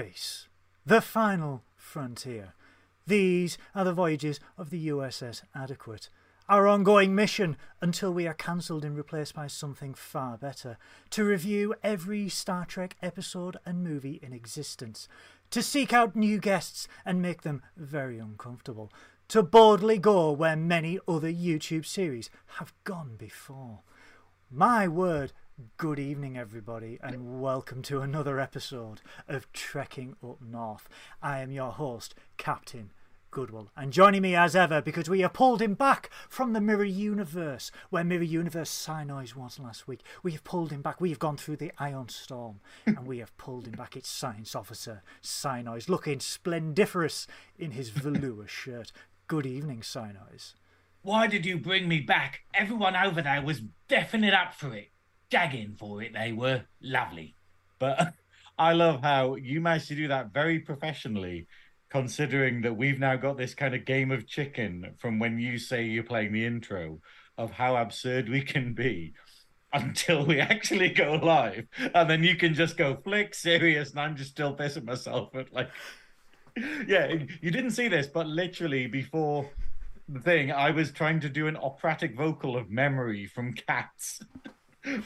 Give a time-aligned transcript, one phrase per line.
[0.00, 0.48] space,
[0.86, 2.54] the final frontier.
[3.06, 6.08] These are the voyages of the USS Adequate,
[6.48, 10.78] our ongoing mission until we are cancelled and replaced by something far better,
[11.10, 15.06] to review every Star Trek episode and movie in existence,
[15.50, 18.90] to seek out new guests and make them very uncomfortable,
[19.28, 23.80] to boldly go where many other YouTube series have gone before.
[24.50, 25.32] My word,
[25.76, 30.88] good evening, everybody, and welcome to another episode of Trekking Up North.
[31.22, 32.92] I am your host, Captain
[33.30, 36.84] Goodwill, and joining me as ever because we have pulled him back from the Mirror
[36.84, 40.00] Universe, where Mirror Universe Synoiz was last week.
[40.22, 41.00] We have pulled him back.
[41.00, 43.96] We have gone through the Ion Storm, and we have pulled him back.
[43.96, 47.26] It's Science Officer Synoiz, looking splendiferous
[47.58, 48.92] in his velour shirt.
[49.26, 50.54] Good evening, Synoiz.
[51.02, 52.40] Why did you bring me back?
[52.54, 54.90] Everyone over there was definite up for it.
[55.30, 56.62] Gagging for it, they were.
[56.80, 57.34] Lovely.
[57.78, 58.14] But
[58.58, 61.46] I love how you managed to do that very professionally,
[61.88, 65.84] considering that we've now got this kind of game of chicken from when you say
[65.84, 67.00] you're playing the intro
[67.38, 69.14] of how absurd we can be
[69.72, 71.66] until we actually go live.
[71.94, 75.52] And then you can just go flick serious, and I'm just still pissing myself at
[75.52, 75.70] like
[76.86, 79.48] yeah, you didn't see this, but literally before
[80.08, 84.20] the thing, I was trying to do an operatic vocal of memory from Cats.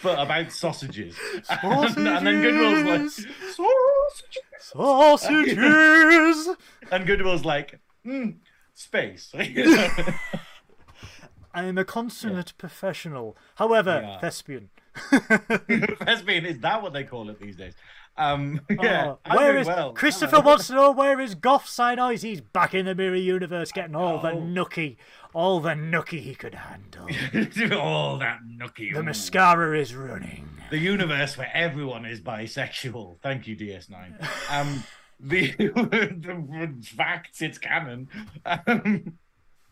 [0.03, 1.17] But about sausages.
[1.45, 1.97] sausages.
[1.97, 3.11] And, and, then Goodwill's like,
[3.55, 4.43] sausages.
[4.61, 6.49] Sausages.
[6.93, 8.37] and Goodwill's like, mm,
[8.75, 9.31] space.
[11.55, 12.59] I am a consummate yeah.
[12.59, 13.37] professional.
[13.57, 14.21] However, yeah.
[14.21, 14.71] thespian.
[14.95, 17.75] thespian, is that what they call it these days?
[18.16, 19.92] Um, yeah, oh, where is well.
[19.92, 22.22] Christopher wants to know where is Goff Synoiz?
[22.22, 24.22] He's back in the mirror universe, getting all oh.
[24.22, 24.97] the nookie,
[25.32, 27.08] all the nookie he could handle.
[27.78, 28.92] all that nookie.
[28.92, 29.02] The Ooh.
[29.02, 30.48] mascara is running.
[30.70, 33.20] The universe where everyone is bisexual.
[33.20, 34.28] Thank you, DS9.
[34.50, 34.84] Um,
[35.20, 38.08] the, the facts, it's canon.
[38.44, 39.19] Um,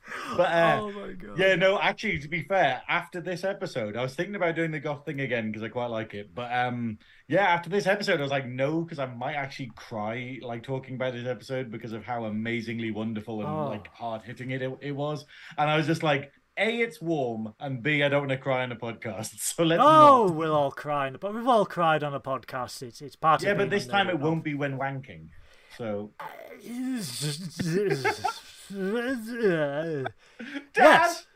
[0.36, 1.38] but uh, oh my god.
[1.38, 4.80] Yeah, no, actually, to be fair, after this episode, I was thinking about doing the
[4.80, 6.34] goth thing again because I quite like it.
[6.34, 6.98] But um,
[7.28, 10.96] yeah, after this episode, I was like, no, because I might actually cry like talking
[10.96, 13.68] about this episode because of how amazingly wonderful and oh.
[13.68, 15.24] like hard hitting it, it it was.
[15.56, 18.62] And I was just like, a, it's warm, and B, I don't want to cry
[18.62, 19.34] on a podcast.
[19.54, 19.82] So let's.
[19.82, 20.34] Oh, not.
[20.34, 22.82] we'll all cry, but we've all cried on a podcast.
[22.82, 23.58] It's it's part yeah, of.
[23.58, 25.28] Yeah, but this time it won't be when wanking.
[25.78, 26.10] So.
[30.76, 31.26] yes,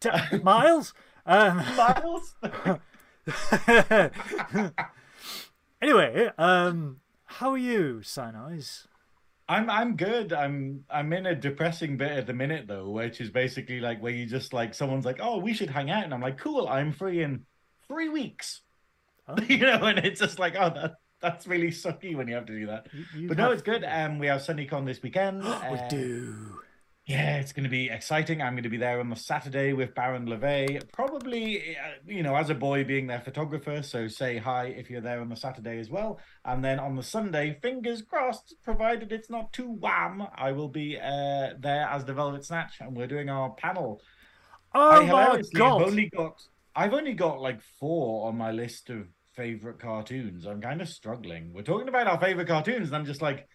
[0.00, 0.10] T-
[0.42, 0.94] Miles.
[1.24, 2.34] Um, Miles.
[5.82, 8.86] anyway, um, how are you, Synoiz?
[9.48, 10.32] I'm I'm good.
[10.32, 14.12] I'm I'm in a depressing bit at the minute though, which is basically like where
[14.12, 16.92] you just like someone's like, "Oh, we should hang out," and I'm like, "Cool, I'm
[16.92, 17.44] free in
[17.86, 18.62] three weeks."
[19.28, 19.36] Oh.
[19.48, 22.58] you know, and it's just like, "Oh, that that's really sucky when you have to
[22.58, 23.84] do that." You, you but no, it's good.
[23.84, 25.44] Um, we have SunnyCon this weekend.
[25.70, 26.60] we do.
[27.06, 28.42] Yeah, it's going to be exciting.
[28.42, 30.90] I'm going to be there on the Saturday with Baron LeVay.
[30.92, 33.80] Probably, uh, you know, as a boy being their photographer.
[33.84, 36.18] So say hi if you're there on the Saturday as well.
[36.44, 40.98] And then on the Sunday, fingers crossed, provided it's not too wham, I will be
[40.98, 44.02] uh, there as the Velvet Snatch, and we're doing our panel.
[44.74, 45.82] Oh I, my god!
[45.82, 46.42] I've only got
[46.74, 49.06] I've only got like four on my list of
[49.36, 50.44] favorite cartoons.
[50.44, 51.52] I'm kind of struggling.
[51.52, 53.46] We're talking about our favorite cartoons, and I'm just like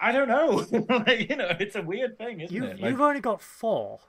[0.00, 0.66] I don't know.
[1.08, 2.80] you know, it's a weird thing, isn't you, it?
[2.80, 4.00] Like, you've only got four.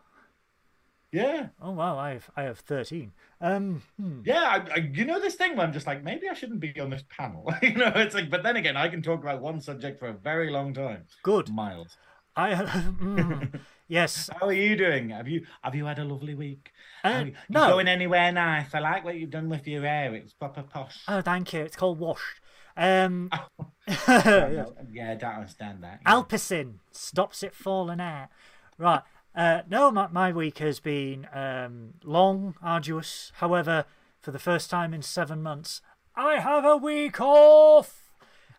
[1.11, 1.47] Yeah.
[1.61, 3.13] Oh wow, I have I have thirteen.
[3.39, 3.83] Um.
[3.97, 4.19] Hmm.
[4.25, 6.77] Yeah, I, I, you know this thing where I'm just like maybe I shouldn't be
[6.79, 7.53] on this panel.
[7.61, 10.13] you know, it's like, but then again, I can talk about one subject for a
[10.13, 11.05] very long time.
[11.23, 11.49] Good.
[11.49, 11.95] Miles.
[12.35, 12.67] I have.
[13.05, 14.29] Mm, yes.
[14.39, 15.11] How are you doing?
[15.11, 16.71] Have you have you had a lovely week?
[17.03, 17.69] Uh, you, no.
[17.69, 18.73] Going anywhere nice?
[18.73, 20.13] I like what you've done with your hair.
[20.15, 20.97] It's proper posh.
[21.07, 21.61] Oh, thank you.
[21.61, 22.41] It's called washed.
[22.77, 23.29] Um,
[23.87, 24.65] yeah.
[25.11, 26.01] I don't understand that.
[26.05, 26.13] Yeah.
[26.13, 28.29] Alpecin stops it falling out.
[28.77, 29.01] Right.
[29.35, 33.31] Uh, no, my, my week has been um, long, arduous.
[33.35, 33.85] However,
[34.21, 35.81] for the first time in seven months,
[36.15, 38.13] I have a week off,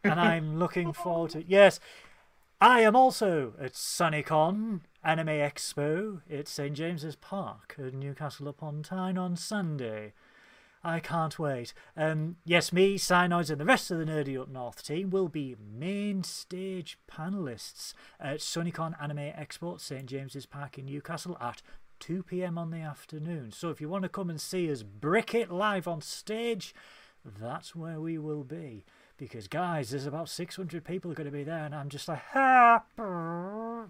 [0.05, 1.45] and I'm looking forward to.
[1.45, 1.81] Yes,
[2.61, 9.17] I am also at SunnyCon Anime Expo at St James's Park at Newcastle upon Tyne
[9.17, 10.13] on Sunday.
[10.87, 11.75] I can't wait.
[11.97, 15.57] Um, yes, me, Synoiz, and the rest of the Nerdy Up North team will be
[15.61, 21.61] main stage panelists at SunnyCon Anime Expo St James's Park in Newcastle at
[21.99, 23.51] 2 pm on the afternoon.
[23.51, 26.73] So if you want to come and see us brick it live on stage,
[27.25, 28.85] that's where we will be.
[29.17, 32.85] Because, guys, there's about 600 people going to be there, and I'm just like, ha!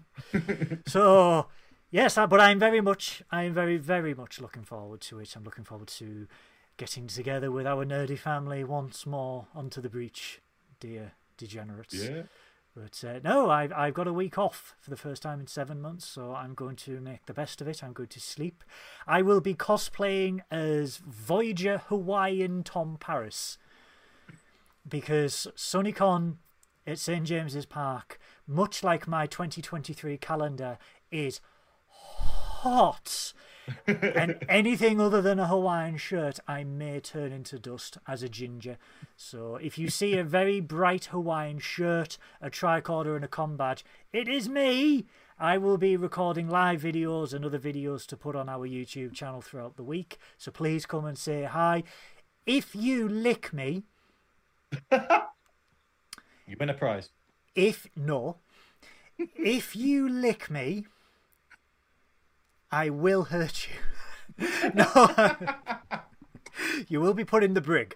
[0.87, 1.45] so,
[1.91, 5.35] yes, but I'm very much, I'm very, very much looking forward to it.
[5.35, 6.27] I'm looking forward to
[6.77, 10.41] getting together with our nerdy family once more onto the breach,
[10.79, 11.93] dear, degenerates.
[11.93, 12.23] Yeah.
[12.75, 15.81] But uh, no, I've, I've got a week off for the first time in seven
[15.81, 17.83] months, so I'm going to make the best of it.
[17.83, 18.63] I'm going to sleep.
[19.07, 23.57] I will be cosplaying as Voyager Hawaiian Tom Paris
[24.87, 26.35] because SunnyCon
[26.85, 30.77] at St James's Park, much like my 2023 calendar,
[31.11, 31.41] is
[31.87, 33.33] hot.
[33.87, 38.77] And anything other than a Hawaiian shirt, I may turn into dust as a ginger.
[39.15, 43.83] So if you see a very bright Hawaiian shirt, a tricorder, and a com badge,
[44.13, 45.05] it is me.
[45.39, 49.41] I will be recording live videos and other videos to put on our YouTube channel
[49.41, 50.17] throughout the week.
[50.37, 51.83] So please come and say hi.
[52.45, 53.83] If you lick me,
[54.91, 57.09] You win a prize.
[57.55, 58.37] if no,
[59.17, 60.85] if you lick me,
[62.71, 64.47] I will hurt you.
[64.73, 65.35] no,
[66.87, 67.95] you will be put in the brig.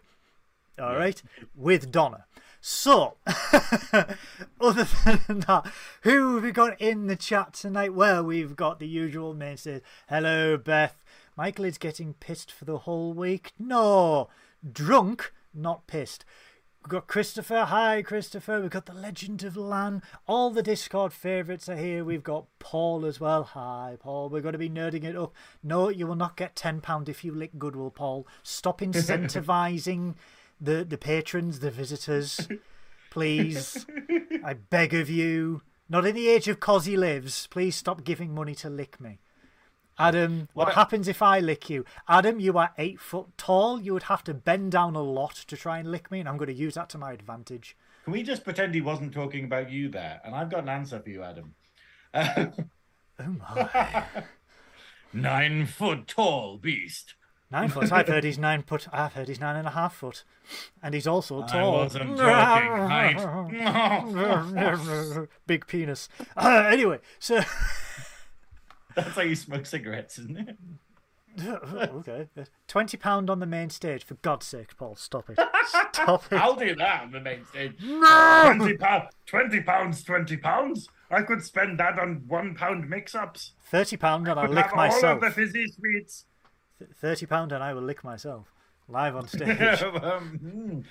[0.80, 1.22] All right,
[1.56, 2.26] with Donna.
[2.62, 3.18] So,
[4.62, 4.88] other
[5.28, 5.72] than that,
[6.04, 7.94] who have we got in the chat tonight?
[7.94, 9.82] Well, we've got the usual mainstays.
[10.08, 11.04] Hello, Beth.
[11.36, 13.52] Michael is getting pissed for the whole week.
[13.58, 14.30] No,
[14.72, 16.24] drunk, not pissed.
[16.84, 17.66] We've got Christopher.
[17.66, 18.60] Hi, Christopher.
[18.60, 20.02] We've got the Legend of Lan.
[20.28, 22.04] All the Discord favourites are here.
[22.04, 23.44] We've got Paul as well.
[23.44, 24.30] Hi, Paul.
[24.30, 25.32] We're going to be nerding it up.
[25.62, 28.26] No, you will not get £10 if you lick Goodwill, Paul.
[28.42, 30.16] Stop incentivising
[30.60, 32.48] the, the patrons, the visitors.
[33.12, 33.86] Please.
[34.44, 35.62] I beg of you.
[35.88, 37.46] Not in the age of Cosy lives.
[37.48, 39.20] Please stop giving money to lick me.
[40.00, 41.86] Adam, what What- happens if I lick you?
[42.08, 43.80] Adam, you are eight foot tall.
[43.82, 46.38] You would have to bend down a lot to try and lick me, and I'm
[46.38, 47.76] going to use that to my advantage.
[48.06, 50.22] Can we just pretend he wasn't talking about you there?
[50.26, 51.54] And I've got an answer for you, Adam.
[52.14, 52.48] Uh,
[53.20, 54.04] Oh my.
[55.14, 57.14] Nine foot tall beast.
[57.52, 57.92] Nine foot.
[57.92, 58.88] I've heard he's nine foot.
[58.94, 60.24] I've heard he's nine and a half foot.
[60.82, 61.82] And he's also tall.
[61.82, 65.28] I wasn't talking height.
[65.48, 66.08] Big penis.
[66.38, 67.42] Uh, anyway, so.
[68.96, 70.58] That's how you smoke cigarettes, isn't it?
[71.48, 72.28] okay.
[72.68, 74.04] Twenty pound on the main stage.
[74.04, 75.40] For God's sake, Paul, stop it.
[75.94, 76.36] Stop it.
[76.36, 77.74] I'll do that on the main stage.
[77.82, 78.54] No!
[78.58, 79.10] Twenty pounds.
[79.26, 80.04] Twenty pounds.
[80.04, 80.90] Twenty pounds.
[81.10, 83.54] I could spend that on one pound mix-ups.
[83.66, 85.16] Thirty pound and I'll lick have all myself.
[85.16, 86.26] of the fizzy sweets.
[86.96, 88.52] Thirty pound and I will lick myself
[88.92, 89.82] live on stage.
[89.82, 90.84] Um,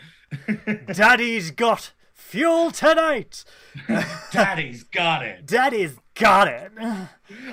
[0.92, 3.45] Daddy's got fuel tonight.
[4.33, 5.47] Daddy's got it.
[5.47, 6.73] Daddy's got it.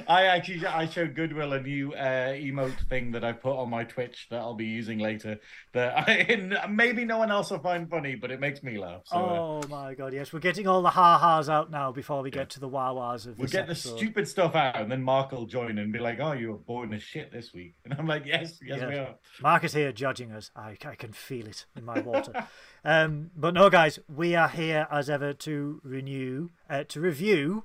[0.08, 3.84] I actually I showed Goodwill a new uh, emote thing that I put on my
[3.84, 5.40] Twitch that I'll be using later.
[5.74, 9.02] That I, maybe no one else will find funny, but it makes me laugh.
[9.06, 12.22] So uh, Oh my god, yes, we're getting all the ha ha's out now before
[12.22, 15.04] we get to the wah wahs of we'll get the stupid stuff out, and then
[15.04, 17.94] Mark will join and be like, "Oh, you were boring as shit this week," and
[17.94, 20.52] I'm like, "Yes, yes, we are." Mark is here judging us.
[20.56, 22.48] I, I can feel it in my water.
[22.86, 27.64] um, but no, guys, we are here as ever to renew, uh, to review,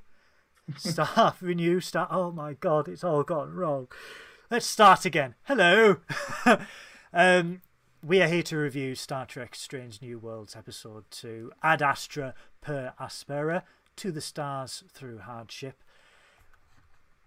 [0.77, 2.09] start, renew, start.
[2.11, 3.89] Oh my god, it's all gone wrong.
[4.51, 5.35] Let's start again.
[5.45, 5.99] Hello.
[7.13, 7.63] um,
[8.05, 12.93] we are here to review Star Trek Strange New Worlds episode 2, Ad Astra per
[13.01, 13.63] Aspera,
[13.97, 15.83] to the stars through hardship.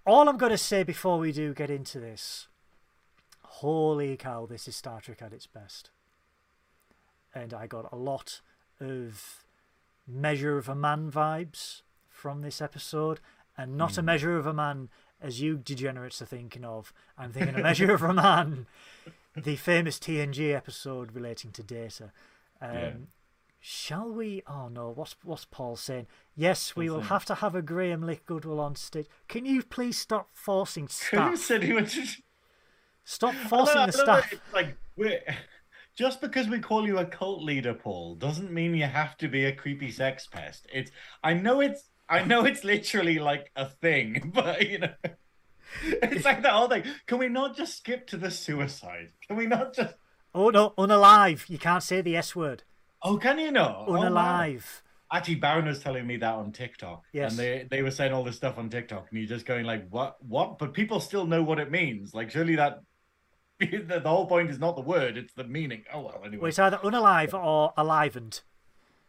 [0.06, 2.48] All I'm going to say before we do get into this
[3.42, 5.90] holy cow, this is Star Trek at its best.
[7.34, 8.42] And I got a lot
[8.80, 9.44] of
[10.08, 11.82] Measure of a Man vibes
[12.26, 13.20] from this episode,
[13.56, 14.90] and not a Measure of a Man
[15.22, 16.92] as you degenerates are thinking of.
[17.20, 18.66] I'm thinking a Measure of a Man,
[19.36, 22.12] the famous TNG episode relating to data.
[22.60, 22.92] Um, Yeah.
[23.60, 24.42] Shall we?
[24.48, 24.90] Oh no!
[24.90, 26.08] What's what's Paul saying?
[26.36, 27.08] Yes, we What's will that?
[27.10, 29.06] have to have a Graham Lick Goodwill on stage.
[29.28, 31.38] Can you please stop forcing Who staff?
[31.38, 32.22] said he was just
[33.04, 34.32] Stop forcing the staff.
[34.34, 34.40] it.
[34.44, 35.22] It's like we're
[35.96, 39.46] just because we call you a cult leader, Paul, doesn't mean you have to be
[39.46, 40.66] a creepy sex pest.
[40.74, 40.90] It's
[41.24, 44.94] I know it's I know it's literally like a thing, but you know
[45.84, 46.84] it's like that whole thing.
[47.06, 49.12] Can we not just skip to the suicide?
[49.28, 49.96] Can we not just
[50.34, 51.50] Oh no, unalive.
[51.50, 52.64] You can't say the S word.
[53.02, 53.86] Oh, can you not?
[53.88, 53.94] Oh.
[53.94, 54.82] Unalive.
[55.12, 57.04] Actually, Baron was telling me that on TikTok.
[57.14, 57.32] Yes.
[57.32, 59.88] And they, they were saying all this stuff on TikTok, and you're just going like,
[59.90, 60.18] what?
[60.26, 60.58] What?
[60.58, 62.14] But people still know what it means.
[62.14, 62.82] Like, surely that
[63.60, 65.84] the, the whole point is not the word; it's the meaning.
[65.94, 66.22] Oh well.
[66.26, 68.42] Anyway, Well, it's either unalive or alivened.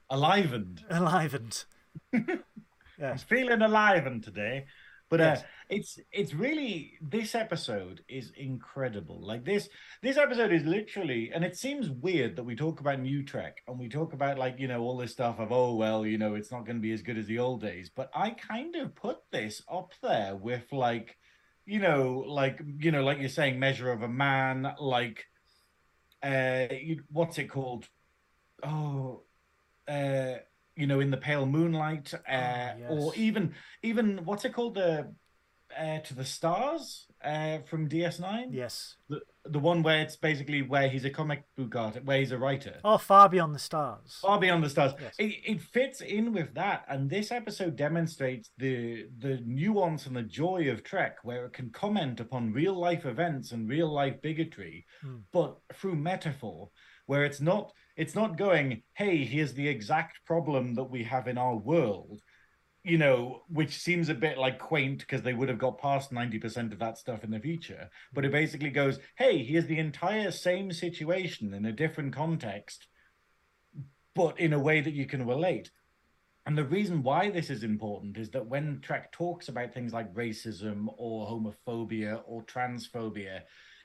[0.09, 0.85] alivened.
[0.89, 1.65] alivened.
[2.99, 3.13] Enlivened.
[3.13, 4.67] I'm feeling and today.
[5.09, 5.37] But uh,
[5.69, 9.21] it's it's really this episode is incredible.
[9.25, 9.69] Like this
[10.03, 13.79] this episode is literally, and it seems weird that we talk about new Trek and
[13.79, 16.51] we talk about like you know all this stuff of oh well you know it's
[16.51, 17.89] not going to be as good as the old days.
[17.95, 21.17] But I kind of put this up there with like
[21.67, 25.25] you know like you know like you're saying measure of a man like
[26.23, 27.87] uh you, what's it called
[28.65, 29.23] oh
[29.87, 30.35] uh
[30.77, 32.77] you know, in the pale moonlight, uh, yes.
[32.89, 35.13] or even even what's it called, the
[35.77, 38.49] uh, to the stars uh, from DS9.
[38.51, 38.97] Yes.
[39.09, 42.39] The, the one where it's basically where he's a comic book artist, where he's a
[42.39, 42.79] writer.
[42.85, 44.19] Oh, Far Beyond the Stars.
[44.23, 44.93] Far beyond the stars.
[45.01, 45.15] Yes.
[45.19, 50.23] It, it fits in with that, and this episode demonstrates the the nuance and the
[50.23, 54.85] joy of Trek, where it can comment upon real life events and real life bigotry,
[55.03, 55.17] Hmm.
[55.33, 56.71] but through metaphor,
[57.07, 61.39] where it's not it's not going, hey, here's the exact problem that we have in
[61.39, 62.21] our world,
[62.85, 66.73] you know, which seems a bit like quaint because they would have got past 90%
[66.73, 67.89] of that stuff in the future.
[68.13, 72.87] But it basically goes, hey, here's the entire same situation in a different context,
[74.15, 75.71] but in a way that you can relate.
[76.45, 80.15] And the reason why this is important is that when Trek talks about things like
[80.15, 83.41] racism or homophobia or transphobia,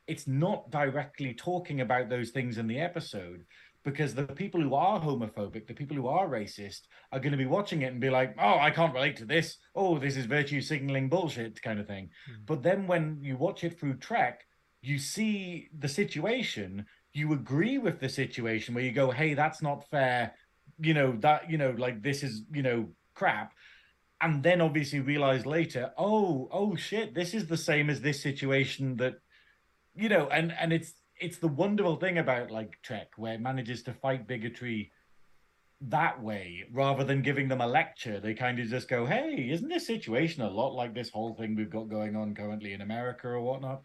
[0.05, 3.45] it's not directly talking about those things in the episode
[3.83, 7.45] because the people who are homophobic, the people who are racist, are going to be
[7.45, 9.57] watching it and be like, oh, I can't relate to this.
[9.75, 12.09] Oh, this is virtue signaling bullshit kind of thing.
[12.27, 12.41] Hmm.
[12.45, 14.45] But then when you watch it through Trek,
[14.81, 19.89] you see the situation, you agree with the situation where you go, hey, that's not
[19.89, 20.33] fair.
[20.79, 23.53] You know, that, you know, like this is, you know, crap.
[24.21, 28.97] And then obviously realize later, oh, oh shit, this is the same as this situation
[28.97, 29.15] that,
[29.95, 33.83] you know, and and it's it's the wonderful thing about like Trek where it manages
[33.83, 34.91] to fight bigotry
[35.81, 38.19] that way rather than giving them a lecture.
[38.19, 41.55] They kind of just go, hey, isn't this situation a lot like this whole thing
[41.55, 43.83] we've got going on currently in America or whatnot?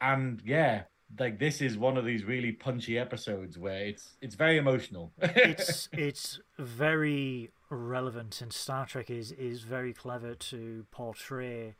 [0.00, 0.84] And yeah,
[1.18, 5.12] like this is one of these really punchy episodes where it's it's very emotional.
[5.20, 11.74] it's it's very relevant and Star Trek is is very clever to portray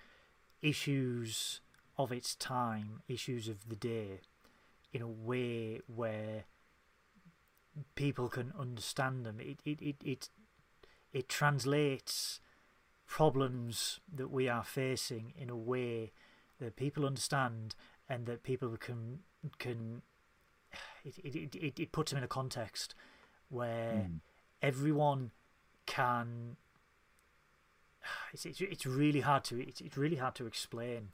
[0.61, 1.61] issues
[1.99, 4.21] of its time, issues of the day
[4.93, 6.45] in a way where
[7.95, 9.41] people can understand them.
[9.41, 10.29] It it it it,
[11.13, 12.41] it translates
[13.07, 16.13] problems that we are facing in a way
[16.61, 17.75] that people understand
[18.09, 19.21] and that people can
[19.59, 20.03] can
[21.05, 22.95] it it, it, it puts them in a context
[23.49, 24.21] where Mm.
[24.63, 25.31] everyone
[25.87, 26.57] can
[28.33, 31.09] it's, it's it's really hard to it's, it's really hard to explain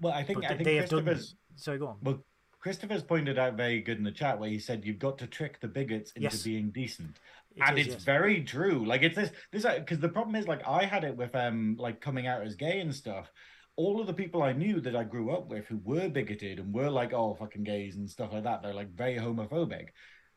[0.00, 1.20] well, I think but I think they have done
[1.56, 2.18] sorry go on well
[2.62, 5.60] Christopher's pointed out very good in the chat where he said you've got to trick
[5.60, 6.42] the bigots into Yes.
[6.44, 7.18] being decent.
[7.56, 8.04] It and is, it's yes.
[8.04, 8.86] very true.
[8.86, 12.00] Like it's this this because the problem is like I had it with um like
[12.00, 13.30] coming out as gay and stuff.
[13.76, 16.72] All of the people I knew that I grew up with who were bigoted and
[16.72, 18.62] were like oh fucking gays and stuff like that.
[18.62, 19.88] They're like very homophobic.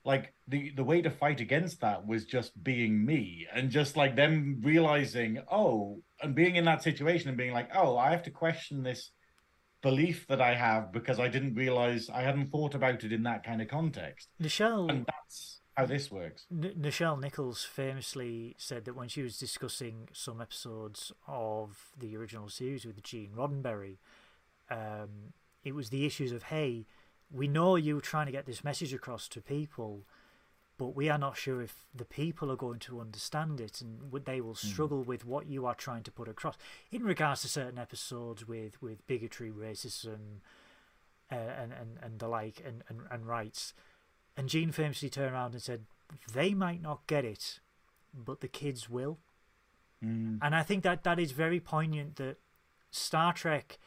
[0.04, 4.16] Like the the way to fight against that was just being me and just like
[4.16, 8.32] them realizing oh and being in that situation and being like oh I have to
[8.32, 9.12] question this
[9.86, 13.44] belief that I have because I didn't realize I hadn't thought about it in that
[13.44, 14.30] kind of context.
[14.42, 16.48] Nichelle And that's how this works.
[16.52, 22.50] N- Nichelle Nichols famously said that when she was discussing some episodes of the original
[22.50, 23.98] series with Gene Roddenberry,
[24.72, 26.88] um, it was the issues of hey,
[27.32, 30.08] we know you were trying to get this message across to people,
[30.78, 34.42] but we are not sure if the people are going to understand it and they
[34.42, 36.58] will struggle with what you are trying to put across
[36.92, 40.42] in regards to certain episodes with with bigotry, racism,
[41.32, 43.74] uh, and, and and the like, and, and and rights.
[44.38, 45.86] And Gene famously turned around and said,
[46.34, 47.60] "They might not get it,
[48.14, 49.20] but the kids will."
[50.04, 50.40] Mm.
[50.42, 52.18] And I think that that is very poignant.
[52.18, 52.38] That
[52.92, 53.78] Star Trek,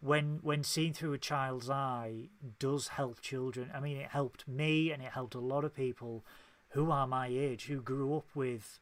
[0.00, 3.70] when when seen through a child's eye, does help children.
[3.74, 6.24] I mean, it helped me, and it helped a lot of people
[6.70, 8.78] who are my age, who grew up with,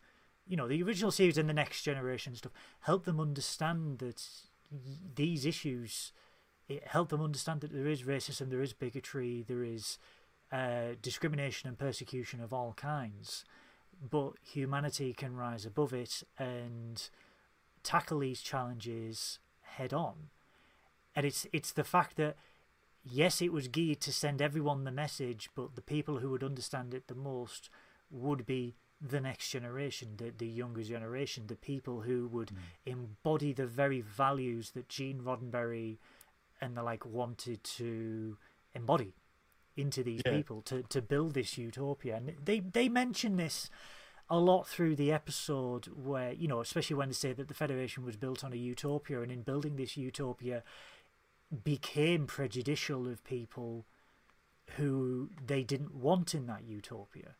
[0.47, 2.53] you know, the original series and the next generation stuff.
[2.81, 4.23] Help them understand that
[5.15, 6.13] these issues.
[6.67, 9.99] It helped them understand that there is racism, there is bigotry, there is
[10.51, 13.45] uh, discrimination and persecution of all kinds,
[14.11, 17.11] but humanity can rise above it and
[17.83, 20.31] tackle these challenges head on.
[21.17, 22.37] And it's it's the fact that
[23.05, 26.95] yes, it was geared to send everyone the message, but the people who would understand
[26.95, 27.69] it the most
[28.11, 32.57] would be the next generation, the, the younger generation, the people who would hmm.
[32.87, 35.99] embody the very values that Gene Roddenberry
[36.61, 38.39] and the like wanted to
[38.75, 39.15] embody
[39.77, 40.33] into these Yeah.
[40.33, 42.17] people to, to build this utopia.
[42.17, 43.69] And they, they mention this
[44.31, 48.05] a lot through the episode where, you know, especially when they say that the Federation
[48.05, 50.63] was built on a utopia and in building this utopia
[51.63, 53.87] became prejudicial of people
[54.77, 57.37] who they didn't want in that utopia.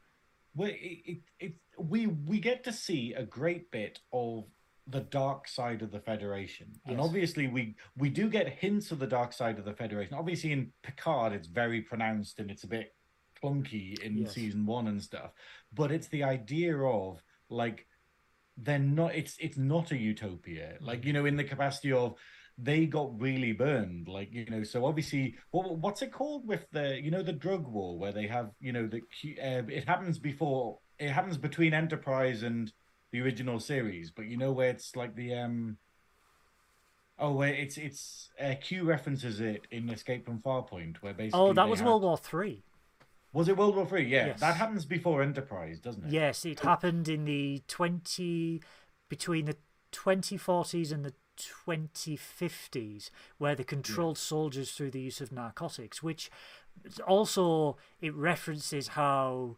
[0.55, 4.45] Well, it, it, it, we we get to see a great bit of
[4.87, 9.07] the dark side of the Federation, and obviously we we do get hints of the
[9.07, 10.15] dark side of the Federation.
[10.15, 12.95] Obviously, in Picard, it's very pronounced and it's a bit
[13.43, 14.35] clunky in Yes.
[14.35, 15.33] season one and stuff.
[15.73, 17.87] But it's the idea of like
[18.57, 19.15] they're not.
[19.17, 20.77] It's it's not a utopia.
[20.81, 22.15] Like you know, in the capacity of
[22.57, 27.01] they got really burned like you know so obviously what, what's it called with the
[27.03, 28.99] you know the drug war where they have you know the
[29.43, 32.73] uh, it happens before it happens between enterprise and
[33.11, 35.77] the original series but you know where it's like the um
[37.19, 41.53] oh where it's it's uh, q references it in escape from farpoint where basically Oh,
[41.53, 42.63] that was have- World War Three.
[43.33, 44.41] was it world war three yeah Yes.
[44.41, 48.63] that happens before enterprise doesn't it Yes, it happened in the twenty
[49.09, 49.57] between the
[49.91, 56.03] twenty forties and the twenty fifties, where they controlled soldiers through the use of narcotics,
[56.03, 56.31] which
[57.07, 59.57] also it references how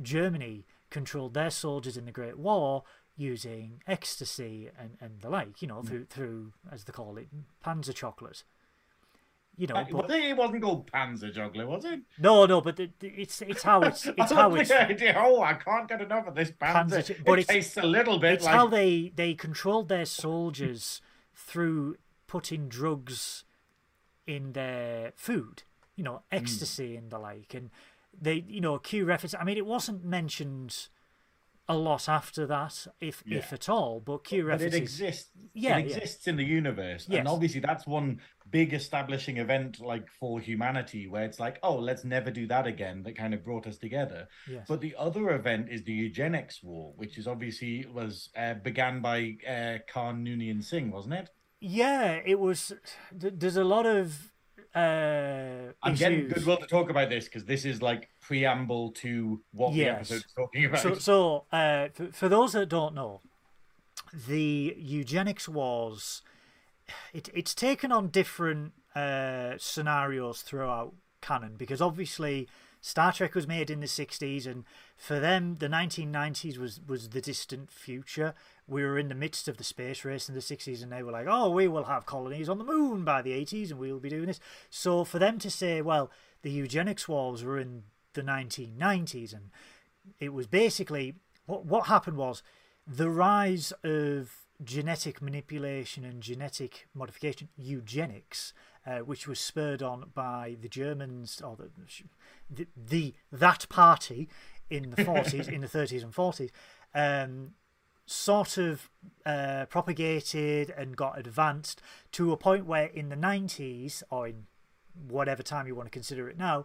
[0.00, 2.84] Germany controlled their soldiers in the Great War
[3.16, 7.28] using ecstasy and, and the like, you know, through through as they call it,
[7.64, 8.44] panzer chocolate.
[9.56, 13.42] You know, Uh, but, it, wasn't called panzer chocolate was it no, no, but it's
[13.42, 15.14] it's how it's it's how it's idea.
[15.16, 16.88] Oh, I can't get enough of this panzer.
[16.88, 21.02] Panzer ch- it tastes a little bit it's like how they they controlled their soldiers
[21.46, 23.44] through putting drugs
[24.26, 25.62] in their food
[25.96, 26.36] you know Hmm.
[26.38, 27.70] ecstasy and the like and
[28.20, 30.88] they you know q reference i mean it wasn't mentioned
[31.68, 35.30] a lot after that if if at all but q but it exists.
[35.54, 35.96] Yeah, it yeah.
[35.96, 37.20] exists in the universe, Yes.
[37.20, 38.20] and obviously that's one
[38.50, 43.02] big establishing event, like for humanity, where it's like, oh, let's never do that again.
[43.04, 44.28] That kind of brought us together.
[44.50, 44.66] yes.
[44.68, 49.36] But the other event is the eugenics war, which is obviously was uh, began by
[49.48, 51.30] uh, Khan Noonien Singh, wasn't it?
[51.64, 52.72] yeah it was
[53.20, 54.32] th- there's a lot of
[54.74, 56.32] uh I'm getting issues.
[56.34, 60.08] goodwill to talk about this because this is like preamble to what Yes.
[60.08, 60.80] the episode's talking about.
[60.80, 63.20] So, so uh, for, for those that don't know,
[64.28, 66.22] the eugenics wars,
[67.12, 72.48] it, it's taken on different uh, scenarios throughout canon because obviously
[72.80, 74.64] Star Trek was made in the 60s, and
[74.96, 78.34] for them, the 1990s was, was the distant future.
[78.66, 81.12] We were in the midst of the space race in the 60s, and they were
[81.12, 84.08] like, oh, we will have colonies on the moon by the 80s, and we'll be
[84.08, 84.40] doing this.
[84.68, 86.10] So for them to say, well,
[86.42, 89.50] the eugenics wars were in the 1990s, and
[90.18, 91.14] it was basically
[91.46, 92.42] what what happened was
[92.86, 98.52] the rise of genetic manipulation and genetic modification, eugenics,
[98.86, 101.70] uh, which was spurred on by the Germans or the
[102.50, 104.28] the, the that party
[104.70, 106.50] in the 40s, in the 30s and 40s,
[106.94, 107.52] um,
[108.06, 108.90] sort of
[109.24, 111.80] uh, propagated and got advanced
[112.12, 114.46] to a point where in the 90s or in
[115.08, 116.64] whatever time you want to consider it now,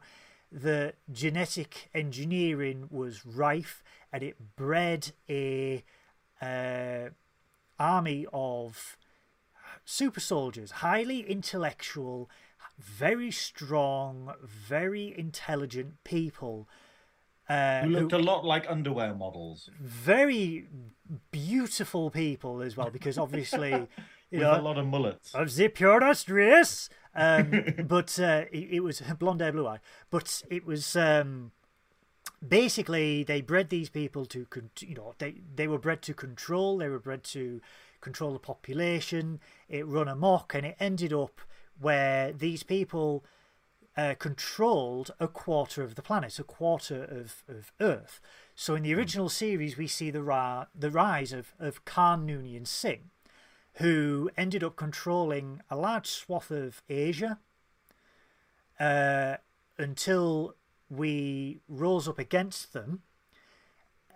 [0.52, 3.84] the genetic engineering was rife
[4.14, 5.84] and it bred a
[6.42, 7.10] uh,
[7.80, 8.98] army of
[9.86, 12.30] super soldiers, highly intellectual,
[12.80, 16.68] very strong, very intelligent people.
[17.50, 20.68] Uh, Who who- looked a lot like underwear models very
[21.32, 23.72] beautiful people as well, because obviously,
[24.32, 25.34] you with know, a lot of mullets.
[25.34, 26.90] of the purest race.
[27.18, 29.80] Um, but uh, it, it was blonde hair, blue eye.
[30.10, 31.52] But it was um,
[32.48, 36.78] basically they bred these people to, con- you know, they they were bred to control.
[36.78, 37.60] They were bred to
[38.00, 39.40] control the population.
[39.68, 41.42] It run amok, and it ended up
[41.80, 43.26] where these people
[43.98, 48.22] uh, controlled a quarter of the planet, a quarter of, of Earth.
[48.56, 52.68] So in the original series, we see the ra- the rise of of Khan Noonien
[52.68, 53.10] Singh,
[53.78, 57.40] who ended up controlling a large swath of Asia
[58.80, 59.36] uh,
[59.78, 60.56] until
[60.90, 63.02] we rose up against them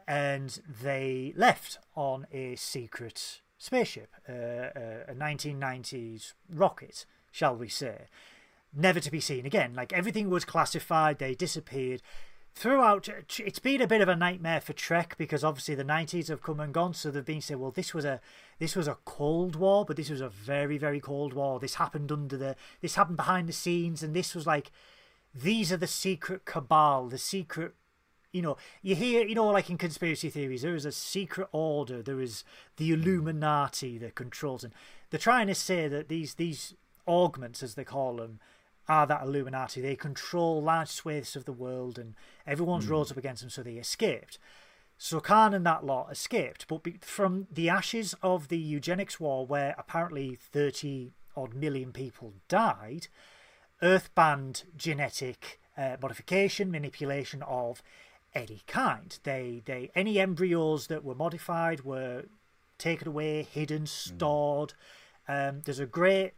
[0.08, 8.08] and they left on a secret spaceship, uh, a, a 1990s rocket, shall we say,
[8.74, 9.74] never to be seen again.
[9.76, 12.02] Like everything was classified, they disappeared.
[12.54, 13.08] Throughout,
[13.40, 16.60] it's been a bit of a nightmare for Trek because obviously the 90s have come
[16.60, 16.94] and gone.
[16.94, 18.20] So they've been saying, well, this was a
[18.60, 21.60] this was a Cold War, but this was a very very Cold War.
[21.60, 24.72] This happened under the this happened behind the scenes, and this was like
[25.34, 27.74] these are the secret cabal, the secret
[28.32, 32.02] you know, you hear, you know, like in conspiracy theories, there is a secret order,
[32.02, 32.44] there is
[32.78, 33.02] the hmm.
[33.02, 34.74] Illuminati that controls, and
[35.10, 36.76] they're trying to say that these these
[37.08, 38.40] augments, as they call them,
[38.88, 39.82] are that Illuminati.
[39.82, 42.16] They control large swathes of the world, and
[42.46, 44.38] everyone's rose up against them, so they escaped.
[44.98, 49.46] So Khan and that lot escaped, but be- from the ashes of the eugenics war,
[49.46, 53.08] where apparently thirty odd million people died,
[53.82, 57.82] Earth banned genetic uh, modification, manipulation of
[58.36, 59.18] any kind.
[59.24, 62.26] They, they, any embryos that were modified were
[62.78, 64.74] taken away, hidden, stored.
[65.28, 66.34] Um, there's a great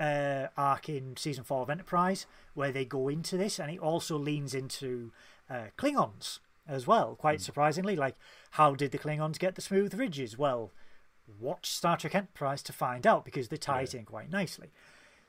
[0.00, 4.16] uh, arc in season four of Enterprise where they go into this, and it also
[4.18, 5.12] leans into
[5.48, 7.44] uh, Klingons as well, quite Hmm.
[7.44, 7.94] surprisingly.
[7.96, 8.16] Like,
[8.52, 10.38] how did the Klingons get the smooth ridges?
[10.38, 10.72] Well,
[11.38, 14.70] watch Star Trek Enterprise to find out because they tie it in quite nicely.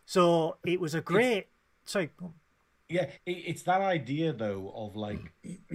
[0.05, 1.47] So it was a great.
[1.85, 2.09] Sorry.
[2.89, 5.31] Yeah, it's that idea though of like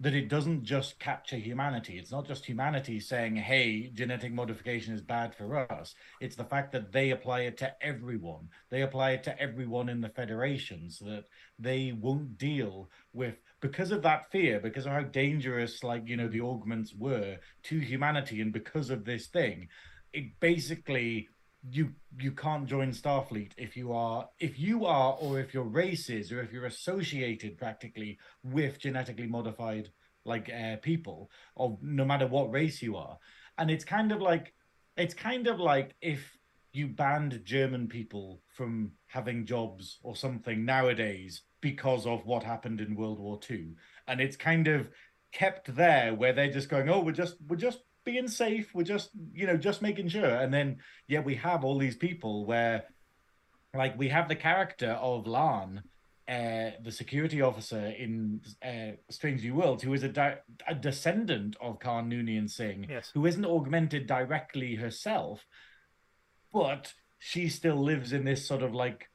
[0.00, 1.98] that it doesn't just capture humanity.
[1.98, 6.70] It's not just humanity saying, "Hey, genetic modification is bad for us." It's the fact
[6.72, 8.48] that they apply it to everyone.
[8.70, 11.24] They apply it to everyone in the Federation, so that
[11.58, 16.28] they won't deal with because of that fear, because of how dangerous, like you know,
[16.28, 19.68] the augments were to humanity, and because of this thing,
[20.12, 21.28] it basically
[21.70, 21.90] you
[22.20, 26.30] you can't join Starfleet if you are if you are or if your race is
[26.30, 29.90] or if you're associated practically with genetically modified
[30.24, 33.18] like uh, people of no matter what race you are.
[33.56, 34.54] And it's kind of like
[34.96, 36.36] it's kind of like if
[36.72, 42.94] you banned German people from having jobs or something nowadays because of what happened in
[42.94, 43.70] World War II
[44.06, 44.90] and it's kind of
[45.32, 47.80] kept there where they're just going oh we're just we're just
[48.12, 50.68] being safe we're just you know just making sure and then
[51.12, 52.76] yeah we have all these people where
[53.82, 55.72] like we have the character of La'an
[56.36, 58.12] uh, the security officer in
[58.70, 63.10] uh, Strange New Worlds, who is a, di- a descendant of Khan Noonien Singh, Yes.
[63.14, 65.46] who isn't augmented directly herself,
[66.52, 69.08] but she still lives in this sort of like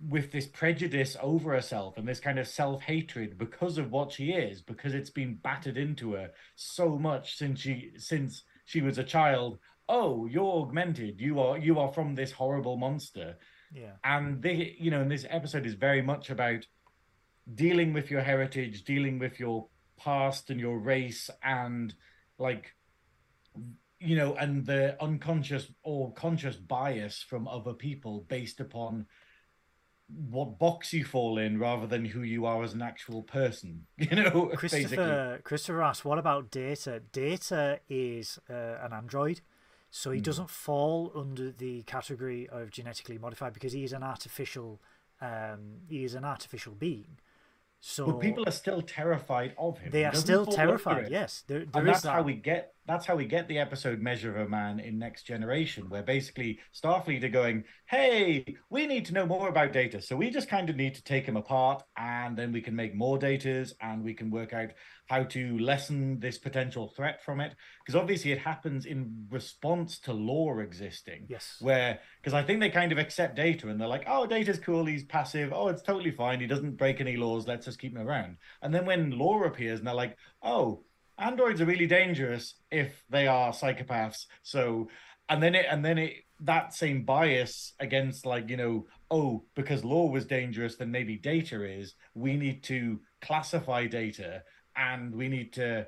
[0.00, 4.62] with this prejudice over herself and this kind of self-hatred because of what she is
[4.62, 9.58] because it's been battered into her so much since she since she was a child.
[9.88, 11.20] Oh you're augmented.
[11.20, 13.36] You are you are from this horrible monster.
[13.70, 13.92] Yeah.
[14.02, 16.66] and they you know and this episode is very much about
[17.54, 21.94] dealing with your heritage dealing with your past and your race and
[22.38, 22.74] like
[24.00, 29.06] you know and the unconscious or conscious bias from other people based upon
[30.30, 34.16] what box you fall in rather than who you are as an actual person you
[34.16, 37.02] know basically Christopher Christopher asks, "What about Data?
[37.12, 39.40] Data is uh, an android,
[39.90, 44.80] so he doesn't fall under the category of genetically modified because he is an artificial.
[45.20, 47.18] Um, he is an artificial being.
[47.80, 51.10] So but people are still terrified of him they are still terrified.
[51.10, 52.12] Yes, there, there and is that's that.
[52.12, 55.24] how we get that's how we get the episode measure of a man in next
[55.24, 60.00] generation where basically starfleet are going hey we need to know more about data.
[60.00, 62.94] So we just kind of need to take him apart and then we can make
[62.94, 64.70] more datas and we can work out
[65.08, 67.54] how to lessen this potential threat from it.
[67.80, 71.26] Because obviously it happens in response to law existing.
[71.28, 71.56] Yes.
[71.60, 74.84] where because i think they kind of accept data and they're like oh data's cool
[74.84, 75.52] he's passive.
[75.52, 78.36] Oh it's totally fine he doesn't break any laws let's just keep him around.
[78.62, 80.84] And then when law appears and they're like oh
[81.18, 84.26] androids are really dangerous if they are psychopaths.
[84.42, 84.88] So
[85.28, 89.84] and then it and then it that same bias against like you know oh because
[89.84, 94.42] law was dangerous then maybe data is we need to classify data
[94.76, 95.86] and we need to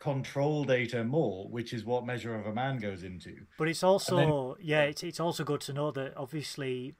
[0.00, 3.36] control data more which is what measure of a man goes into.
[3.58, 6.94] But it's also yeah, it's it's also good to know that obviously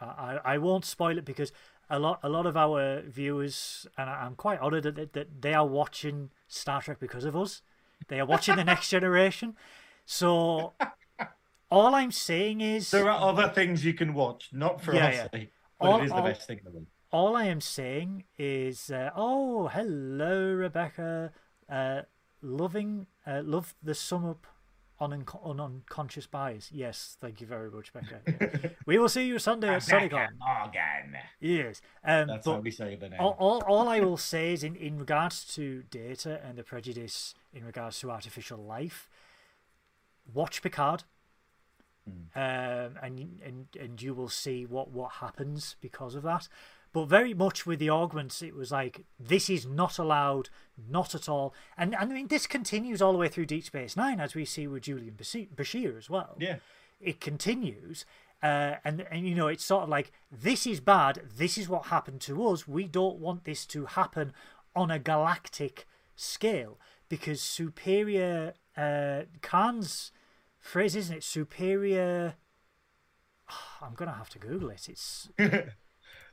[0.00, 1.52] I I won't spoil it because
[1.90, 5.54] a lot a lot of our viewers and I- I'm quite honoured that that they
[5.54, 7.62] are watching Star Trek because of us.
[8.08, 9.56] They are watching the next generation.
[10.06, 10.72] So
[11.70, 15.14] all I'm saying is There are other things you can watch, not for Yeah, us,
[15.14, 15.28] yeah.
[15.40, 15.44] eh,
[15.78, 16.86] but All- it is the all- best thing in the world.
[17.12, 21.32] all I am saying is, uh, oh, hello, Rebecca.
[21.68, 22.02] Uh,
[22.42, 24.46] loving, uh, love the sum up
[25.00, 26.70] on, unco- on unconscious bias.
[26.72, 28.20] Yes, thank you very much, Becca.
[28.26, 28.70] Yeah.
[28.86, 30.28] we will see you Sunday at Rebecca SunnyCon.
[30.38, 31.16] Morgan.
[31.40, 31.80] Yes.
[32.04, 33.20] Um, That's but how we say the name.
[33.20, 37.34] all, all, all I will say is in, in regards to data and the prejudice
[37.54, 39.08] in regards to artificial life,
[40.32, 41.04] watch Picard.
[42.34, 46.48] Um, and and and you will see what what happens because of that.
[46.92, 51.28] But very much with the augments, it was like this is not allowed, not at
[51.28, 51.54] all.
[51.78, 54.44] And, and I mean, this continues all the way through Deep Space Nine, as we
[54.44, 56.56] see with Julian Bashir as well yeah.
[57.00, 58.04] it continues
[58.42, 61.86] uh, and and you know it's sort of like this is bad this is what
[61.86, 64.32] happened to us we don't want this to happen
[64.74, 70.12] on a galactic scale because superior uh khan's
[70.58, 72.34] phrase isn't it superior
[73.82, 75.28] i'm gonna have to google it it's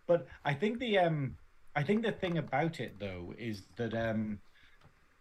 [0.07, 1.35] But I think the um
[1.75, 4.39] I think the thing about it though is that um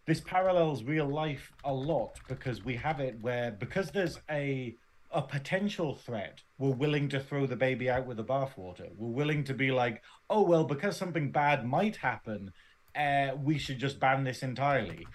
[0.05, 4.75] this parallels real life a lot because we have it where because there's a
[5.11, 8.89] a potential threat, we're willing to throw the baby out with the bathwater.
[8.97, 12.51] We're willing to be like, oh well, because something bad might happen,
[12.95, 15.07] uh, we should just ban this entirely.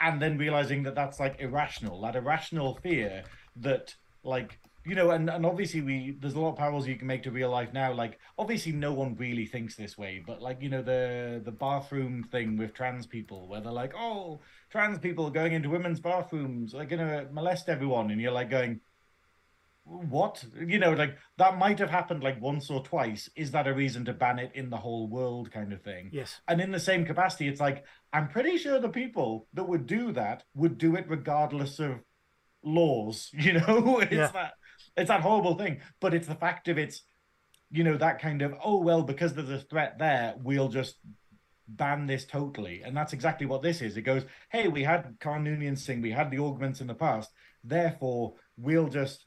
[0.00, 3.24] And then realizing that that's like irrational, that irrational fear
[3.56, 3.94] that
[4.24, 7.22] like you know, and, and obviously we there's a lot of parallels you can make
[7.22, 7.92] to real life now.
[7.92, 12.24] Like obviously no one really thinks this way, but like you know the the bathroom
[12.24, 14.40] thing with trans people, where they're like, oh,
[14.70, 18.80] trans people going into women's bathrooms, they're gonna molest everyone, and you're like going,
[19.84, 20.44] what?
[20.64, 23.28] You know, like that might have happened like once or twice.
[23.36, 26.10] Is that a reason to ban it in the whole world, kind of thing?
[26.12, 26.40] Yes.
[26.48, 30.12] And in the same capacity, it's like I'm pretty sure the people that would do
[30.12, 32.00] that would do it regardless of
[32.62, 33.30] laws.
[33.36, 34.28] You know, it's Yeah.
[34.28, 34.52] that
[34.96, 35.80] it's that horrible thing.
[36.00, 37.02] But it's the fact of it's,
[37.70, 40.96] you know, that kind of oh well, because there's a threat there, we'll just
[41.68, 42.82] ban this totally.
[42.82, 43.96] And that's exactly what this is.
[43.96, 47.30] It goes, hey, we had Khan Noonien Singh, we had the augments in the past,
[47.64, 49.26] therefore we'll just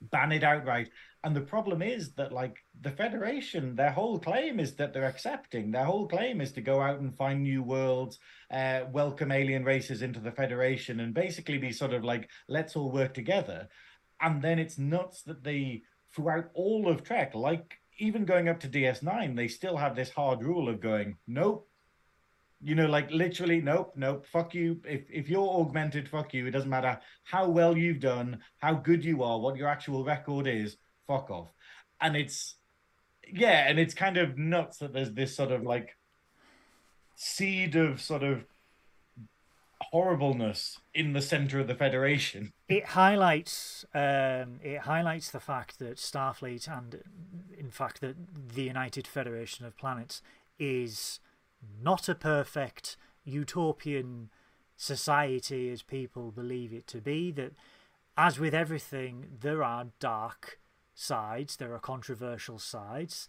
[0.00, 0.90] ban it outright.
[1.24, 5.72] And the problem is that, like, the Federation, their whole claim is that they're accepting.
[5.72, 10.02] Their whole claim is to go out and find new worlds, uh, welcome alien races
[10.02, 13.66] into the Federation, and basically be sort of like, let's all work together.
[14.20, 15.82] And then it's nuts that they,
[16.14, 20.42] throughout all of Trek, like even going up to DS9, they still have this hard
[20.42, 21.68] rule of going, nope.
[22.62, 24.80] You know, like literally, nope, nope, fuck you.
[24.84, 26.46] If if you're augmented, fuck you.
[26.46, 30.46] It doesn't matter how well you've done, how good you are, what your actual record
[30.46, 31.52] is, fuck off.
[32.00, 32.56] And it's
[33.30, 35.96] yeah, and it's kind of nuts that there's this sort of like
[37.14, 38.44] seed of sort of
[39.80, 42.52] horribleness in the center of the Federation.
[42.68, 47.02] it highlights um, it highlights the fact that Starfleet and
[47.56, 48.16] in fact that
[48.54, 50.22] the United Federation of Planets
[50.58, 51.20] is
[51.82, 54.30] not a perfect utopian
[54.76, 57.52] society as people believe it to be that
[58.16, 60.58] as with everything there are dark
[60.94, 63.28] sides there are controversial sides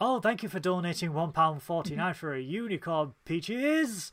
[0.00, 4.12] oh thank you for donating one pound 49 for a unicorn peaches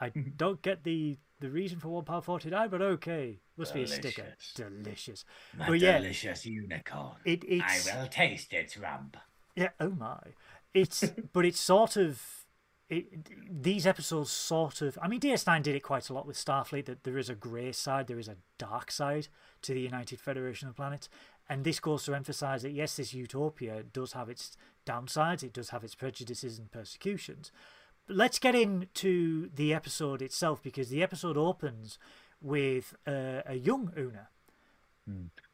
[0.00, 3.82] I don't get the the reason for one pound forty nine, but okay, must be
[3.82, 4.34] a sticker.
[4.54, 4.54] Delicious.
[4.54, 5.24] Delicious.
[5.58, 7.16] My But yeah, delicious unicorn.
[7.24, 9.16] it I will taste its rump.
[9.54, 9.70] yeah.
[9.78, 10.18] Oh my,
[10.72, 12.22] it's but it's sort of
[12.88, 13.28] it.
[13.62, 14.98] These episodes sort of.
[15.02, 16.86] I mean, DS9 did it quite a lot with Starfleet.
[16.86, 19.28] That there is a grey side, there is a dark side
[19.62, 21.08] to the United Federation of Planets,
[21.48, 25.42] and this goes to emphasise that yes, this utopia does have its downsides.
[25.42, 27.52] It does have its prejudices and persecutions.
[28.08, 31.98] Let's get into the episode itself because the episode opens
[32.42, 34.28] with uh, a young Una.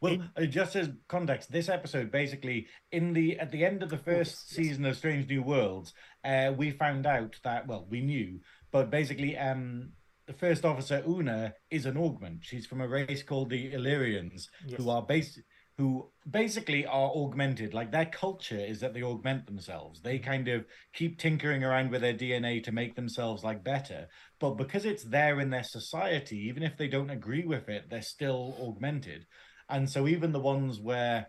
[0.01, 3.91] Well, In- uh, just as context, this episode basically in the at the end of
[3.91, 4.67] the first yes, yes.
[4.69, 5.93] season of Strange New Worlds,
[6.25, 9.91] uh, we found out that well, we knew, but basically, um,
[10.27, 12.45] the first officer Una is an augment.
[12.45, 14.81] She's from a race called the Illyrians, Yes.
[14.81, 15.41] who are base
[15.77, 17.73] who basically are augmented.
[17.73, 20.01] Like their culture is that they augment themselves.
[20.01, 20.31] They mm-hmm.
[20.31, 24.09] kind of keep tinkering around with their DNA to make themselves like better.
[24.39, 28.03] But because it's there in their society, even if they don't agree with it, they're
[28.03, 29.27] still augmented.
[29.69, 31.29] And so even the ones where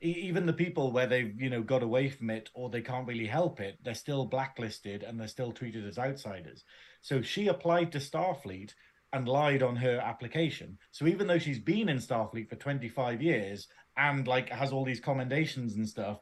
[0.00, 3.26] even the people where they've you know got away from it or they can't really
[3.26, 6.64] help it they're still blacklisted and they're still treated as outsiders
[7.00, 8.70] so she applied to starfleet
[9.12, 13.68] and lied on her application so even though she's been in starfleet for 25 years
[13.96, 16.20] and like has all these commendations and stuff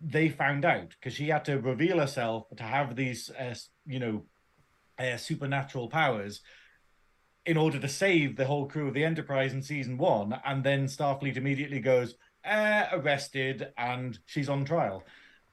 [0.00, 3.54] they found out because she had to reveal herself to have these uh,
[3.86, 4.22] you know
[4.98, 6.40] uh, supernatural powers
[7.46, 10.86] in order to save the whole crew of the Enterprise in season one, and then
[10.86, 15.04] Starfleet immediately goes uh, arrested, and she's on trial.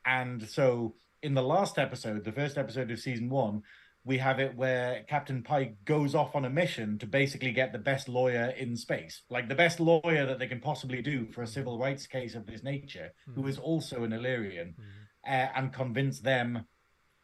[0.06, 3.62] And so, in the last episode, the first episode of season one,
[4.06, 7.80] we have it where Captain Pike goes off on a mission to basically get the
[7.80, 11.48] best lawyer in space, like the best lawyer that they can possibly do for a
[11.48, 14.76] civil rights case of this nature, who is also an Illyrian,
[15.26, 16.66] uh, and convince them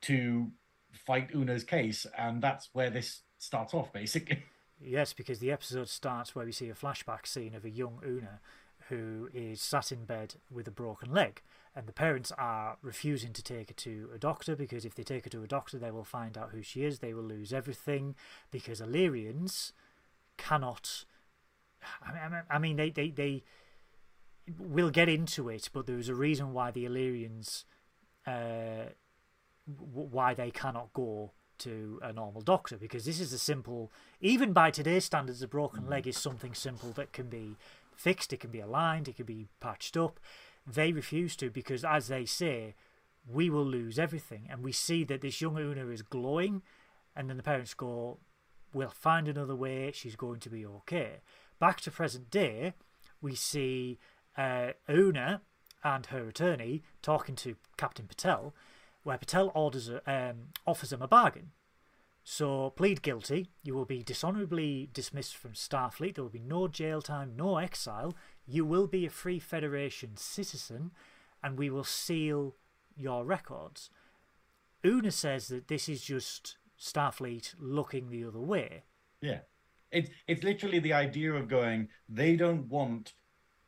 [0.04, 0.52] to
[0.94, 4.44] fight Una's case, and that's where this starts off, basically.
[4.82, 8.40] Yes, because the episode starts where we see a flashback scene of a young Una
[8.88, 11.42] who is sat in bed with a broken leg,
[11.76, 15.24] and the parents are refusing to take her to a doctor because if they take
[15.24, 17.00] her to a doctor, they will find out who she is.
[17.00, 18.16] They will lose everything
[18.52, 19.74] because Illyrians
[20.38, 21.06] cannot.
[22.50, 23.44] I mean, they they they.
[24.58, 27.66] We'll get into it, but there is a reason why the Illyrians,
[28.26, 28.90] uh,
[29.66, 34.72] why they cannot go to a normal doctor because this is a simple even by
[34.72, 37.58] today's standards a broken leg is something simple that can be
[37.96, 40.22] fixed it can be aligned it can be patched up
[40.72, 42.76] they refuse to because as they say
[43.28, 46.62] we will lose everything and we see that this young una is glowing
[47.16, 48.18] and then the parents go
[48.74, 51.22] we'll find another way she's going to be okay
[51.60, 52.74] back to present day
[53.22, 54.00] we see
[54.38, 55.42] uh, una
[55.84, 58.54] and her attorney talking to captain batel
[59.04, 61.52] where Batel orders a, um, offers him a bargain.
[62.24, 63.50] So plead guilty.
[63.64, 66.16] You will be dishonorably dismissed from Starfleet.
[66.16, 68.16] There will be no jail time, no exile.
[68.50, 70.92] You will be a free Federation citizen,
[71.44, 72.56] and we will seal
[72.98, 73.92] your records.
[74.84, 78.84] Una says that this is just Starfleet looking the other way.
[79.22, 79.40] Yeah.
[79.92, 83.14] It's it's literally the idea of going, they don't want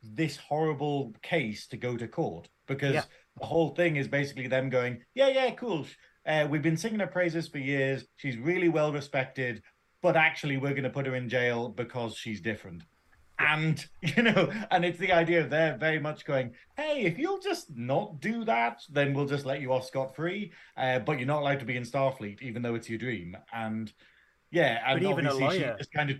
[0.01, 3.03] this horrible case to go to court because Yeah.
[3.39, 5.85] the whole thing is basically them going, yeah, yeah, cool.
[6.25, 8.05] Uh, we've been singing her praises for years.
[8.15, 9.61] She's really well respected,
[10.01, 12.83] but actually, we're going to put her in jail because she's different.
[13.47, 17.39] And you know, and it's the idea of they're very much going, hey, if you'll
[17.39, 20.51] just not do that, then we'll just let you off scot free.
[20.77, 23.35] Uh, but you're not allowed to be in Starfleet, even though it's your dream.
[23.53, 23.91] And
[24.51, 26.17] yeah, and But even a obviously she lawyer- just kind of.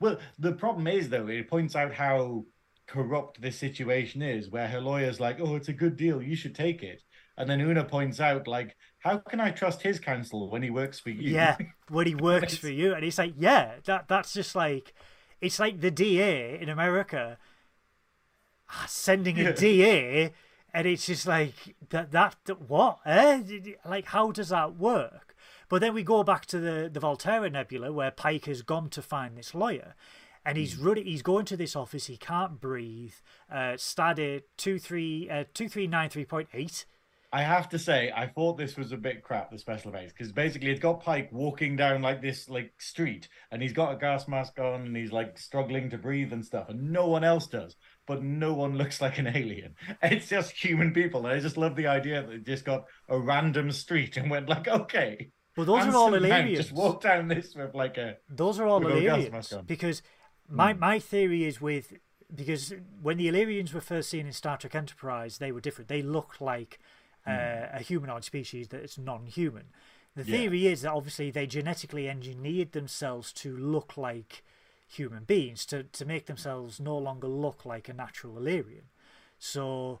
[0.00, 2.44] Well, the problem is though, it points out how
[2.86, 6.54] corrupt this situation is, where her lawyer's like, "Oh, it's a good deal, you should
[6.54, 7.02] take it,"
[7.38, 11.00] and then Una points out, like, "How can I trust his counsel when he works
[11.00, 11.56] for you?" Yeah,
[11.88, 14.92] when he works for you, and it's like, yeah, that that's just like,
[15.44, 17.38] it's like the DA in America
[18.70, 19.52] ah, sending a Yeah.
[19.52, 20.32] DA,
[20.72, 22.98] and it's just like that that, that what?
[23.06, 23.42] Eh?
[23.84, 25.34] Like, how does that work?
[25.68, 29.02] But then we go back to the the Volterra Nebula, where Pike has gone to
[29.02, 29.94] find this lawyer.
[30.46, 31.06] And he's running.
[31.06, 32.04] He's going to this office.
[32.06, 33.14] He can't breathe.
[33.50, 36.84] Uh, Stardate two three uh, two three nine three point eight.
[37.34, 40.30] I have to say, I thought this was a bit crap, the special effects, because
[40.30, 44.28] basically it's got Pike walking down like this like street, and he's got a gas
[44.28, 47.74] mask on, and he's like struggling to breathe and stuff, and no one else does.
[48.06, 49.74] But no one looks like an alien.
[50.02, 51.26] It's just human people.
[51.26, 54.48] And I just love the idea that they just got a random street and went
[54.48, 55.30] like, okay.
[55.56, 56.58] But those Anson are all Mount Illyrians.
[56.58, 59.64] Just walk down this with like a Those are all With a gas mask on.
[59.64, 60.02] because
[60.48, 60.78] my Hmm.
[60.78, 61.94] my theory is with
[62.34, 65.88] because when the Illyrians were first seen in Star Trek Enterprise, they were different.
[65.88, 66.78] They looked like
[67.26, 69.66] uh, a humanoid species that is non-human.
[70.14, 70.30] The Hmm.
[70.30, 70.38] Yeah.
[70.38, 74.44] theory is that obviously they genetically engineered themselves to look like
[74.86, 78.88] human beings to to make themselves no longer look like a natural Illyrian.
[79.38, 80.00] So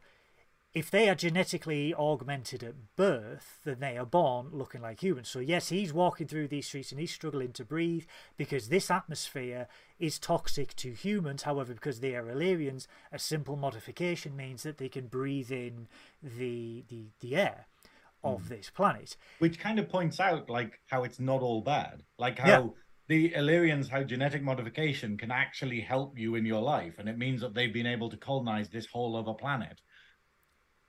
[0.74, 5.28] if they are genetically augmented at birth, then they are born looking like humans.
[5.28, 8.04] So yes, he's walking through these streets and he's struggling to breathe
[8.36, 9.68] because this atmosphere
[10.04, 11.42] is toxic to humans.
[11.42, 15.88] However, because they are Illyrians, a simple modification means that they can breathe in
[16.22, 17.66] the the, the air
[18.22, 18.48] of hmm.
[18.48, 19.16] this planet.
[19.38, 22.68] which kind of points out like how it's not all bad like how Yeah.
[23.06, 27.42] the illyrians how genetic modification can actually help you in your life and it means
[27.42, 29.82] that they've been able to colonize this whole other planet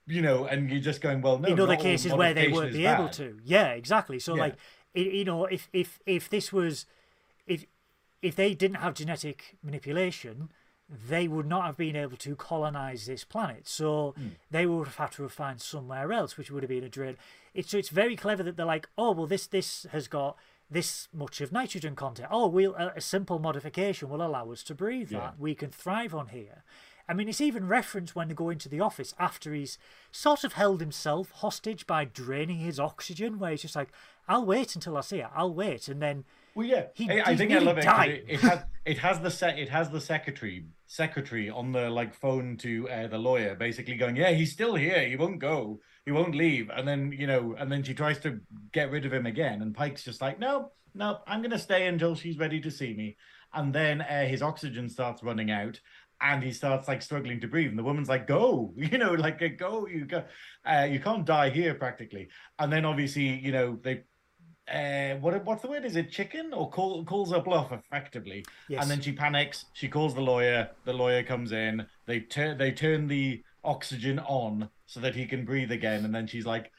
[0.06, 2.86] you know and you're just going well no in other cases where they won't be
[2.86, 3.38] able to.
[3.44, 4.18] Yeah, exactly.
[4.18, 4.42] So Yeah.
[4.42, 4.56] like,
[4.94, 6.86] it, you know, if if if this was,
[8.22, 10.50] if they didn't have genetic manipulation,
[10.88, 13.66] they would not have been able to colonize this planet.
[13.66, 14.28] So Hmm.
[14.50, 17.16] they would have had to have found somewhere else, which would have been a drain.
[17.54, 20.36] It's so it's very clever that they're like, oh well, this this has got
[20.70, 22.28] this much of nitrogen content.
[22.30, 25.18] Oh, we'll a, a simple modification will allow us to breathe Yeah.
[25.20, 25.38] that.
[25.38, 26.64] We can thrive on here.
[27.08, 29.78] I mean, it's even referenced when they go into the office after he's
[30.10, 33.90] sort of held himself hostage by draining his oxygen, where he's just like,
[34.28, 35.28] "I'll wait until I see it.
[35.34, 36.24] I'll wait," and then
[36.56, 37.84] Well, yeah, He- I, I think I love it.
[37.84, 42.14] It, it has it has the set it has the secretary secretary on the like
[42.14, 45.06] phone to uh, the lawyer, basically going, "Yeah, he's still here.
[45.06, 45.80] He won't go.
[46.06, 48.40] He won't leave." And then you know, and then she tries to
[48.72, 52.14] get rid of him again, and Pike's just like, "No, no, I'm gonna stay until
[52.14, 53.18] she's ready to see me."
[53.52, 55.78] And then uh, his oxygen starts running out.
[56.18, 59.58] And he starts like struggling to breathe, and the woman's like, "Go, you know, like
[59.58, 60.24] go, you go,
[60.64, 62.28] uh, you can't die here, practically."
[62.58, 64.04] And then obviously, you know, they
[64.72, 65.84] uh, what what's the word?
[65.84, 68.44] Is it chicken or call, calls her bluff effectively?
[68.68, 68.82] Yes.
[68.82, 69.66] And then she panics.
[69.72, 70.70] She calls the lawyer.
[70.84, 71.86] The lawyer comes in.
[72.06, 76.04] They turn they turn the oxygen on so that he can breathe again.
[76.04, 76.72] And then she's like,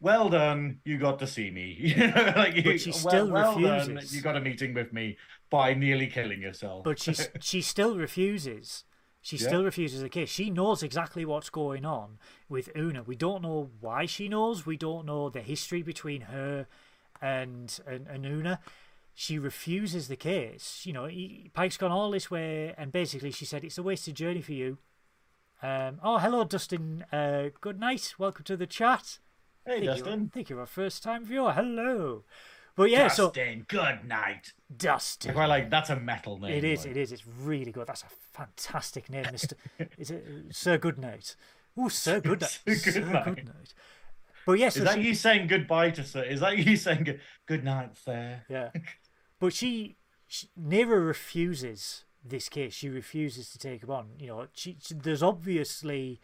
[0.00, 3.30] "Well done, you got to see me." You know, like you, But she well, still
[3.30, 4.16] well done, refuses.
[4.16, 5.16] you got a meeting with me
[5.50, 6.84] by nearly killing yourself.
[6.84, 8.84] but she she still refuses.
[9.20, 9.48] She Yeah.
[9.48, 10.30] still refuses the case.
[10.30, 12.18] She knows exactly what's going on
[12.48, 13.02] with Una.
[13.02, 14.64] We don't know why she knows.
[14.64, 16.68] We don't know the history between her
[17.20, 18.60] and and, and Una.
[19.14, 20.82] She refuses the case.
[20.84, 24.14] You know, he, Pike's gone all this way, and basically she said it's a wasted
[24.14, 24.78] journey for you.
[25.60, 27.04] Um, oh, hello, Dustin.
[27.12, 28.14] Uh, good night.
[28.16, 29.18] Welcome to the chat.
[29.66, 30.28] hey, think Dustin.
[30.28, 31.52] think you're a first time viewer.
[31.52, 32.22] Hello.
[32.76, 34.52] But yeah, so Dustin, good night.
[34.74, 35.34] Dustin.
[35.34, 36.52] quite like that's a metal name.
[36.52, 36.84] It is.
[36.84, 36.92] like.
[36.92, 37.10] It is.
[37.10, 37.88] It's really good.
[37.88, 39.56] That's a fantastic name, Mister.
[39.98, 41.34] is it uh, Sir Goodnight?
[41.76, 42.60] Oh, Sir Goodnight.
[42.64, 43.74] Sir Sir Goodnight.
[44.48, 44.74] Goodnight.
[44.74, 46.22] But yes, Is that you saying goodbye to sir?
[46.24, 48.42] Is that you saying good, good night, sir?
[48.48, 48.70] yeah.
[49.40, 49.96] But she,
[50.26, 52.74] she, Neera refuses this case.
[52.74, 54.08] She refuses to take him on.
[54.18, 56.20] You know, she, she- there's obviously,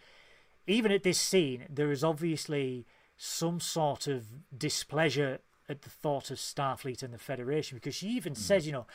[0.67, 4.25] even at this scene, there is obviously some sort of
[4.57, 8.41] displeasure at the thought of Starfleet and the Federation because she even hmm.
[8.41, 8.87] says, you know,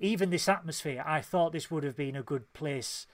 [0.00, 3.06] even this atmosphere, I thought this would have been a good place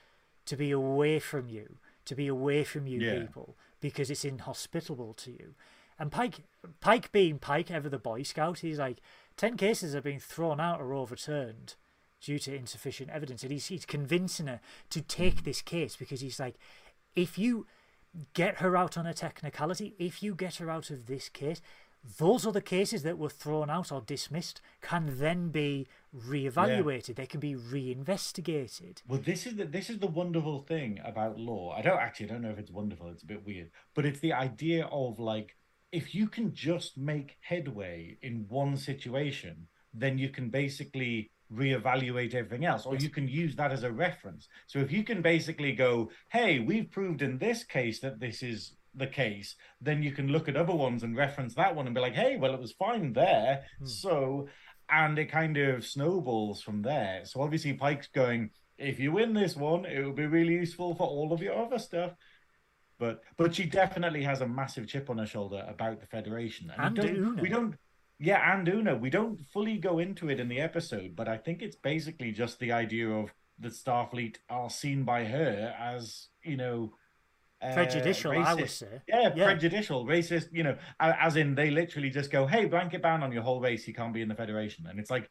[0.45, 3.19] to be away from you, to be away from you Yeah.
[3.19, 3.55] people,
[3.85, 5.53] because it's inhospitable to you.
[5.99, 6.39] And Pike,
[6.81, 8.97] Pike being Pike, ever the Boy Scout, he's like,
[9.37, 11.75] 10 cases have been thrown out or overturned
[12.19, 13.43] due to insufficient evidence.
[13.43, 14.59] And he's, he's convincing her
[14.89, 16.55] to take this case because he's like,
[17.15, 17.67] if you
[18.33, 21.61] get her out on a technicality, if you get her out of this case,
[22.17, 27.15] those other cases that were thrown out or dismissed can then be reevaluated.
[27.15, 29.01] They can be reinvestigated.
[29.07, 31.73] Well, this is the this is the wonderful thing about law.
[31.77, 33.09] I don't actually I don't know if it's wonderful.
[33.09, 35.55] It's a bit weird, but it's the idea of like
[35.91, 42.65] if you can just make headway in one situation, then you can basically reevaluate everything
[42.65, 44.47] else, or you can use that as a reference.
[44.67, 48.75] So if you can basically go, "Hey, we've proved in this case that this is
[48.93, 52.01] the case," then you can look at other ones and reference that one and be
[52.01, 53.85] like, "Hey, well, it was fine there." Hmm.
[53.85, 54.47] So
[54.89, 57.21] and it kind of snowballs from there.
[57.25, 61.07] So obviously Pike's going, if you win this one, it will be really useful for
[61.07, 62.11] all of your other stuff.
[62.97, 66.71] But but she definitely has a massive chip on her shoulder about the Federation.
[66.77, 67.41] And we don't, Una.
[67.41, 67.75] we don't
[68.19, 68.95] yeah, and Una.
[68.95, 72.59] We don't fully go into it in the episode, but I think it's basically just
[72.59, 76.93] the idea of the Starfleet are seen by her as, you know,
[77.65, 79.01] uh, Prejudicial, I would say.
[79.07, 79.45] Yeah, Yeah.
[79.45, 83.43] prejudicial, racist, you know, as in they literally just go, hey, blanket ban on your
[83.43, 84.87] whole race, you can't be in the Federation.
[84.87, 85.29] And it's like,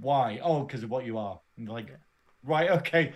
[0.00, 0.40] why?
[0.42, 1.40] Oh, because of what you are.
[1.56, 1.96] And like, Yeah.
[2.42, 3.12] right, okay.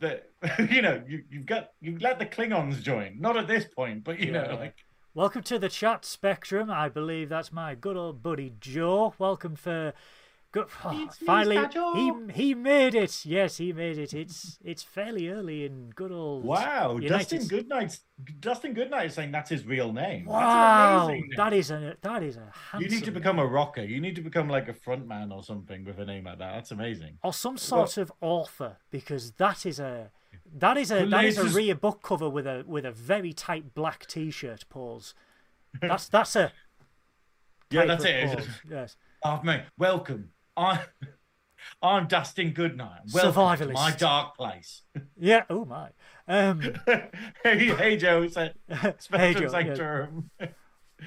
[0.00, 0.22] The,
[0.70, 3.20] you know, you, you've got, you let the Klingons join.
[3.20, 4.74] Not at this point, but, you know, like,
[5.16, 6.68] Welcome to the chat spectrum.
[6.72, 9.14] I believe that's my good old buddy Joe.
[9.18, 9.92] Welcome for.
[10.54, 13.26] Good, oh, It's finally, Star he he made it.
[13.26, 14.14] Yes, he made it.
[14.14, 16.44] It's it's fairly early in good old.
[16.44, 18.04] wow, United Dustin Goodnight's,
[18.38, 20.26] Dustin Goodnight is saying that's his real name.
[20.26, 23.82] That's Wow, that is a that is a you need to become a rocker.
[23.82, 26.52] You need to become like a front man or something with a name like that.
[26.54, 27.18] That's amazing.
[27.24, 30.12] or some sort of author because that is a
[30.54, 33.32] that is a that is a Places- rear book cover with a with a very
[33.32, 35.14] tight black t-shirt pose.
[35.80, 36.52] That's that's a
[37.72, 38.36] Yeah, that's it.
[38.36, 38.96] Pose, Yes.
[39.24, 40.30] Oh, mate, welcome.
[40.56, 40.78] I'm,
[41.82, 43.00] I'm Dustin Goodnight.
[43.12, 43.74] Welcome Survivalist.
[43.74, 44.82] my dark place.
[45.16, 45.44] Yeah.
[45.48, 45.88] Oh my.
[46.28, 46.60] Um,
[47.44, 48.22] hey, hey, Joe.
[48.22, 50.24] It's a hey Spectrum Joe.
[50.40, 50.46] yeah.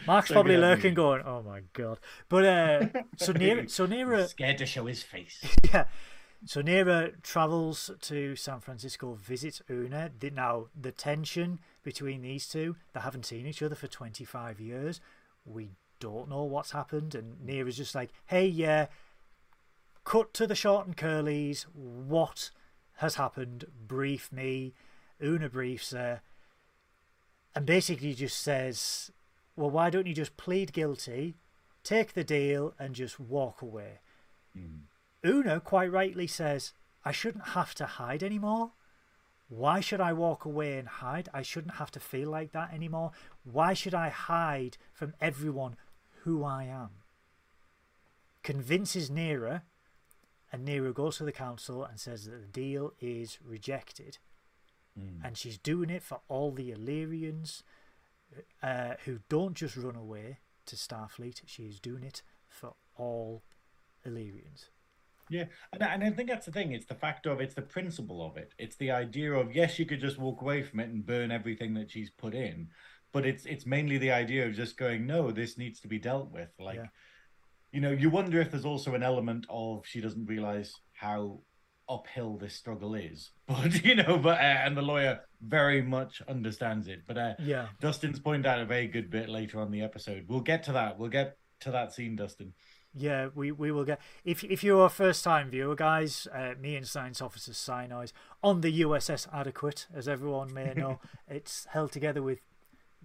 [0.06, 0.96] Mark's So probably lurking, me.
[0.96, 2.86] going, "Oh my god!" But uh,
[3.18, 5.44] so Neera, so Neera, Scared to show his face.
[5.64, 5.86] yeah,
[6.46, 10.10] so Neera travels to San Francisco, visits Una.
[10.34, 15.00] Now the tension between these two, they haven't seen each other for twenty five years.
[15.46, 18.88] We don't know what's happened, and Neera's just like, "Hey, yeah."
[20.08, 21.64] Cut to the short and curlies.
[21.74, 22.52] What
[23.00, 23.66] has happened?
[23.86, 24.74] Brief me.
[25.22, 26.22] Una briefs her,
[27.54, 29.12] and basically just says,
[29.58, 31.36] "Well, why don't you just plead guilty,
[31.84, 34.00] take the deal, and just walk away?"
[34.54, 34.86] Hmm.
[35.26, 36.72] Una quite rightly says,
[37.04, 38.72] I shouldn't have to hide anymore.
[39.50, 41.28] Why should I walk away and hide?
[41.34, 43.12] I shouldn't have to feel like that anymore.
[43.44, 45.76] Why should I hide from everyone
[46.24, 46.92] who I am?
[48.42, 49.64] Convinces Neera,
[50.52, 54.18] and Neera goes to the council and says that the deal is rejected.
[55.24, 57.62] And she's doing it for all the Illyrians
[58.64, 63.44] uh, who don't just run away to Starfleet, She is doing it for all
[64.06, 64.70] Illyrians.
[65.30, 66.72] Yeah, and, I- and I think that's the thing.
[66.72, 68.54] It's the fact of it's the principle of it.
[68.58, 71.76] It's the idea of yes, you could just walk away from it and burn everything
[71.76, 72.70] that she's put in,
[73.12, 76.32] but it's it's mainly the idea of just going, no, this needs to be dealt
[76.32, 76.50] with.
[76.60, 76.88] Like, Yeah.
[77.78, 81.42] You know, you wonder if there's also an element of she doesn't realize how
[81.88, 86.88] uphill this struggle is, but you know, but uh, and the lawyer very much understands
[86.88, 87.04] it.
[87.06, 87.68] But uh, Yeah.
[87.80, 90.26] Dustin's pointed out a very good bit later on the episode.
[90.28, 90.98] We'll get to that.
[90.98, 92.54] We'll get to that scene, Dustin.
[92.96, 94.02] Yeah, we, we will get.
[94.26, 98.08] If if you're a first time viewer, guys, uh, me and Science Officer Sinai
[98.42, 102.40] on the USS Adequate, as everyone may know, it's held together with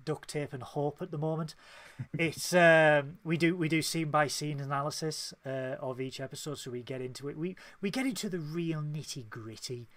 [0.04, 1.54] duct tape and hope at the moment.
[2.18, 6.70] It's um, we do we do scene by scene analysis uh, of each episode, so
[6.70, 7.36] we get into it.
[7.36, 9.88] We we get into the real nitty gritty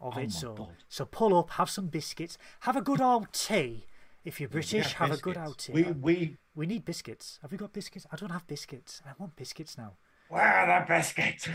[0.00, 0.32] of Oh it.
[0.32, 0.68] So God.
[0.88, 3.86] so pull up, have some biscuits, have a good old tea.
[4.24, 5.48] If you're British, have a good biscuits.
[5.48, 5.72] old tea.
[5.72, 7.38] We we we need biscuits.
[7.42, 8.06] Have we got biscuits?
[8.12, 9.00] I don't have biscuits.
[9.06, 9.92] I want biscuits now.
[10.28, 11.48] Where are the biscuits?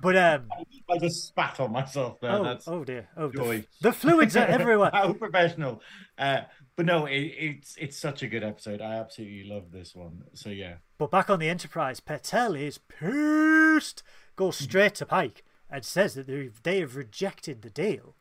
[0.00, 0.48] But um,
[0.90, 2.32] I just spat on myself there.
[2.32, 4.90] oh, That's oh dear, oh the, the fluids are everywhere.
[4.92, 5.80] how professional.
[6.18, 6.40] Uh,
[6.76, 8.80] but no, it, it's it's such a good episode.
[8.80, 10.24] I absolutely love this one.
[10.34, 14.02] So yeah, But back on the Enterprise, Batel is pissed.
[14.36, 18.16] Goes straight to Pike and says that they've they have rejected the deal,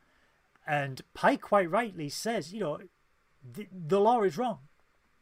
[0.68, 2.80] and Pike quite rightly says, you know,
[3.44, 4.60] the, the law is wrong.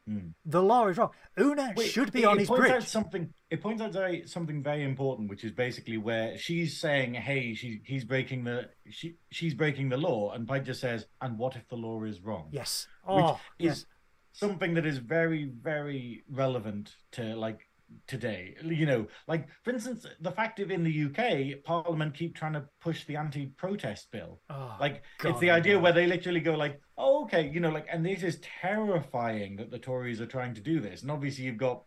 [0.09, 0.33] Mm.
[0.45, 1.11] The law is wrong.
[1.39, 2.71] Una Wait, should be it, on it his points bridge.
[2.73, 7.13] Out something it points out very, something very important, which is basically where she's saying,
[7.13, 11.37] "Hey, she, he's breaking the she, she's breaking the law," and Pike just says, "And
[11.37, 12.87] what if the law is wrong?" Yes.
[13.05, 13.85] which Oh, is yes.
[14.31, 17.67] something that is very, very relevant to like
[18.07, 18.55] today.
[18.63, 22.65] You know, like for instance, the fact of in the UK, Parliament keep trying to
[22.79, 24.41] push the anti-protest bill.
[24.49, 27.59] Oh, Like God, it's the I idea where they literally go like, "Oh, okay," you
[27.59, 31.11] know, like, and this is terrifying that the Tories are trying to do this, and
[31.11, 31.83] obviously you've got,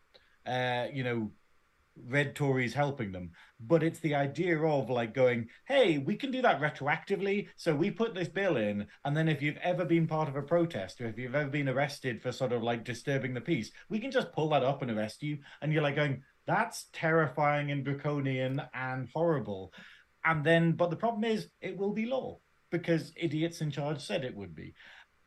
[0.46, 1.30] uh, you know,
[1.96, 3.30] red Tories helping them,
[3.60, 7.90] but it's the idea of like going, "Hey, we can do that retroactively." So we
[7.90, 11.06] put this bill in, and then if you've ever been part of a protest or
[11.06, 14.32] if you've ever been arrested for sort of like disturbing the peace, we can just
[14.32, 19.08] pull that up and arrest you, and you're like going, "That's terrifying and draconian and
[19.14, 19.72] horrible."
[20.24, 22.40] And then, but the problem is, it will be law
[22.70, 24.74] because idiots in charge said it would be.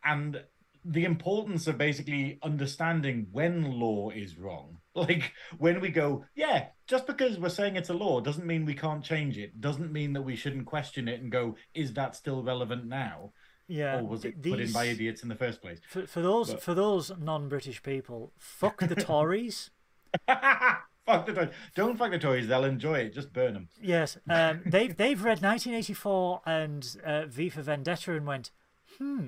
[0.03, 0.43] And
[0.83, 4.79] the importance of basically understanding when law is wrong.
[5.07, 8.73] Like when we go, yeah, just because we're saying it's a law doesn't mean we
[8.73, 12.41] can't change it, doesn't mean that we shouldn't question it and go, is that still
[12.43, 13.31] relevant now?
[13.67, 13.99] yeah.
[13.99, 15.79] or was it put in by idiots in the first place?
[15.87, 19.69] For, for those But- for those non-British people, fuck the Tories.
[20.27, 21.49] fuck the Tories.
[21.75, 23.13] Don't fuck the Tories, they'll enjoy it.
[23.13, 23.69] Just burn them.
[23.81, 28.51] Yes, um, they've they've read 1984 and uh, V for Vendetta and went,
[28.97, 29.27] hmm,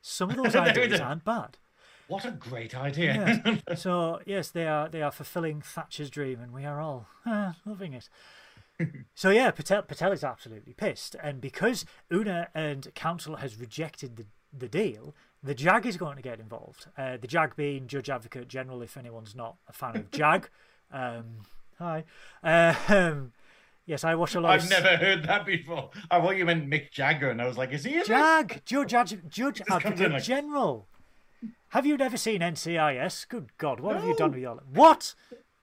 [0.00, 1.58] some of those ideas aren't bad.
[2.08, 3.42] What a great idea.
[3.44, 3.62] Yes.
[3.82, 7.94] so yes, they are they are fulfilling Thatcher's dream, and we are all ah, loving
[7.94, 8.08] it.
[9.14, 14.26] so yeah, Batel Batel is absolutely pissed, and because Una and Council has rejected the
[14.56, 16.86] the deal, the JAG is going to get involved.
[16.96, 20.48] Uh, the JAG being Judge Advocate General, if anyone's not a fan of JAG.
[20.92, 21.24] um,
[21.78, 22.04] hi.
[22.42, 23.32] Uh, um,
[23.84, 24.52] yes, I watch a lot.
[24.52, 25.90] I've of never heard that before.
[26.10, 28.02] I thought you meant Mick Jagger, and I was like, is he?
[28.02, 30.86] JAG, Judge, Ad- Judge Advocate like- General.
[31.70, 33.28] Have you never seen NCIS?
[33.28, 34.64] Good God, what have you done with your life?
[34.72, 35.14] What?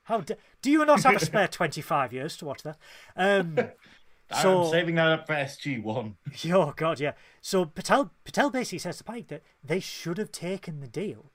[0.03, 2.77] How d- do you not have a spare twenty-five years to watch that?
[3.15, 3.57] Um,
[4.41, 6.15] so I'm saving that up for SG1.
[6.51, 7.13] oh God, yeah.
[7.41, 11.31] So Batel Batel basically says to Pike that they should have taken the deal,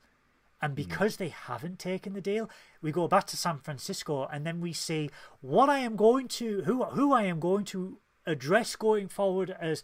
[0.61, 2.51] and because they haven't taken the deal,
[2.83, 6.63] we go back to San Francisco, and then we see what I am going to
[6.63, 9.83] who who I am going to address going forward as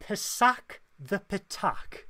[0.00, 2.05] Pasak the Patak.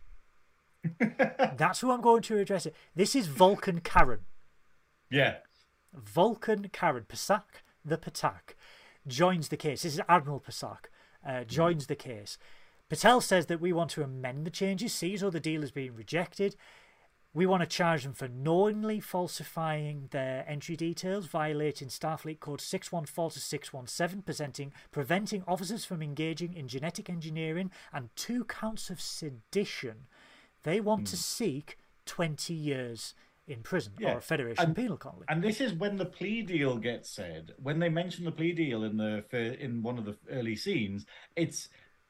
[1.57, 2.75] That's who I'm going to address it.
[2.95, 4.21] This is Vulcan Karen.
[5.11, 5.37] Yeah.
[5.95, 8.55] Vulcan Karen Pasak the Patak
[9.07, 9.83] joins the case.
[9.83, 10.87] This is Admiral Pasak
[11.27, 12.39] uh, joins the case.
[12.91, 15.95] Batel says that we want to amend the changes, sees all the deal is being
[15.95, 16.57] rejected.
[17.35, 23.35] We want to charge them for knowingly falsifying their entry details, violating Starfleet Code 614
[23.35, 30.07] to 617, presenting, preventing officers from engaging in genetic engineering, and two counts of sedition.
[30.67, 31.21] They want to hmm.
[31.21, 33.15] seek 20 years
[33.47, 35.25] in prison Yeah, or a Federation and- penal colony.
[35.29, 37.53] And this is when the plea deal gets said.
[37.63, 39.25] When they mention the plea deal in the
[39.61, 41.07] in one of the early scenes,
[41.37, 41.69] it's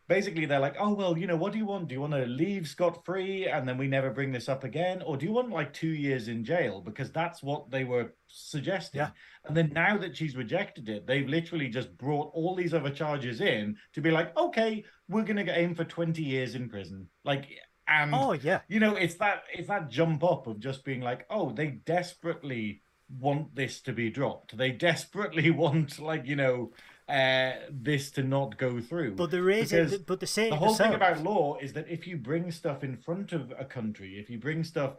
[0.09, 1.89] basically they're like, "Oh well, you know, what do you want?
[1.89, 5.03] Do you want to leave scot free and then we never bring this up again,
[5.03, 6.81] or do you want like two years in jail?
[6.81, 9.11] Because that's what they were suggesting." Yeah.
[9.45, 13.43] And then now that she's rejected it, they've literally just brought all these other charges
[13.43, 17.51] in to be like, "Okay, we're gonna get aim for twenty years in prison." Like,
[17.89, 18.61] and Oh, yeah.
[18.68, 22.82] you know it's that it's that jump up of just being like oh they desperately
[23.20, 26.72] want this to be dropped they desperately want like you know
[27.09, 30.51] uh this to not go through But there is, Because but the same.
[30.51, 33.64] the whole thing about law is that if you bring stuff in front of a
[33.64, 34.95] country if you bring stuff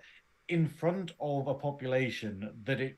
[0.47, 2.97] in front of a population that it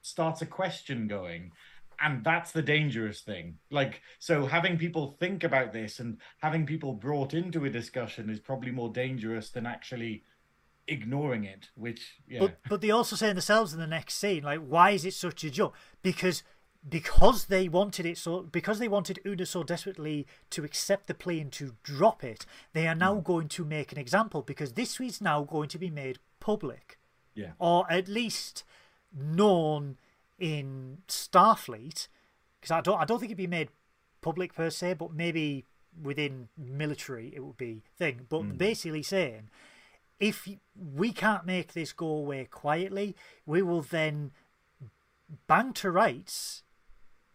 [0.00, 1.52] starts a question going
[2.00, 6.92] and that's the dangerous thing like so having people think about this and having people
[6.92, 10.22] brought into a discussion is probably more dangerous than actually
[10.88, 14.60] ignoring it which yeah But but they also say themselves in the next scene, like,
[14.60, 15.74] why is it such a jump?
[16.02, 16.42] Because
[16.88, 21.40] because they wanted it so because they wanted Una so desperately to accept the plea
[21.40, 23.20] and to drop it, they are now hmm.
[23.20, 26.98] going to make an example because this is now going to be made public.
[27.34, 28.64] yeah Or at least
[29.12, 29.98] known
[30.38, 32.08] in Starfleet.
[32.60, 33.68] Because I don't I don't think it'd be made
[34.20, 35.64] public per se, but maybe
[36.00, 38.26] within military it would be thing.
[38.28, 39.50] But basically saying
[40.20, 43.14] if we can't make this go away quietly,
[43.46, 44.32] we will then
[45.46, 46.62] bang to rights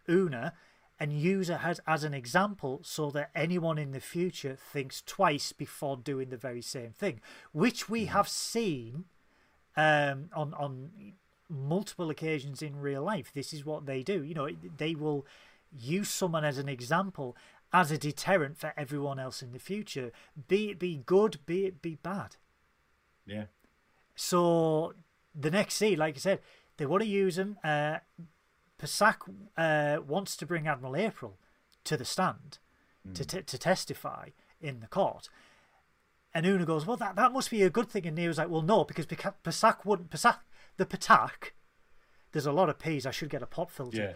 [0.10, 0.54] Una
[1.00, 5.52] and use it as, as an example so that anyone in the future thinks twice
[5.52, 7.20] before doing the very same thing,
[7.52, 9.06] which we have seen
[9.76, 11.14] um, on on
[11.54, 13.32] multiple occasions in real life.
[13.34, 14.24] This is what they do.
[14.24, 15.26] You know, they will
[15.72, 17.36] use someone as an example
[17.72, 20.12] as a deterrent for everyone else in the future.
[20.48, 22.36] Be it be good, be it be bad.
[23.26, 23.46] yeah
[24.16, 24.94] So
[25.34, 26.40] the next scene, like I said,
[26.78, 27.58] they want to use him.
[27.64, 27.98] Uh,
[28.80, 29.18] Pasak
[29.58, 31.38] uh, wants to bring Admiral April
[31.86, 32.60] to the stand
[33.14, 34.30] to, t- to testify
[34.62, 35.30] in the court.
[36.34, 38.08] And Una goes, well, that, that must be a good thing.
[38.08, 40.10] And Neera's like, well, no, because Pasak wouldn't.
[40.10, 40.38] Pasak,
[40.78, 41.52] the Patak,
[42.32, 43.06] there's a lot of P's.
[43.06, 43.98] I should get a pop filter.
[43.98, 44.14] Yeah.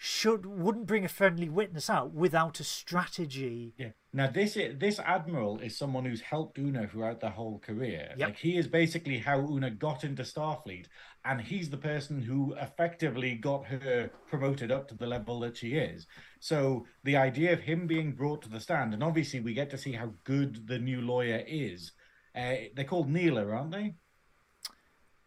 [0.00, 3.74] Should wouldn't bring a friendly witness out without a strategy.
[3.76, 3.88] Yeah.
[4.12, 8.14] Now this is, this admiral is someone who's helped Una throughout the whole career.
[8.16, 8.28] Yep.
[8.28, 10.86] Like he is basically how Una got into Starfleet,
[11.24, 15.74] and he's the person who effectively got her promoted up to the level that she
[15.74, 16.06] is.
[16.38, 19.78] So the idea of him being brought to the stand, and obviously we get to
[19.78, 21.90] see how good the new lawyer is.
[22.36, 23.96] Uh, they're called Neela, aren't they?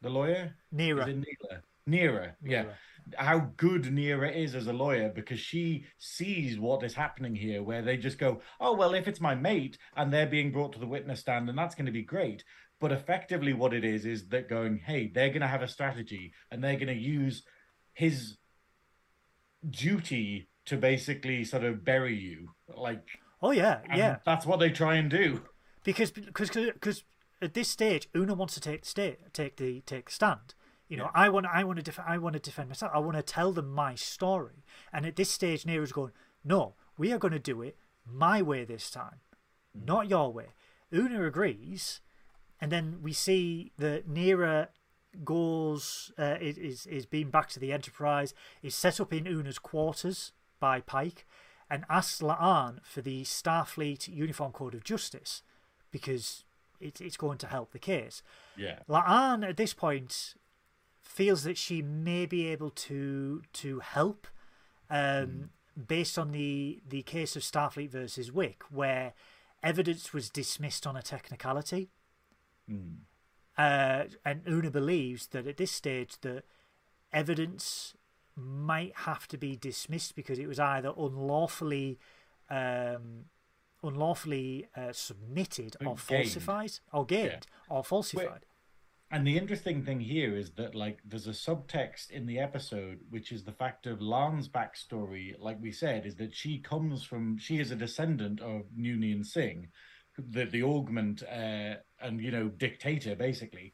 [0.02, 0.56] The lawyer.
[0.74, 1.04] Neera.
[1.04, 1.18] Is it
[1.88, 2.36] Neela?
[2.44, 2.66] Yeah.
[3.18, 7.82] How good Neera is as a lawyer because she sees what is happening here, where
[7.82, 10.88] they just go, oh, well, if it's my mate and they're being brought to the
[10.88, 12.44] witness stand, and that's going to be great.
[12.80, 16.34] But effectively, what it is is that going, hey, they're going to have a strategy
[16.50, 17.44] and they're going to use
[17.94, 18.38] his
[19.70, 22.50] duty to basically sort of bury you.
[22.76, 23.04] Like,
[23.42, 24.18] Oh yeah, yeah.
[24.26, 25.42] that's what they try and do.
[25.84, 27.04] because because because
[27.42, 30.54] at this stage Una wants to take the sta take the take the stand.
[30.88, 32.92] You know, I want I want to def- I want to defend myself.
[32.94, 34.66] I want to tell them my story.
[34.92, 36.12] And at this stage, Neera's going,
[36.44, 39.22] "No, we are going to do it my way this time,
[39.74, 40.48] not your way."
[40.94, 42.02] Una agrees,
[42.60, 44.68] and then we see that Neera
[45.24, 48.34] goes uh, is is is being back to the Enterprise.
[48.62, 51.26] Is set up in Una's quarters by Pike,
[51.70, 55.42] and asks La'an for the Starfleet Uniform Code of Justice
[55.90, 56.44] because
[56.82, 58.22] it, it's going to help the case.
[58.58, 58.80] Yeah.
[58.90, 60.36] La'an at this point
[61.02, 64.28] feels that she may be able to to help
[64.90, 65.50] um,
[65.88, 69.14] based on the the case of Starfleet versus Wick, where
[69.64, 71.90] evidence was dismissed on a technicality.
[73.58, 76.44] Uh, and Una believes that at this stage that
[77.12, 77.96] evidence
[78.36, 82.00] might have to be dismissed because it was either unlawfully
[82.50, 83.26] um,
[83.84, 86.00] unlawfully uh, submitted or Gained.
[86.00, 88.46] falsified or gained or falsified.
[89.14, 93.34] And the interesting thing here is that, like, there's a subtext in the episode, which
[93.34, 97.60] is the fact of La'an's backstory, like we said, is that she comes from, she
[97.60, 99.68] is a descendant of Noonien Singh,
[100.18, 103.74] the, the augment uh, and, you know, dictator, basically.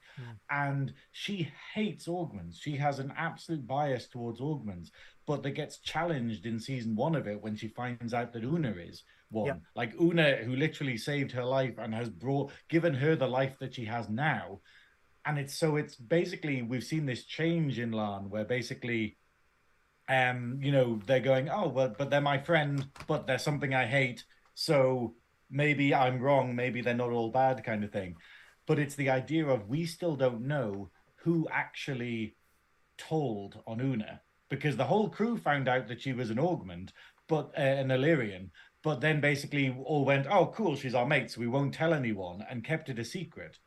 [0.50, 2.58] And she hates augments.
[2.60, 4.90] She has an absolute bias towards augments,
[5.28, 8.72] but that gets challenged in season one of it when she finds out that Una
[8.72, 9.48] is one.
[9.48, 9.56] Yeah.
[9.76, 13.76] Like, Una, who literally saved her life and has brought, given her the life that
[13.76, 14.60] she has now
[15.28, 19.18] and it's so it's basically we've seen this change in La'an where basically
[20.08, 23.86] um you know they're going oh well but they're my friend but they're something I
[23.86, 24.24] hate
[24.56, 25.16] so
[25.52, 28.16] maybe I'm wrong maybe they're not all bad kind of thing
[28.66, 32.38] but it's the idea of we still don't know who actually
[32.98, 36.94] told on Una because the whole crew found out that she was an augment
[37.28, 38.50] but uh, an Illyrian
[38.88, 42.46] but then basically all went oh cool she's our mate so we won't tell anyone
[42.50, 43.58] and kept it a secret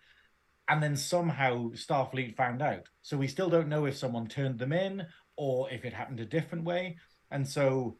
[0.71, 2.89] and then somehow Starfleet found out.
[3.03, 5.05] So we still don't know if someone turned them in
[5.37, 6.97] or if it happened a different way.
[7.33, 7.99] And so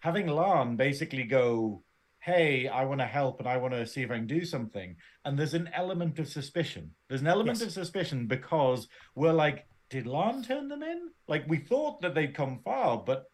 [0.00, 1.84] having La'an basically go,
[2.18, 4.96] Hey, I want to help and I want to see if I can do something.
[5.24, 6.90] And there's an element of suspicion.
[7.08, 7.68] There's an element Yes.
[7.68, 11.10] of suspicion because we're like, did La'an turn them in?
[11.28, 13.26] Like we thought that they'd come far, but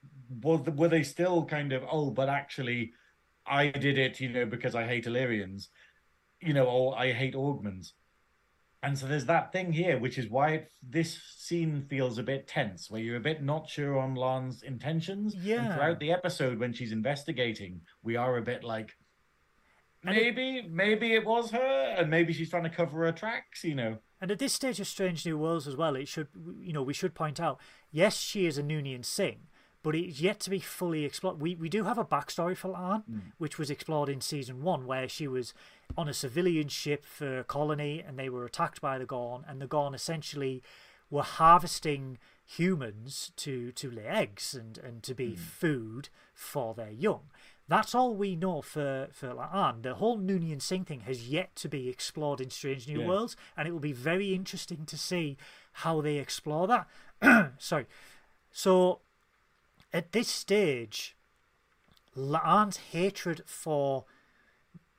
[0.43, 2.93] were, were they still kind of, oh, but actually
[3.49, 5.68] I did it, you know, because I hate Illyrians,
[6.40, 7.92] you know, or I hate Augments.
[8.82, 12.47] And so there's that thing here, which is why it, this scene feels a bit
[12.47, 15.34] tense, where you're a bit not sure on La'an's intentions.
[15.34, 15.64] Yeah.
[15.64, 18.97] And throughout the episode, when she's investigating, we are a bit like,
[20.05, 23.64] And it- maybe, maybe it was her, and maybe she's trying to cover her tracks,
[23.64, 23.99] you know.
[24.20, 26.28] And at this stage of Strange New Worlds as well, it should
[26.61, 29.40] you know we should point out yes she is a Noonien Singh,
[29.87, 31.41] but it's yet to be fully explored.
[31.41, 33.18] We we do have a backstory for La'an, hmm.
[33.39, 35.55] which was explored in season one, where she was
[35.97, 39.61] on a civilian ship for a colony, and they were attacked by the Gorn, and
[39.61, 40.61] the Gorn essentially
[41.09, 45.41] were harvesting humans to to lay eggs and and to be hmm.
[45.41, 47.30] food for their young.
[47.68, 49.82] That's all we know for for La'an.
[49.84, 53.07] The whole Noonien Singh thing has yet to be explored in Strange New Yeah.
[53.07, 55.37] Worlds, and it will be very interesting to see
[55.84, 57.53] how they explore that.
[57.61, 57.87] Sorry.
[58.51, 59.01] So,
[59.93, 61.16] at this stage,
[62.16, 64.05] La'an's hatred for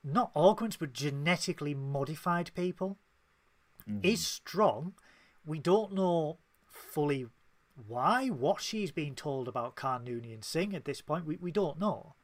[0.04, 2.98] not augments but genetically modified people
[3.88, 4.00] mm-hmm.
[4.02, 4.94] is strong.
[5.44, 7.26] We don't know fully
[7.86, 11.26] why, what she's been told about Khan Noonien Singh at this point.
[11.26, 12.14] We, we don't know.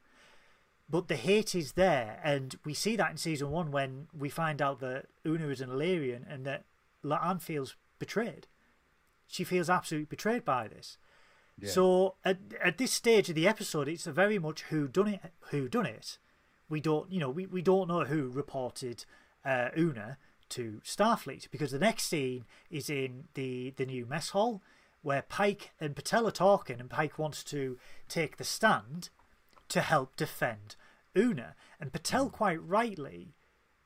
[0.89, 4.61] But the hate is there, and we see that in season one when we find
[4.61, 6.65] out that Una is an Illyrian and that
[7.03, 8.47] La'an feels betrayed.
[9.27, 10.97] she feels absolutely betrayed by this.
[11.59, 11.71] Yeah.
[11.71, 15.33] So at at this stage of the episode, it's a very much who done it,
[15.51, 16.17] who done it.
[16.67, 19.05] We don't, you know, we, we don't know who reported
[19.45, 20.17] uh, Una
[20.49, 24.61] to Starfleet because the next scene is in the the new mess hall
[25.01, 27.77] where Pike and Batel are talking, and Pike wants to
[28.09, 29.09] take the stand
[29.69, 30.75] to help defend
[31.15, 33.35] Una, and Batel quite rightly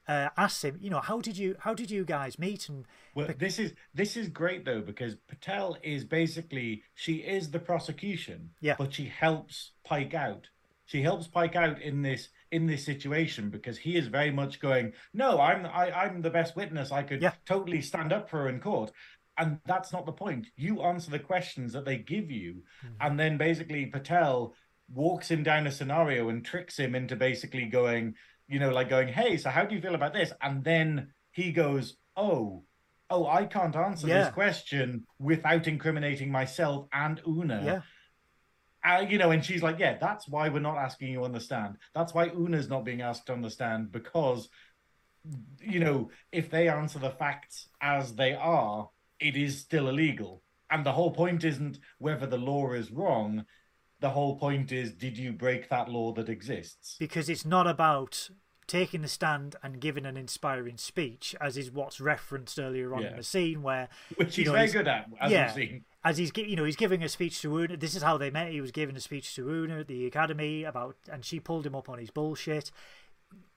[0.09, 2.67] uh, asks him, you know, how did you how did you guys meet?
[2.67, 2.85] And
[3.15, 8.49] Well, this is this is great though because Batel is basically she is the prosecution,
[8.59, 8.75] Yeah.
[8.77, 10.49] but she helps Pike out.
[10.87, 14.93] She helps Pike out in this in this situation because he is very much going,
[15.13, 16.91] no, I'm I, I'm the best witness.
[16.91, 17.33] I could Yeah.
[17.45, 18.91] totally stand up for her in court.
[19.37, 20.47] And that's not the point.
[20.57, 22.63] You answer the questions that they give you,
[22.99, 24.51] and then basically Batel
[24.91, 28.15] walks him down a scenario and tricks him into basically going,
[28.49, 30.33] you know, like going, hey, so how do you feel about this?
[30.41, 32.63] And then he goes, oh,
[33.09, 34.23] oh, I can't answer Yeah.
[34.25, 37.61] this question without incriminating myself and Una.
[37.63, 37.81] yeah,
[38.83, 41.39] Uh, you know, and she's like, yeah, that's why we're not asking you on the
[41.39, 41.77] stand.
[41.93, 44.49] That's why Una's not being asked on the stand because,
[45.59, 48.89] you know, if they answer the facts as they are,
[49.19, 50.43] it is still illegal.
[50.71, 53.45] And the whole point isn't whether the law is wrong.
[54.01, 56.95] The whole point is, did you break that law that exists?
[56.99, 58.29] because it's not about
[58.67, 63.09] taking the stand and giving an inspiring speech, as is what's referenced earlier on Yeah.
[63.11, 65.45] in the scene where Which he's know, very he's- good at, as yeah.
[65.47, 65.85] we've seen.
[66.03, 67.75] as he's you know he's giving a speech to Una.
[67.77, 68.51] This is how they met.
[68.51, 71.75] He was giving a speech to Una at the academy about, and she pulled him
[71.75, 72.71] up on his bullshit.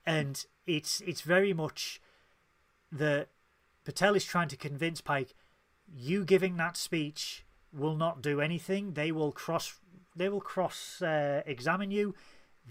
[0.06, 2.00] And it's it's very much
[2.90, 3.28] that
[3.84, 5.34] Batel is trying to convince Pike,
[5.94, 8.94] you giving that speech will not do anything.
[8.94, 9.78] They will cross
[10.14, 12.14] they will cross uh, examine you.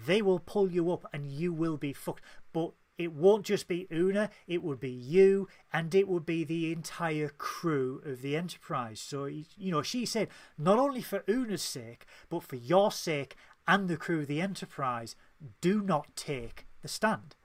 [0.06, 2.24] They will pull you up, and you will be fucked.
[2.54, 6.72] But it won't just be Una, it would be you, and it would be the
[6.72, 9.00] entire crew of the Enterprise.
[9.00, 10.28] So, you know, she said,
[10.58, 13.36] not only for Una's sake, but for your sake
[13.68, 15.16] and the crew of the Enterprise,
[15.62, 17.36] do not take the stand.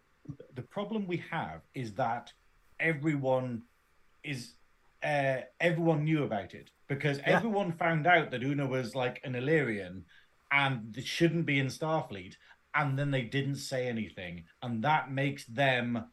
[0.54, 2.32] the problem we have is that
[2.80, 3.62] everyone
[4.24, 4.54] is
[5.02, 7.36] uh, everyone knew about it because Yeah.
[7.36, 10.04] everyone found out that Una was like an Illyrian
[10.50, 12.34] and shouldn't be in Starfleet,
[12.74, 16.06] and then they didn't say anything, and that makes them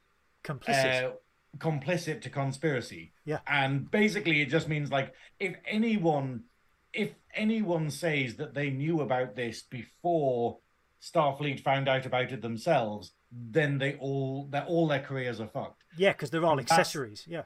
[0.43, 1.05] Complicit.
[1.05, 1.11] uh,
[1.57, 3.13] complicit to conspiracy.
[3.25, 3.39] Yeah.
[3.47, 6.45] And basically, it just means like if anyone,
[6.93, 10.59] if anyone says that they knew about this before
[11.01, 15.83] Starfleet found out about it themselves, then they all, that all their careers are fucked.
[15.97, 17.25] yeah, because they're all that's- accessories.
[17.27, 17.43] Yeah.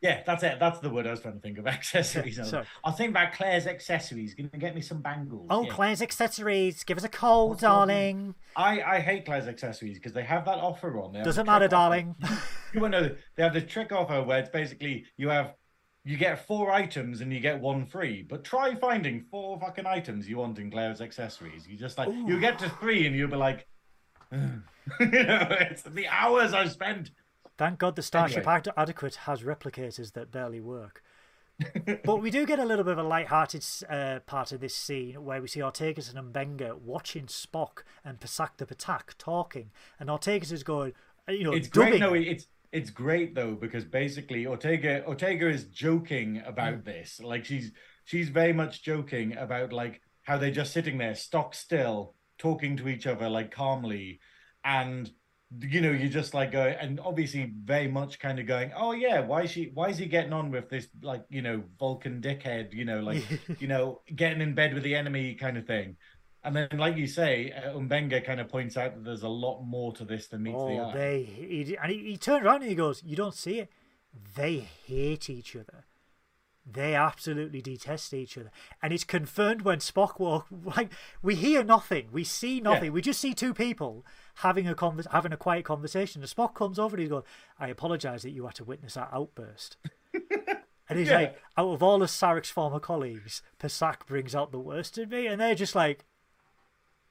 [0.00, 0.58] Yeah, that's it.
[0.58, 1.66] That's the word I was trying to think of.
[1.66, 2.38] Accessories.
[2.38, 2.64] Yeah.
[2.84, 4.34] I'll think about Claire's accessories.
[4.34, 5.46] Going to get me some bangles?
[5.50, 5.72] Oh, Yeah.
[5.72, 6.84] Claire's accessories.
[6.84, 8.34] Give us a call, What's darling.
[8.56, 11.12] I, I hate Claire's accessories because they have that offer on.
[11.12, 12.16] They Doesn't matter, darling.
[12.72, 13.10] You won't know.
[13.34, 15.54] They have the trick offer where it's basically you have
[16.04, 18.22] you get four items and you get one free.
[18.22, 21.66] But try finding four fucking items you want in Claire's accessories.
[21.66, 23.66] You just like you get to three and you'll be like,
[24.32, 24.38] you
[25.00, 27.10] know, it's the hours I've spent.
[27.60, 28.72] Thank God the Starship Anyway.
[28.74, 31.02] Adequate has replicators that barely work.
[32.06, 35.22] but we do get a little bit of a light-hearted uh, part of this scene
[35.22, 40.52] where we see Ortegas and M'Benga watching Spock and Pasak the Patak talking, and Ortegas
[40.52, 40.94] is going,
[41.28, 41.90] uh, you know, It's dubbing.
[41.90, 42.00] great.
[42.00, 46.84] No, it's it's great though because basically Ortega Ortega is joking about Mm.
[46.86, 47.20] this.
[47.20, 47.72] Like she's
[48.04, 52.88] she's very much joking about like how they're just sitting there stock still talking to
[52.88, 54.18] each other like calmly
[54.64, 55.10] and
[55.58, 59.20] you know you're just like go and obviously very much kind of going oh yeah
[59.20, 62.72] why is she why is he getting on with this like you know vulcan dickhead
[62.72, 63.24] you know like
[63.58, 65.96] you know getting in bed with the enemy kind of thing
[66.44, 69.62] and then like you say uh, M'Benga kind of points out that there's a lot
[69.62, 72.62] more to this than meets the Oh, eye they he, and he, he turned around
[72.62, 73.70] and he goes, "You don't see it.
[74.36, 75.84] They hate each other.
[76.64, 78.50] They absolutely detest each other."
[78.82, 80.46] And it's confirmed when Spock walk.
[80.76, 80.92] Like
[81.22, 82.92] we hear nothing, we see nothing.
[82.92, 84.04] We just see two people
[84.40, 86.22] having a convers- having a quiet conversation.
[86.22, 87.24] And Spock comes over and he's going,
[87.58, 89.76] "I apologise that you had to witness that outburst."
[90.88, 91.18] And he's Yeah.
[91.18, 95.28] like, out of all of Sarek's former colleagues, Pasak brings out the worst in me,
[95.28, 96.04] and they're just like,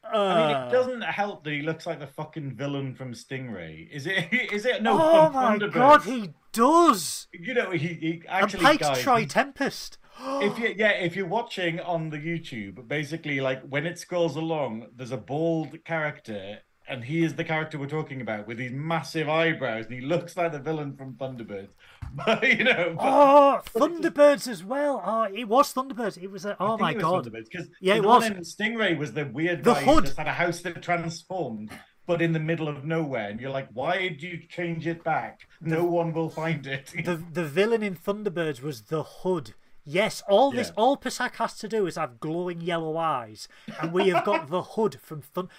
[0.04, 3.90] uh, I mean, it doesn't help that he looks like the fucking villain from Stingray.
[3.90, 4.28] Is it?
[4.52, 4.84] Is it?
[4.84, 4.98] No.
[5.02, 7.28] oh my god, he does.
[7.32, 8.64] You know, he, he And actually.
[8.64, 9.98] Pike's guys, Troy Tempest.
[10.20, 14.88] if you yeah, if you're watching on the YouTube, basically like when it scrolls along,
[14.94, 16.60] there's a bald character,
[16.90, 20.36] and he is the character we're talking about with these massive eyebrows, and he looks
[20.36, 21.70] like the villain from Thunderbirds.
[22.14, 25.02] But you know, but, Oh, Thunderbirds as well.
[25.06, 26.18] Oh, it was Thunderbirds.
[26.22, 26.44] It was.
[26.46, 27.32] A, oh my god.
[27.32, 28.24] Because Yeah, it was.
[28.56, 29.96] Stingray was the weird The guy hood.
[29.96, 31.72] who just had a house that transformed,
[32.08, 35.48] but in the middle of nowhere, and you're like, why did you change it back?
[35.62, 36.92] No one will find it.
[37.06, 39.54] The the villain in Thunderbirds was the Hood.
[39.86, 40.74] Yes, all this, Yeah.
[40.78, 43.48] all Pasak has to do is have glowing yellow eyes,
[43.82, 45.50] and we have got the hood from Thun.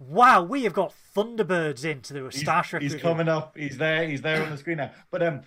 [0.00, 3.02] Wow, we have got Thunderbirds into the He's, Star Trek he's review.
[3.08, 3.56] coming up.
[3.56, 4.08] He's there.
[4.08, 4.90] He's there on the screen now.
[5.10, 5.42] But um,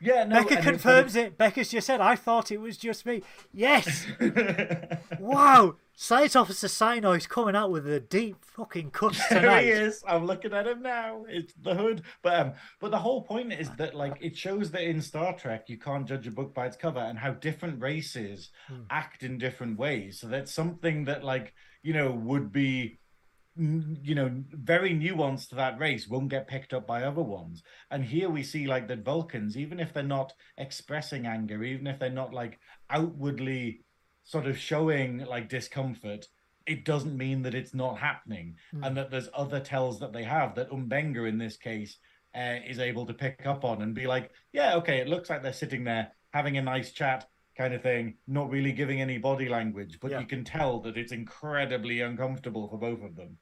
[0.00, 0.42] yeah, no.
[0.42, 1.38] Becca confirms it.
[1.38, 3.22] Becca's just said, I thought it was just me.
[3.52, 4.04] Yes!
[5.20, 5.76] wow!
[5.96, 9.62] Science Officer Sino's coming out with a deep fucking cut tonight.
[9.62, 10.02] he is.
[10.08, 11.24] I'm looking at him now.
[11.28, 12.02] It's the hood.
[12.22, 15.66] But um, but the whole point is that like it shows that in Star Trek
[15.68, 18.80] you can't judge a book by its cover and how different races Hmm.
[18.90, 20.18] act in different ways.
[20.18, 22.98] So that's something that like you know would be
[23.56, 27.62] you know very nuanced to that race won't get picked up by other ones.
[27.90, 31.98] And here we see like that vulcans even if they're not expressing anger even if
[31.98, 32.58] they're not like
[32.90, 33.84] outwardly
[34.24, 36.26] sort of showing like discomfort
[36.66, 38.56] it doesn't mean that it's not happening.
[38.72, 41.98] And that there's other tells that they have that M'Benga in this case
[42.34, 45.42] uh, is able to pick up on and be like yeah okay it looks like
[45.42, 49.48] they're sitting there having a nice chat kind of thing not really giving any body
[49.48, 49.98] language.
[50.00, 50.20] But Yeah.
[50.20, 53.38] you can tell that it's incredibly uncomfortable for both of them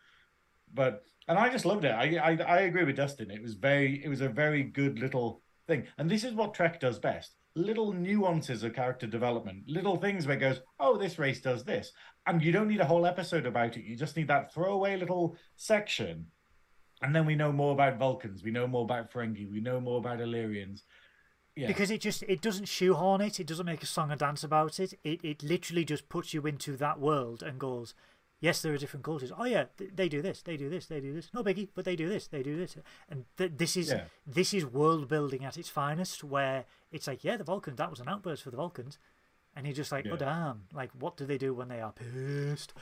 [0.73, 1.91] but and i just loved it.
[1.91, 3.31] I, I i agree with dustin.
[3.31, 5.85] It was very it was a very good little thing.
[5.99, 7.37] And this is what trek does best.
[7.55, 9.65] Little nuances of character development.
[9.67, 11.93] Little things where it goes oh this race does this.
[12.27, 13.85] And you don't need a whole episode about it.
[13.85, 16.27] You just need that throwaway little section.
[17.03, 18.45] And then we know more about vulcans.
[18.45, 19.51] We know more about ferengi.
[19.51, 20.85] We know more about illyrians.
[21.55, 21.67] Yeah.
[21.67, 24.81] Because it just it doesn't shoehorn it, it doesn't make a song and dance about
[24.81, 24.95] it.
[25.05, 27.95] It it literally just puts you into that world and goes,
[28.43, 29.31] Yes, there are different cultures.
[29.39, 31.31] Oh yeah, th- they do this, they do this, they do this.
[31.33, 32.77] No biggie, but they do this, they do this.
[33.09, 34.05] And th- this is Yeah.
[34.27, 38.01] this is world building at its finest, where it's like, yeah, the Vulcans, that was
[38.01, 38.99] an outburst for the Vulcans,
[39.55, 42.75] and you're just like, oh damn, like what do they do when they are pissed?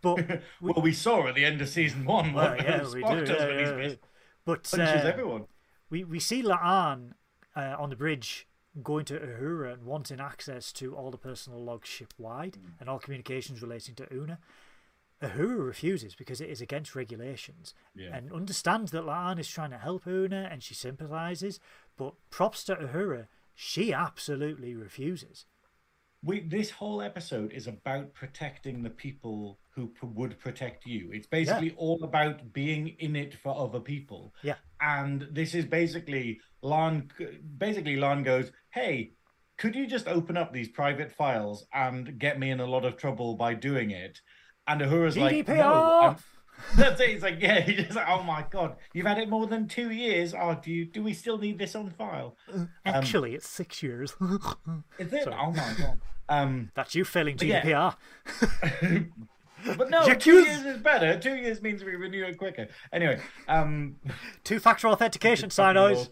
[0.00, 3.24] But well we saw at the end of season one well, yeah, we do.
[3.24, 3.76] does yeah, yeah, yeah.
[3.88, 3.98] pissed.
[4.44, 5.46] But uh, everyone
[5.90, 7.14] we we see La'an
[7.56, 8.46] uh, on the bridge
[8.84, 12.70] going to Uhura and wanting access to all the personal logs ship wide Mm.
[12.78, 14.38] and all communications relating to Una.
[15.22, 18.14] Uhura refuses because it is against regulations Yeah.
[18.16, 21.58] and understands that La'an is trying to help Una and she sympathizes.
[21.96, 25.46] But props to Uhura, she absolutely refuses.
[26.22, 31.28] we this whole episode is about protecting the people who p- would protect you it's
[31.28, 34.56] basically all about being in it for other people Yeah.
[34.80, 37.08] and this is basically la'an
[37.56, 39.12] basically la'an goes hey
[39.58, 42.96] could you just open up these private files and get me in a lot of
[42.96, 44.20] trouble by doing it
[44.68, 46.18] and Uhura's like no, GDPR!
[46.76, 47.10] That's it.
[47.10, 49.90] It's like, yeah, he's just like, oh my god, you've had it more than two
[49.90, 50.34] years.
[50.34, 52.36] Oh, do you do we still need this on file?
[52.84, 54.14] Actually, it's six years.
[54.98, 55.24] Is it?
[55.24, 55.36] Sorry.
[55.38, 56.00] Oh my god.
[56.28, 57.62] Um, That's you failing yeah.
[57.62, 59.08] GDPR.
[59.76, 60.22] But no, J'accuse.
[60.22, 61.18] two years is better.
[61.18, 62.68] Two years means we renew it quicker.
[62.92, 63.96] Anyway, um,
[64.44, 66.10] Two factor authentication, Synoiz.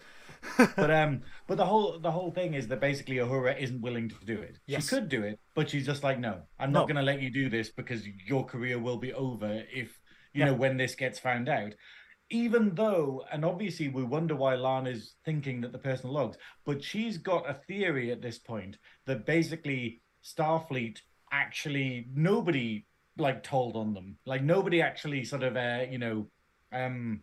[0.76, 4.14] but um, but the whole the whole thing is that basically Uhura isn't willing to
[4.24, 4.58] do it.
[4.66, 4.82] Yes.
[4.84, 6.80] She could do it, but she's just like, no, I'm No.
[6.80, 9.98] not going to let you do this because your career will be over if
[10.34, 10.46] you Yeah.
[10.46, 11.74] know when this gets found out.
[12.30, 17.18] Even though, and obviously we wonder why La'an's thinking that the personal logs, but she's
[17.18, 20.98] got a theory at this point that basically Starfleet
[21.30, 22.84] actually nobody
[23.16, 26.28] like told on them, like nobody actually sort of uh, you know
[26.72, 27.20] um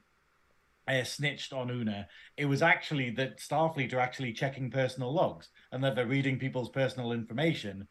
[0.87, 2.07] uh, snitched on Una.
[2.37, 6.69] It was actually that Starfleet are actually checking personal logs and that they're reading people's
[6.69, 7.87] personal information.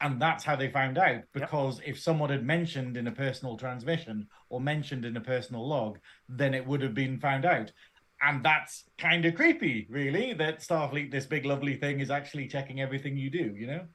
[0.00, 1.22] And that's how they found out.
[1.32, 5.98] Because if someone had mentioned in a personal transmission or mentioned in a personal log,
[6.28, 7.72] then it would have been found out.
[8.20, 12.80] And that's kind of creepy, really, that Starfleet, this big lovely thing, is actually checking
[12.80, 13.86] everything you do, you know?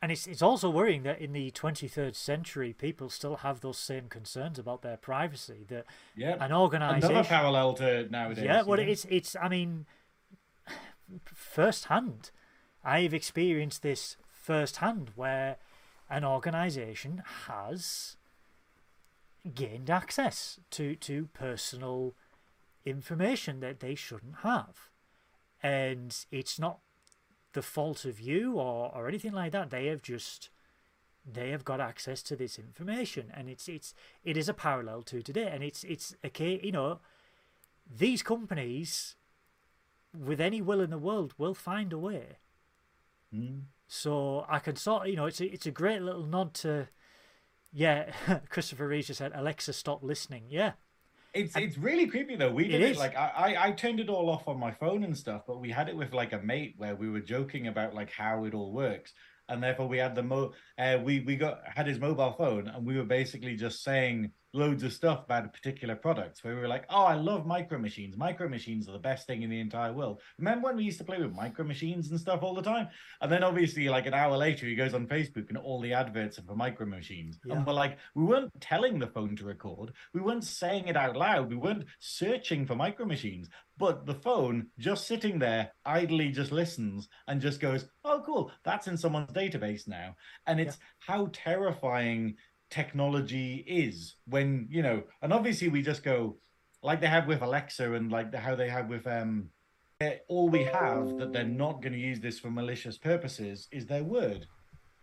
[0.00, 4.08] And it's it's also worrying that in the 23rd century, people still have those same
[4.08, 5.64] concerns about their privacy.
[5.68, 6.36] That Yeah.
[6.38, 8.44] an organisation, Another parallel to nowadays.
[8.44, 8.84] yeah, well, know?
[8.84, 9.34] it's it's.
[9.34, 9.86] I mean,
[11.24, 12.30] firsthand,
[12.84, 15.56] I've experienced this firsthand, where
[16.08, 18.16] an organisation has
[19.54, 22.14] gained access to to personal
[22.84, 24.90] information that they shouldn't have,
[25.60, 26.78] and it's not
[27.52, 29.70] the fault of you or, or anything like that.
[29.70, 30.50] They have just
[31.30, 33.94] they have got access to this information, and it's it's
[34.24, 36.60] it is a parallel to today, and it's it's okay.
[36.62, 37.00] You know,
[37.88, 39.16] these companies,
[40.16, 42.38] with any will in the world, will find a way.
[43.34, 43.62] Mm.
[43.86, 46.88] So I can sort of, you know, it's a, it's a great little nod to,
[47.72, 48.12] yeah.
[48.50, 50.72] Christopher Reeve just said, "Alexa, stop listening." Yeah,
[51.34, 52.50] It's it's really creepy though.
[52.52, 55.04] We did It it, like I, I I turned it all off on my phone
[55.04, 57.94] and stuff, but we had it with like a mate where we were joking about
[57.94, 59.12] like how it all works,
[59.48, 62.86] and therefore we had the mo uh, we we got had his mobile phone and
[62.86, 66.68] we were basically just saying loads of stuff about a particular product where we were
[66.68, 68.16] like, oh, I love micro machines.
[68.16, 70.20] Micro machines are the best thing in the entire world.
[70.38, 72.88] Remember when we used to play with micro machines and stuff all the time?
[73.20, 76.38] And then obviously, like an hour later, he goes on Facebook and all the adverts
[76.38, 77.38] are for micro machines.
[77.44, 77.56] Yeah.
[77.56, 81.16] And we're like, we weren't telling the phone to record, we weren't saying it out
[81.16, 83.48] loud, we weren't searching for micro machines.
[83.76, 88.88] But the phone just sitting there idly just listens and just goes, oh, cool, that's
[88.88, 90.16] in someone's database now.
[90.48, 92.34] And it's how terrifying
[92.70, 96.36] technology is when, you know, and obviously we just go,
[96.82, 99.48] like they have with Alexa and like the, how they have with, um,
[100.28, 104.04] all we have that they're not going to use this for malicious purposes is their
[104.04, 104.46] word.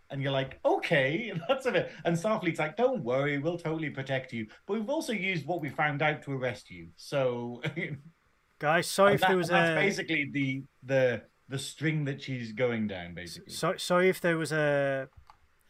[0.08, 1.92] And you're like, okay, that's a bit.
[2.04, 4.46] And Starfleet's like, don't worry, we'll totally protect you.
[4.66, 6.88] But we've also used what we found out to arrest you.
[6.96, 7.60] So
[8.58, 12.52] Guys, sorry if that- there was that's a basically the the the string that she's
[12.52, 13.52] going down, basically.
[13.52, 15.08] so, sorry if there was a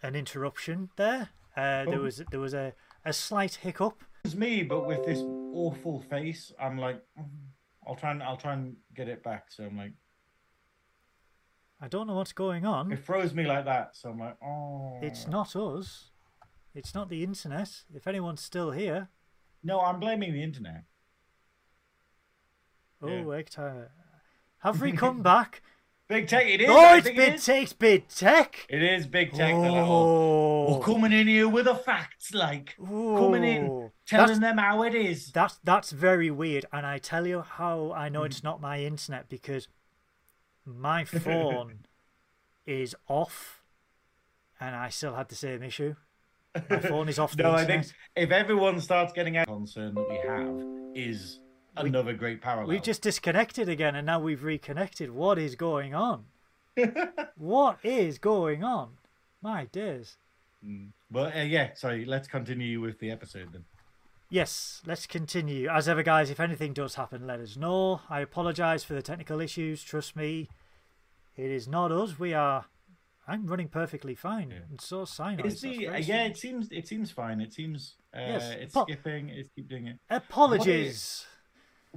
[0.02, 1.30] an interruption there.
[1.56, 2.02] Uh, there Oh.
[2.02, 4.02] was there was a, a slight hiccup.
[4.24, 5.20] It's me, but with this
[5.54, 7.28] awful face, I'm like, "Mm,
[7.86, 9.50] I'll try and I'll try and get it back.
[9.50, 9.92] So I'm like,
[11.80, 12.92] I don't know what's going on.
[12.92, 13.96] it froze me like that.
[13.96, 16.10] So I'm like, oh, It's not us.
[16.74, 17.84] It's not the internet.
[17.94, 19.08] If anyone's still here,
[19.62, 20.84] No, I'm blaming the internet.
[23.02, 23.24] oh, Yeah.
[23.24, 23.84] wait, uh,
[24.58, 25.62] have we come back?
[26.08, 26.68] Big tech, it is.
[26.70, 27.44] oh, I it's big it is.
[27.44, 28.66] tech, big tech.
[28.68, 29.54] It is big tech.
[29.54, 34.38] Like, oh, Oh, We're coming in here with the facts, like coming in, telling That's-
[34.38, 35.32] them how it is.
[35.32, 38.26] That's that's very weird, and I tell you how I know Mm.
[38.26, 39.66] it's not my internet because
[40.64, 41.80] my phone
[42.66, 43.62] is off,
[44.60, 45.94] and I still had the same issue.
[46.70, 47.86] My phone is off No, I think
[48.16, 51.40] if everyone starts getting out, concern that we have is
[51.76, 52.68] another great parallel.
[52.68, 55.10] We've just disconnected again, and now we've reconnected.
[55.10, 56.24] What is going on?
[57.36, 58.92] what is going on?
[59.42, 60.16] My days.
[61.10, 62.04] But uh, yeah, sorry.
[62.04, 63.64] Let's continue with the episode then.
[64.28, 65.68] Yes, let's continue.
[65.68, 68.00] As ever, guys, if anything does happen, let us know.
[68.10, 69.84] I apologise for the technical issues.
[69.84, 70.48] Trust me,
[71.36, 72.18] it is not us.
[72.18, 72.64] We are.
[73.28, 74.58] I'm running perfectly fine, Yeah.
[74.70, 76.24] and so sign Is the uh, yeah?
[76.24, 77.40] It seems it seems fine.
[77.40, 79.28] It seems uh, Yes, it's skipping.
[79.28, 79.98] It's keep doing it.
[80.10, 81.26] Apologies.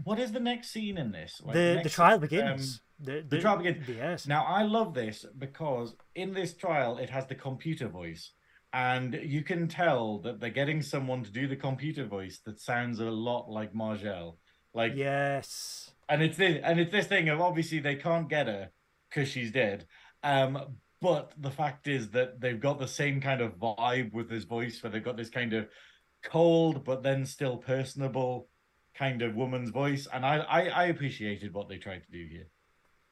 [0.04, 1.42] What is the next scene in this?
[1.44, 2.82] Like, the the trial um, begins.
[3.00, 3.88] the, the trial begins.
[3.88, 4.28] Yes.
[4.28, 8.32] Now I love this because in this trial it has the computer voice,
[8.74, 13.00] and you can tell that they're getting someone to do the computer voice that sounds
[13.00, 14.38] a lot like Majel.
[14.74, 15.92] Like Yes.
[16.10, 18.70] and it's this and it's this thing of obviously they can't get her
[19.10, 19.88] because she's dead
[20.24, 24.44] um but the fact is that they've got the same kind of vibe with his
[24.44, 25.68] voice where they've got this kind of
[26.24, 28.48] cold but then still personable
[29.00, 32.48] kind of woman's voice and i i, I appreciated what they tried to do here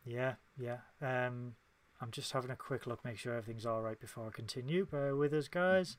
[0.06, 0.34] Yeah.
[0.68, 0.80] Yeah.
[1.02, 1.56] Um,
[2.02, 4.86] I'm just having a quick look, make sure everything's all right before I continue.
[4.86, 5.98] Bear with us, guys.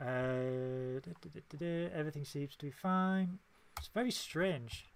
[0.00, 3.38] Uh, da, da, da, everything seems to be fine.
[3.78, 4.86] It's very strange.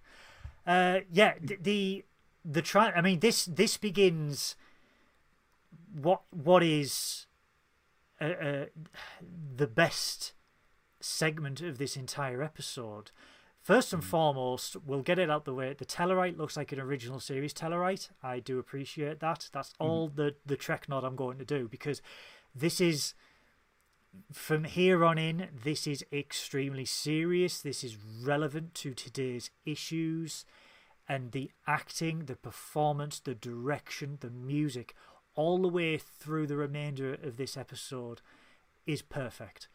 [0.66, 2.04] Uh, yeah, the the,
[2.54, 2.86] the try.
[2.98, 4.56] I mean, this this begins.
[5.92, 7.26] What what is,
[8.20, 8.64] uh, uh,
[9.56, 10.32] the best
[11.00, 13.10] segment of this entire episode?
[13.66, 14.06] First and mm.
[14.06, 15.74] foremost, we'll get it out the way.
[15.76, 18.10] The Tellarite looks like an original series Tellarite.
[18.22, 19.48] I do appreciate that.
[19.52, 19.84] That's mm.
[19.84, 22.00] all the the Trek nod I'm going to do because
[22.54, 23.14] this is
[24.32, 25.48] from here on in.
[25.64, 27.60] This is extremely serious.
[27.60, 30.44] This is relevant to today's issues,
[31.08, 34.94] and the acting, the performance, the direction, the music,
[35.34, 38.20] all the way through the remainder of this episode
[38.86, 39.66] is perfect.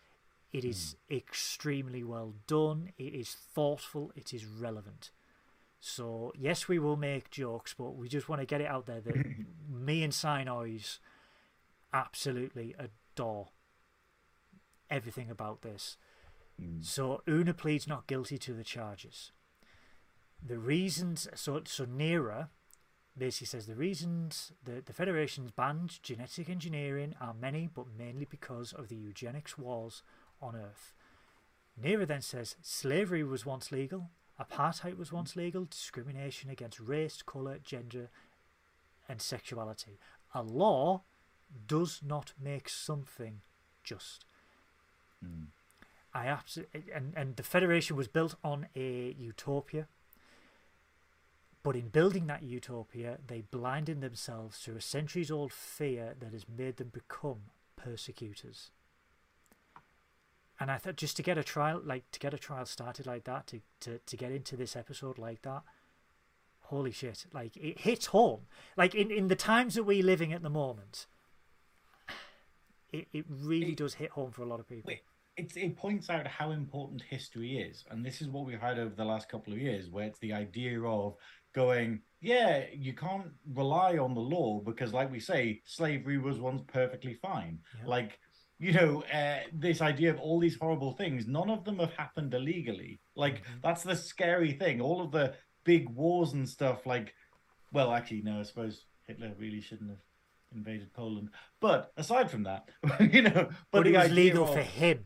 [0.51, 1.15] It is hmm.
[1.15, 2.91] extremely well done.
[2.97, 4.11] It is thoughtful.
[4.15, 5.11] It is relevant.
[5.79, 9.01] So yes, we will make jokes, but we just want to get it out there
[9.01, 9.15] that
[9.69, 10.99] me and Synoiz
[11.93, 13.49] absolutely adore
[14.89, 15.97] everything about this.
[16.59, 16.81] Hmm.
[16.81, 19.31] So Una pleads not guilty to the charges.
[20.45, 22.49] The reasons, so so Neera
[23.17, 28.73] basically says the reasons the, the Federation's banned genetic engineering are many, but mainly because
[28.73, 30.03] of the eugenics wars
[30.41, 30.93] on Earth.
[31.81, 37.59] Neera then says slavery was once legal, apartheid was once legal, discrimination against race, colour,
[37.63, 38.09] gender,
[39.07, 39.99] and sexuality.
[40.33, 41.03] A law
[41.67, 43.41] does not make something
[43.83, 44.25] just.
[45.23, 45.47] Mm.
[46.13, 49.87] I absolutely and and the Federation was built on a utopia.
[51.63, 56.45] But in building that utopia, they blinded themselves to a centuries old fear that has
[56.49, 58.71] made them become persecutors.
[60.61, 63.23] And I thought just to get a trial like to get a trial started like
[63.23, 65.63] that, to, to, to get into this episode like that,
[66.65, 67.25] holy shit.
[67.33, 68.41] Like it hits home.
[68.77, 71.07] Like in, in the times that we're living at the moment,
[72.93, 74.91] it, it really It- does hit home for a lot of people.
[75.37, 77.83] It, it points out how important history is.
[77.89, 80.33] And this is what we've had over the last couple of years, where it's the
[80.33, 81.15] idea of
[81.53, 86.61] going, yeah, you can't rely on the law because, like we say, slavery was once
[86.67, 87.57] perfectly fine.
[87.79, 87.87] Yeah.
[87.87, 88.19] Like,
[88.61, 92.33] you know, uh, this idea of all these horrible things, none of them have happened
[92.33, 92.99] illegally.
[93.15, 93.61] Like, Mhm.
[93.63, 94.79] that's the scary thing.
[94.79, 95.33] All of the
[95.63, 97.13] big wars and stuff, like,
[97.73, 99.99] well, actually, no, I suppose Hitler really shouldn't have
[100.53, 101.29] invaded Poland.
[101.59, 102.69] But aside from that,
[103.11, 105.05] you know, but, But, it was legal of- for him.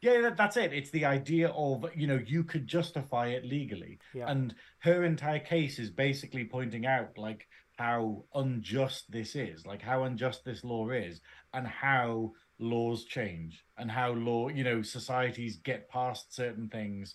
[0.00, 0.72] yeah, that, that's it.
[0.72, 3.98] It's the idea of, you know, you could justify it legally.
[4.14, 4.30] Yeah.
[4.30, 10.04] And her entire case is basically pointing out, like, how unjust this is, like, how
[10.04, 11.20] unjust this law is,
[11.52, 17.14] and how laws change, and how law, you know, societies get past certain things,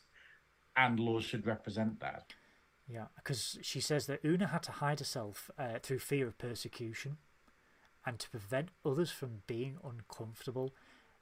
[0.76, 2.34] and laws should represent that.
[2.88, 7.18] Yeah, because she says that Una had to hide herself uh, through fear of persecution
[8.06, 10.74] and to prevent others from being uncomfortable.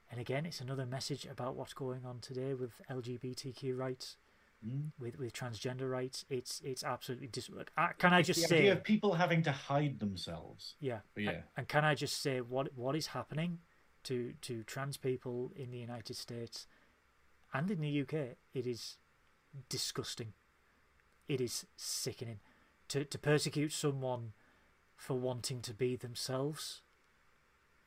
[0.09, 4.17] And again, it's another message about what's going on today with LGBTQ rights,
[4.63, 4.91] Mm.
[4.99, 6.23] with, with transgender rights.
[6.29, 7.49] It's it's absolutely dis-
[7.97, 10.75] Can I just the say, idea of people having to hide themselves.
[10.79, 11.41] yeah, But and- yeah.
[11.57, 13.57] and can I just say what what is happening
[14.05, 16.67] to to trans people in the United States
[17.53, 18.37] and in the UK?
[18.53, 18.97] It is
[19.69, 20.33] disgusting.
[21.27, 22.39] It is sickening
[22.89, 24.33] to to persecute someone
[24.95, 26.81] for wanting to be themselves.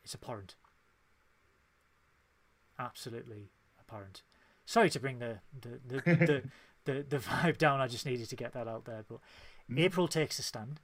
[0.02, 0.56] It's abhorrent.
[2.78, 3.50] Absolutely
[3.80, 4.22] abhorrent.
[4.66, 6.42] Sorry to bring the the the, the,
[6.84, 7.80] the, the vibe down.
[7.80, 9.04] I just needed to get that out there.
[9.08, 9.18] But
[9.70, 9.80] Mm.
[9.80, 10.80] April takes a stand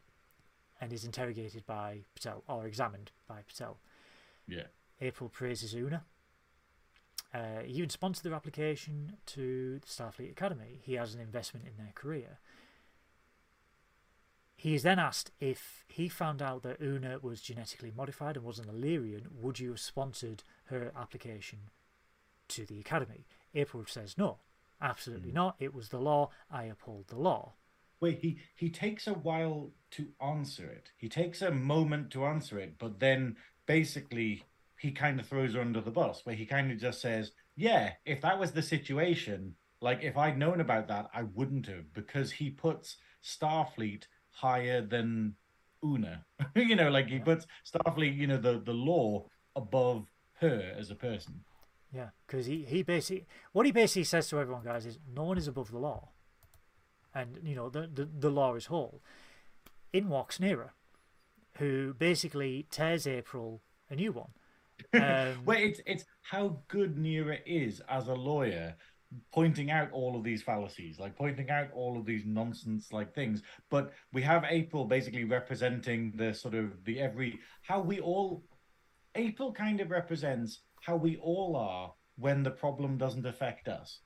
[0.81, 3.76] and is interrogated by Batel or examined by Batel.
[4.49, 4.68] Yeah.
[5.01, 6.05] April praises Una.
[7.32, 10.80] Uh, he even sponsored their application to the Starfleet Academy.
[10.82, 12.38] He has an investment in their career.
[14.57, 18.59] He is then asked if he found out that Una was genetically modified and was
[18.59, 21.70] an Illyrian, would you have sponsored her application
[22.48, 23.26] to the Academy?
[23.55, 24.38] April says no,
[24.80, 25.34] absolutely Mm.
[25.34, 25.57] not.
[25.61, 26.30] It was the law.
[26.51, 27.55] I uphold the law.
[28.01, 30.90] Wait, he he takes a while to answer it.
[30.96, 33.36] He takes a moment to answer it, but then
[33.66, 34.44] basically
[34.81, 37.93] he kind of throws her under the bus, where he kind of just says, "Yeah,
[38.07, 42.33] if that was the situation, like if I'd known about that, I wouldn't have," because
[42.33, 45.37] he puts Starfleet higher than
[45.85, 46.24] Una.
[46.57, 50.07] you know, like he puts Starfleet, you know, the the law above
[50.41, 51.45] her as a person.
[51.93, 55.37] Yeah, because he, he basically what he basically says to everyone, guys, is no one
[55.37, 56.09] is above the law,
[57.14, 59.03] and you know the the, the law is whole.
[59.93, 60.70] In walks Neera,
[61.59, 63.61] who basically tears April
[63.91, 64.31] a new one.
[64.95, 68.77] Um, Well, it's it's how good Neera is as a lawyer,
[69.32, 73.43] pointing out all of these fallacies, like pointing out all of these nonsense like things.
[73.70, 78.44] But we have April basically representing the sort of the every how we all.
[79.16, 84.01] April kind of represents how we all are when the problem doesn't affect us.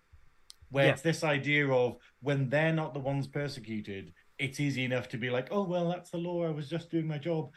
[0.71, 0.93] Where Yeah.
[0.93, 5.29] it's this idea of when they're not the ones persecuted, it's easy enough to be
[5.29, 6.47] like, oh well, that's the law.
[6.47, 7.53] I was just doing my job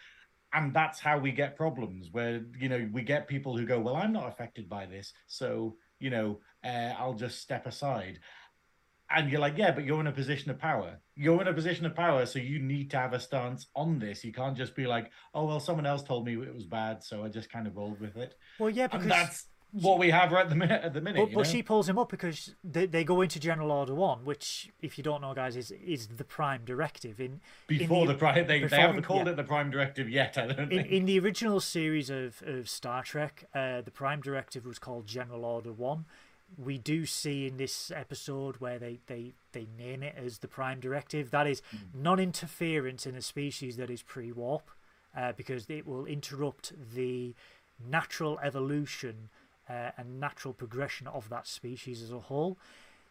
[0.54, 3.96] and that's how we get problems where you know we get people who go well
[3.96, 8.20] i'm not affected by this so you know uh, i'll just step aside.
[9.10, 11.00] And you're like yeah but you're in a position of power.
[11.16, 14.26] You're in a position of power so you need to have a stance on this.
[14.26, 17.24] You can't just be like oh well someone else told me it was bad so
[17.24, 18.36] i just kind of rolled with it.
[18.60, 21.30] Well, yeah, because and that's what we have right at the minute at the minute
[21.30, 24.70] but, but she pulls him up because they, they go into General Order One, which,
[24.82, 28.48] if you don't know, guys, is is the prime directive in before in the, prime
[28.48, 29.34] they, before they haven't the- called yeah.
[29.34, 32.70] it the prime directive yet i don't in, think in the original series of, of
[32.70, 36.06] Star Trek, uh, the Prime Directive was called General Order One.
[36.58, 40.80] We do see in this episode where they, they, they name it as the Prime
[40.80, 41.32] Directive.
[41.32, 41.62] That is
[41.94, 44.70] non-interference in a species that is pre-warp,
[45.16, 47.36] uh, because it will interrupt the
[47.86, 49.30] natural evolution
[49.70, 52.58] uh, and natural progression of that species as a whole.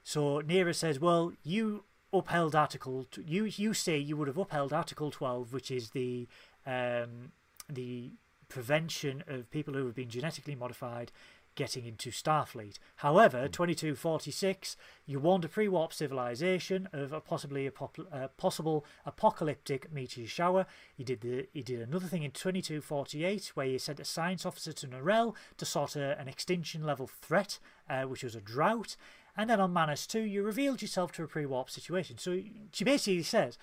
[0.05, 3.07] So Neera says, "Well, you upheld Article.
[3.11, 6.27] T- you you say you would have upheld Article Twelve, which is the
[6.67, 7.33] um,
[7.69, 8.11] the
[8.49, 11.11] prevention of people who have been genetically modified
[11.57, 12.79] getting into Starfleet.
[12.97, 14.77] However, 2246,
[15.07, 20.67] you warned a pre-warp civilization of a possibly a pop- uh, possible apocalyptic meteor shower.
[20.97, 24.73] You did the you did another thing in 2248 where you sent a science officer
[24.75, 27.59] to Norel to sort a, an extinction level threat,
[27.91, 28.97] uh, which was a drought.
[29.37, 32.17] And then on Manus 2, you revealed yourself to a pre-warp situation.
[32.17, 32.41] So
[32.73, 33.59] she basically says,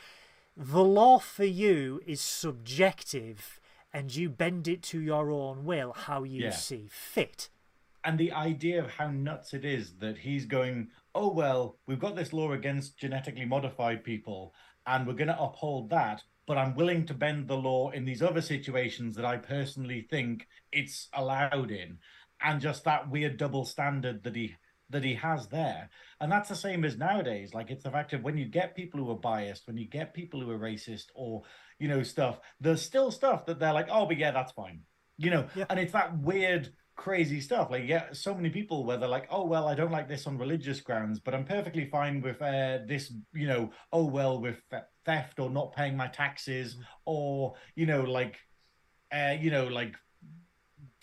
[0.55, 3.59] the law for you is subjective
[3.91, 6.49] and you bend it to your own will how you Yeah.
[6.51, 7.49] see fit.
[8.03, 12.15] And the idea of how nuts it is that he's going, oh well, we've got
[12.15, 14.53] this law against genetically modified people,
[14.85, 18.21] and we're going to uphold that, but I'm willing to bend the law in these
[18.21, 21.99] other situations that I personally think it's allowed in.
[22.41, 24.55] and just that weird double standard that he
[24.89, 25.89] that he has there.
[26.19, 27.53] And that's the same as nowadays.
[27.53, 30.13] Like it's the fact of when you get people who are biased, when you get
[30.13, 31.43] people who are racist or,
[31.79, 34.81] you know, stuff, there's still stuff that they're like, oh, but yeah, that's fine.
[35.17, 35.65] You know, Yeah.
[35.69, 37.69] and it's that weird, crazy stuff.
[37.71, 40.37] Like, yeah, so many people where they're like, oh, well, I don't like this on
[40.37, 44.61] religious grounds, but I'm perfectly fine with uh, this, you know, oh, well, with
[45.05, 48.37] theft or not paying my taxes or, you know, like,
[49.11, 49.95] uh, you know, like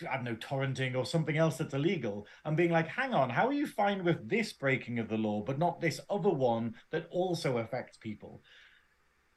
[0.09, 3.47] I don't know, torrenting or something else that's illegal, and being like, hang on, how
[3.47, 7.07] are you fine with this breaking of the law, but not this other one that
[7.11, 8.41] also affects people?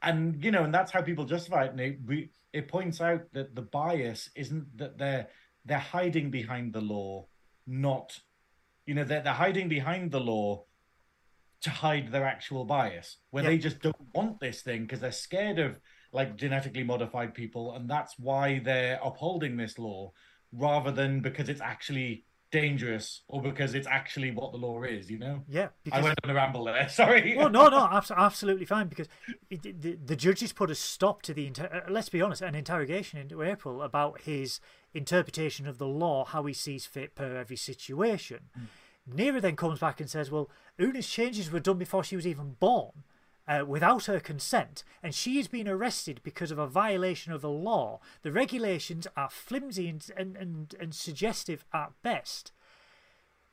[0.03, 1.73] And you know, and that's how people justify it.
[1.73, 5.29] And it, we, it points out that the bias isn't that they're
[5.65, 7.27] they're hiding behind the law,
[7.67, 8.21] not,
[8.87, 10.65] you know, they're they're hiding behind the law
[11.63, 13.51] to hide their actual bias, where Yeah.
[13.51, 15.81] they just don't want this thing because they're scared of
[16.13, 20.13] like genetically modified people, and that's why they're upholding this law
[20.53, 22.25] rather than because it's actually
[22.55, 25.43] dangerous or because it's actually what the law is, you know?
[25.49, 26.89] Yeah, I went on a ramble there.
[27.01, 27.35] Sorry.
[27.37, 29.09] well, no, no, abs- absolutely fine because
[29.51, 32.55] it, the, the judges put a stop to the inter- uh, let's be honest, an
[32.55, 34.61] interrogation into April about his
[34.95, 38.51] interpretation of the law, how he sees fit per every situation.
[39.13, 40.49] Neera then comes back and says, "Well,
[40.79, 43.03] Una's changes were done before she was even born."
[43.47, 47.51] Uh, without her consent, and she has been arrested because of a violation of the
[47.51, 48.01] law.
[48.23, 52.53] The regulations are flimsy and, and, and, and suggestive at best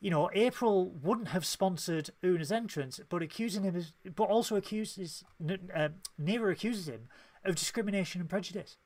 [0.03, 5.23] you know, April wouldn't have sponsored Una's entrance, but accusing him, as, but also accuses
[5.39, 5.89] N- uh,
[6.19, 7.07] Neera accuses him
[7.45, 8.77] of discrimination and prejudice.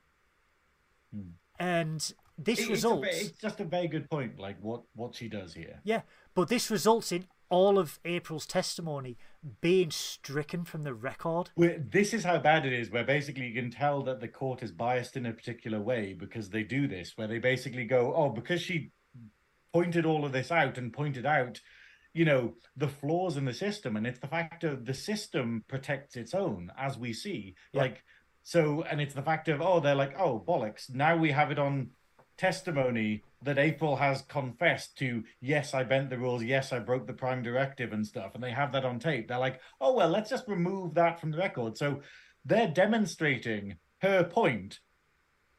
[1.58, 2.02] And
[2.38, 5.30] this It- it's, a results, it's just a very good point, like what what she
[5.30, 5.80] does here.
[5.86, 6.02] yeah,
[6.34, 9.18] but this results in all of April's testimony
[9.62, 11.52] being stricken from the record.
[11.56, 14.62] Where- This is how bad it is, where basically you can tell that the court
[14.62, 18.30] is biased in a particular way because they do this, where they basically go, oh,
[18.30, 18.92] because she
[19.74, 21.62] pointed all of this out and pointed out,
[22.14, 23.96] you know, the flaws in the system.
[23.96, 27.56] And it's the fact of the system protects its own, as we see.
[27.72, 27.84] Yeah.
[27.84, 28.04] Like,
[28.44, 30.94] so, and it's the fact of, oh, they're like, oh, bollocks.
[30.94, 31.92] Now we have it on
[32.38, 37.14] testimony that April has confessed to, yes, I bent the rules, yes, I broke the
[37.14, 39.28] prime directive and stuff, and they have that on tape.
[39.28, 41.78] They're like, oh, well, let's just remove that from the record.
[41.78, 42.02] So
[42.44, 44.80] they're demonstrating her point,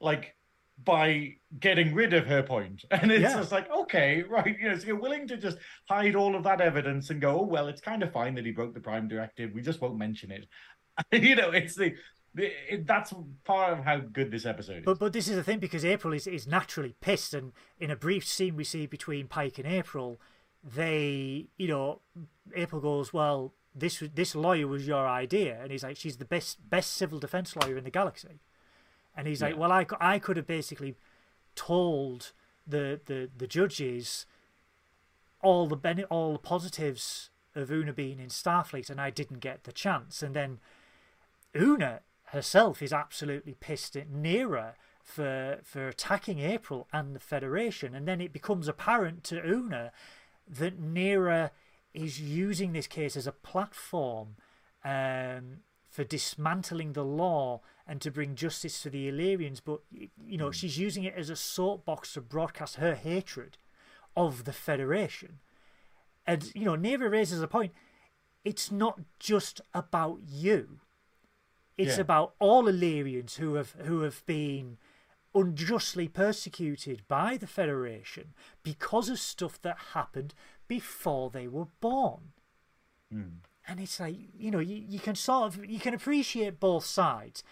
[0.01, 0.35] like
[0.82, 2.85] by getting rid of her point.
[2.90, 3.36] And it's Yeah.
[3.36, 5.59] just like, okay, right, you know, so you're willing to just
[5.89, 8.53] hide all of that evidence and go, oh, well, it's kind of fine that he
[8.53, 9.53] broke the prime directive.
[9.55, 10.47] We just won't mention it.
[11.12, 11.94] you know, it's the, the
[12.37, 13.15] it, that's
[13.45, 14.85] part of how good this episode is.
[14.85, 17.97] But but this is the thing because April is, is naturally pissed, and in a
[17.97, 20.21] brief scene we see between Pike and April,
[20.63, 22.01] they you know
[22.55, 26.69] April goes, well, this this lawyer was your idea, and he's like, she's the best
[26.69, 28.41] best civil defense lawyer in the galaxy,
[29.17, 30.97] and he's like, well, I, I could have basically
[31.55, 32.33] told
[32.67, 34.27] the the the judges
[35.43, 39.65] all the bene- all the positives of Una being in Starfleet, and I didn't get
[39.65, 40.59] the chance, and then
[41.55, 48.07] Una herself is absolutely pissed at Neera for for attacking April and the Federation, and
[48.07, 49.93] then it becomes apparent to Una
[50.48, 51.51] that Neera
[51.94, 54.36] is using this case as a platform
[54.85, 55.59] um,
[55.89, 59.61] for dismantling the law and to bring justice to the Illyrians.
[59.61, 63.57] But you know, she's using it as a soapbox to broadcast her hatred
[64.16, 65.39] of the Federation.
[66.27, 67.73] And you know, Neera raises a point.
[68.44, 70.81] It's not just about you.
[71.77, 72.03] It's Yeah.
[72.03, 74.78] about all Illyrians who have who have been
[75.35, 78.32] unjustly persecuted by the Federation
[78.62, 80.35] because of stuff that happened
[80.66, 82.32] before they were born.
[83.11, 83.40] Hmm.
[83.69, 87.43] And it's like you know you, you can sort of you can appreciate both sides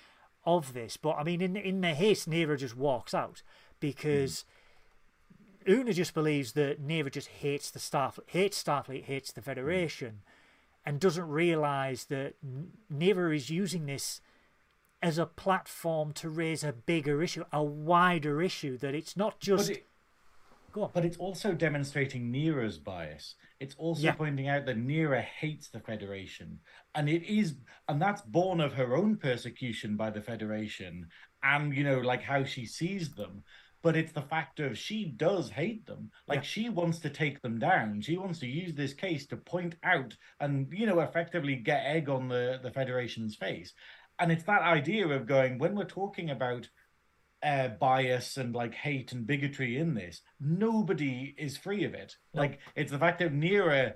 [0.46, 3.42] of this, but I mean in in the haste, Neera just walks out
[3.80, 4.44] because
[5.68, 9.46] Una just believes that Neera just hates the Starfleet, hates Starfleet, hates the hmm.
[9.46, 10.22] Federation,
[10.84, 14.20] and doesn't realize that N- Neera is using this
[15.02, 18.76] as a platform to raise a bigger issue, a wider issue.
[18.78, 19.86] That it's not just But it-
[20.72, 20.90] go on.
[20.94, 23.36] But it's also demonstrating Neera's bias.
[23.60, 24.14] It's also Yeah.
[24.14, 26.60] pointing out that Neera hates the Federation.
[26.94, 27.56] And it is
[27.88, 31.08] and that's born of her own persecution by the Federation
[31.42, 33.44] and you know, like how she sees them.
[33.84, 36.10] But it's the fact of she does hate them.
[36.26, 36.42] Like Yeah.
[36.42, 38.00] she wants to take them down.
[38.00, 42.08] She wants to use this case to point out and, you know, effectively get egg
[42.08, 43.72] on the, the Federation's face.
[44.18, 46.68] And it's that idea of going, when we're talking about
[47.42, 50.22] uh, bias and like hate and bigotry in this.
[50.40, 52.16] Nobody is free of it.
[52.32, 52.40] No.
[52.40, 53.94] Like it's the fact that Neera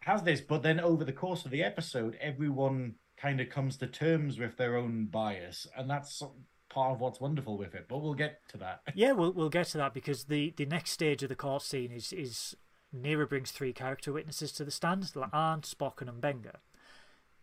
[0.00, 3.86] has this, but then over the course of the episode, everyone kind of comes to
[3.86, 6.22] terms with their own bias, and that's
[6.68, 7.86] part of what's wonderful with it.
[7.88, 8.82] But we'll get to that.
[8.94, 11.92] Yeah, we'll we'll get to that because the the next stage of the court scene
[11.92, 12.56] is is
[12.94, 16.56] Neera brings three character witnesses to the stand: La'an, Spock, and M'Benga.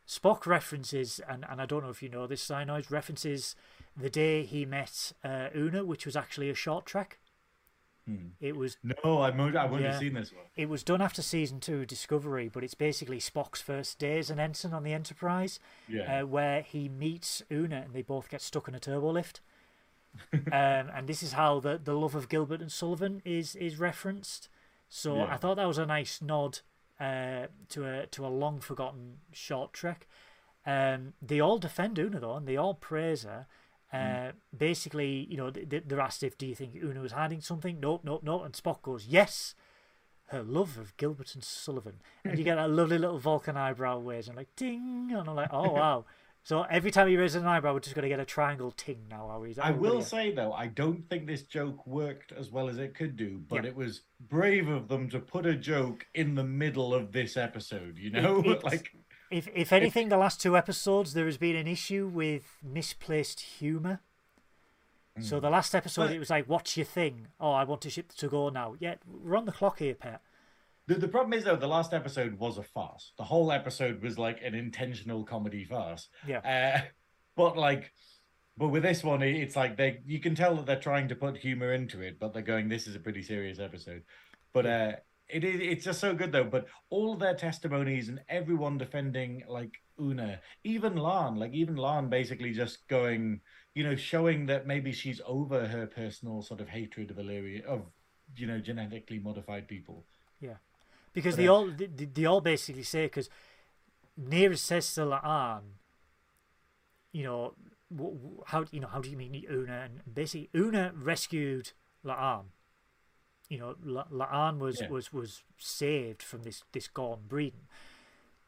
[0.08, 3.56] Spock references, and, and I don't know if you know this, Synoiz references
[3.98, 7.18] the day he met uh, Una, which was actually a short trek.
[8.08, 8.28] Hmm.
[8.40, 9.98] It was No, I've I've only Yeah.
[9.98, 10.46] seen this one.
[10.56, 14.40] it was done after season two Discovery, but it's basically Spock's first day as an
[14.40, 16.22] ensign on the Enterprise, Yeah.
[16.22, 19.42] uh, where he meets Una and they both get stuck in a turbo lift.
[20.34, 24.50] um, and this is how the, the love of Gilbert and Sullivan is is referenced.
[24.88, 25.34] So Yeah.
[25.34, 26.60] I thought that was a nice nod
[27.00, 30.08] uh, to a to a long forgotten short trek.
[30.66, 33.48] Um, they all defend Una though, and they all praise her.
[33.94, 37.42] Uh, Basically, you know, th- th- they're asked if do you think Una was hiding
[37.42, 37.80] something?
[37.80, 38.44] Nope, nope, nope.
[38.46, 39.56] And Spock goes, yes.
[40.30, 44.28] Her love of Gilbert and Sullivan, and you get that lovely little Vulcan eyebrow raise,
[44.28, 46.06] and like ting, and I'm like, oh wow.
[46.42, 49.06] So every time he raises an eyebrow, we're just going to get a triangle ting
[49.10, 49.28] now.
[49.30, 49.56] Are we?
[49.62, 53.16] I will say though, I don't think this joke worked as well as it could
[53.16, 53.70] do, but Yeah.
[53.70, 58.00] it was brave of them to put a joke in the middle of this episode.
[58.00, 58.96] You know, it's- like
[59.32, 64.02] If if anything, the last two episodes there has been an issue with misplaced humour.
[65.22, 67.28] So the last episode, But- it was like, "What's your thing?
[67.40, 70.22] Oh, I want to ship to go now." Yeah, we're on the clock here, pet.
[70.88, 73.14] the, the problem is though, the last episode was a farce.
[73.18, 76.10] The whole episode was like an intentional comedy farce.
[76.28, 76.82] Yeah, Uh,
[77.38, 77.94] but like,
[78.58, 81.38] but with this one, it's like they you can tell that they're trying to put
[81.38, 84.04] humor into it, but they're going, "This is a pretty serious episode."
[84.52, 84.92] But uh,
[85.30, 86.44] it is it's just so good though.
[86.44, 92.54] But all their testimonies and everyone defending like Una, even La'an, like even La'an, basically
[92.54, 93.42] just going,
[93.74, 97.82] you know, showing that maybe she's over her personal sort of hatred of Illyria of
[98.36, 100.04] you know genetically modified people.
[100.40, 100.58] yeah,
[101.14, 103.30] because But, they uh, all they, they all basically say because
[104.20, 105.62] Neera says to La'an,
[107.12, 107.54] you know,
[108.46, 109.82] how you know how do you mean Una?
[109.86, 111.72] And basically, Una rescued
[112.06, 112.46] La'an.
[113.50, 114.90] You know, La- La'an was Yeah.
[114.90, 117.68] was was saved from this this Gorn breeding.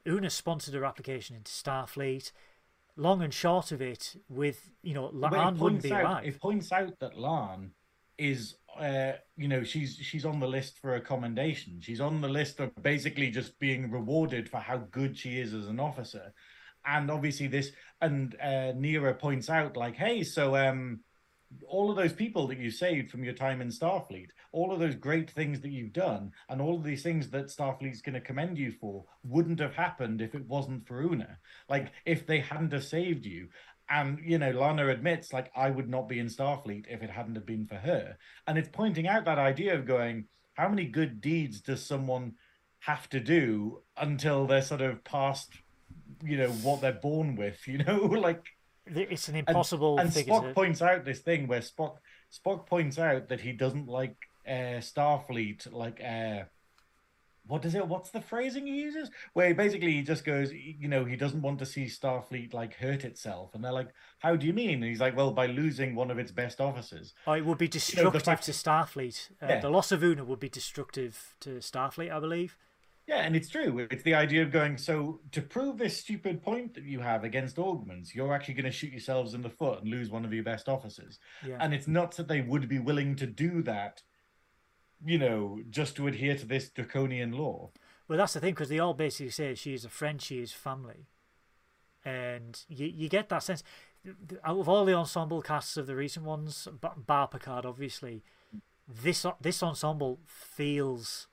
[0.08, 2.32] Una sponsored her application into Starfleet.
[2.96, 6.26] Long and short of it, with you know, La'an wouldn't be out, alive.
[6.26, 7.70] It points out that La'an
[8.18, 11.80] is, uh, you know, she's she's on the list for a commendation.
[11.80, 15.68] She's on the list of basically just being rewarded for how good she is as
[15.68, 16.34] an officer.
[16.86, 17.72] And obviously this,
[18.02, 21.02] and uh, Neera points out like, hey, so um,
[21.68, 24.96] all of those people that you saved from your time in Starfleet, all of those
[24.96, 28.58] great things that you've done, and all of these things that Starfleet's going to commend
[28.58, 31.38] you for, wouldn't have happened if it wasn't for Una.
[31.70, 33.48] Like if they hadn't have saved you.
[33.90, 37.36] And you know, Lana admits, like, I would not be in Starfleet if it hadn't
[37.36, 38.18] have been for her.
[38.46, 40.26] And it's pointing out that idea of going,
[40.56, 42.34] how many good deeds does someone
[42.80, 45.52] have to do until they're sort of past,
[46.24, 47.60] you know, what they're born with?
[47.68, 48.46] You know, like
[48.96, 50.34] It's an impossible and figure.
[50.34, 51.98] Spock points out this thing where Spock
[52.32, 54.16] Spock points out that he doesn't like
[54.48, 56.44] uh, Starfleet like uh,
[57.48, 61.06] what does it what's the phrasing he uses where basically he just goes you know
[61.06, 63.90] he doesn't want to see Starfleet like hurt itself and they're like
[64.20, 67.14] how do you mean and he's like well by losing one of its best officers
[67.26, 69.30] Oh, it would be know, the destructive fact- to Starfleet.
[69.42, 69.60] Uh, Yeah.
[69.62, 72.58] The loss of Una would be destructive to Starfleet, I believe.
[73.08, 73.88] Yeah, and it's true.
[73.90, 77.58] It's the idea of going, so to prove this stupid point that you have against
[77.58, 80.44] augments, you're actually going to shoot yourselves in the foot and lose one of your
[80.44, 81.18] best officers.
[81.46, 81.58] Yeah.
[81.62, 84.04] And it's not that they would be willing to do that,
[85.06, 87.72] you know, just to adhere to this draconian law.
[88.10, 90.52] Well, that's the thing because they all basically say she is a friend, she is
[90.52, 91.08] family,
[92.04, 93.64] and you you get that sense.
[94.44, 98.24] Out of all the ensemble casts of the recent ones, ba- bar Picard, obviously,
[98.88, 101.28] this this ensemble feels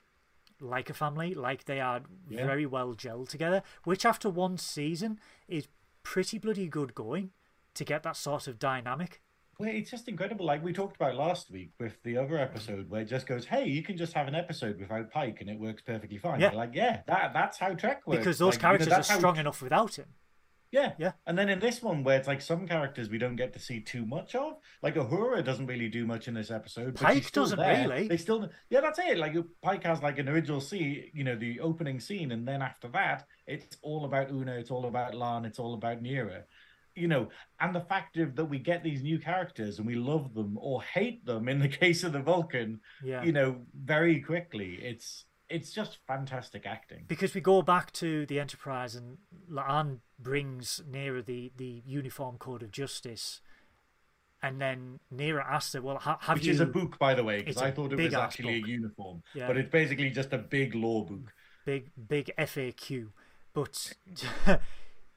[0.61, 2.47] like a family, like they are Yeah.
[2.47, 3.63] very well gelled together.
[3.85, 5.19] Which after one season
[5.49, 5.69] is
[6.03, 7.31] pretty bloody good going
[7.75, 9.21] to get that sort of dynamic.
[9.59, 10.45] Well, it's just incredible.
[10.47, 13.67] Like we talked about last week with the other episode, where it just goes, "Hey,
[13.69, 16.49] you can just have an episode without Pike, and it works perfectly fine." Yeah.
[16.51, 18.19] You're like, yeah, that that's how Trek works.
[18.19, 20.07] Because those Like, characters that's are how strong enough without him.
[20.75, 20.93] Yeah.
[20.99, 21.13] Yeah.
[21.27, 23.81] And then in this one, where it's like some characters we don't get to see
[23.81, 26.95] too much of, like Uhura doesn't really do much in this episode.
[26.95, 27.89] but Pike doesn't there.
[27.89, 28.09] really.
[28.09, 29.19] They still, yeah, that's it.
[29.19, 32.89] Like Pike has like an original scene, you know, the opening scene, and then after
[32.89, 36.43] that, it's all about Una, it's all about La'an, it's all about Neera
[36.97, 37.29] You know,
[37.61, 40.83] and the fact of that we get these new characters and we love them or
[40.83, 43.23] hate them in the case of the Vulcan, Yeah.
[43.23, 44.79] you know, very quickly.
[44.83, 47.05] It's it's just fantastic acting.
[47.09, 49.19] because we go back to the Enterprise and
[49.51, 53.41] La'an brings Neera the, the uniform code of justice,
[54.43, 57.15] and then Neera asks her, "Well, ha- have you Which you?" is a book, by
[57.15, 58.69] the way, because I thought it was actually book.
[58.69, 59.47] a uniform, Yeah.
[59.47, 61.33] but it's basically just a big law book.
[61.65, 63.09] big big FAQ,
[63.55, 63.93] but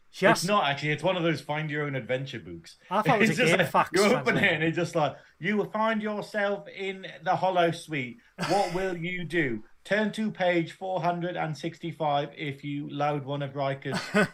[0.10, 0.91] She It's asked, not actually.
[0.91, 2.78] It's one of those find your own adventure books.
[2.90, 5.58] I thought it was just like, facts You open it and it's just like you
[5.58, 8.18] will find yourself in the Holosuite.
[8.49, 9.64] What will you do?
[9.88, 13.97] Turn to page four hundred and sixty-five if you load one of Riker's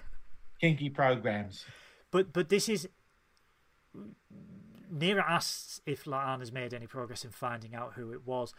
[0.59, 1.63] kinky programs.
[2.09, 2.89] But but this is.
[4.91, 8.53] Neera asks if La'an has made any progress in finding out who it was.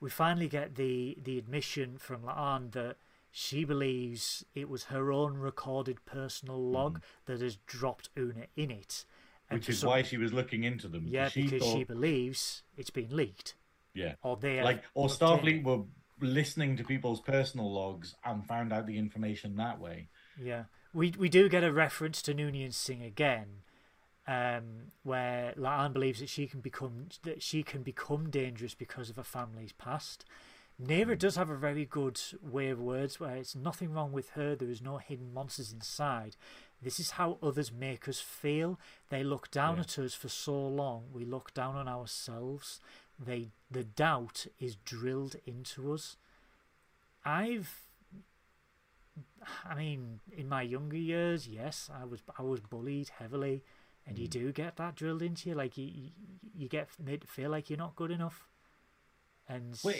[0.00, 2.96] We finally get the the admission from La'an that
[3.30, 9.06] she believes it was her own recorded personal log that has dropped Una in it.
[9.48, 9.60] And Mm.
[9.62, 11.06] Which is some- why she was looking into them.
[11.08, 13.54] yeah, she because she believes it's been leaked
[13.94, 15.84] yeah, or they like or Starfleet were
[16.20, 20.08] listening to people's personal logs and found out the information that way.
[20.40, 23.62] Yeah, we we do get a reference to Noonien Singh again,
[24.26, 29.16] um, where La'an believes that she can become that she can become dangerous because of
[29.16, 30.24] her family's past.
[30.82, 34.56] Neera does have a very good way of words where it's nothing wrong with her.
[34.56, 36.34] There is no hidden monsters inside.
[36.82, 38.80] This is how others make us feel.
[39.08, 39.82] They look down Yeah.
[39.82, 41.10] at us for so long.
[41.12, 42.80] We look down on ourselves.
[43.18, 46.16] They the doubt is drilled into us.
[47.24, 47.88] I've
[49.64, 53.62] I mean, in my younger years, yes, I was I was bullied heavily,
[54.06, 54.30] and you mm.
[54.30, 55.54] do get that drilled into you.
[55.54, 56.10] Like you, you,
[56.54, 58.46] you get made to feel like you're not good enough.
[59.48, 59.94] And Well,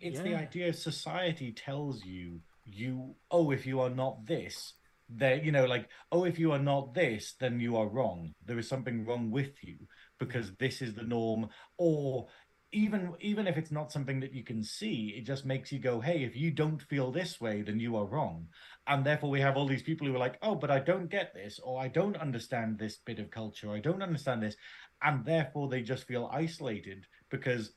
[0.00, 0.38] it's the yeah.
[0.40, 4.74] idea society tells you you oh if you are not this
[5.08, 8.58] then you know like oh if you are not this then you are wrong there
[8.58, 9.76] is something wrong with you
[10.18, 11.48] because this is the norm
[11.78, 12.28] or
[12.72, 16.00] even even if it's not something that you can see it just makes you go
[16.00, 18.46] hey if you don't feel this way then you are wrong.
[18.86, 21.34] And therefore we have all these people who are like oh but i don't get
[21.34, 23.72] this or i don't understand this bit of culture.
[23.72, 24.56] I don't understand this.
[25.02, 27.72] And therefore they just feel isolated because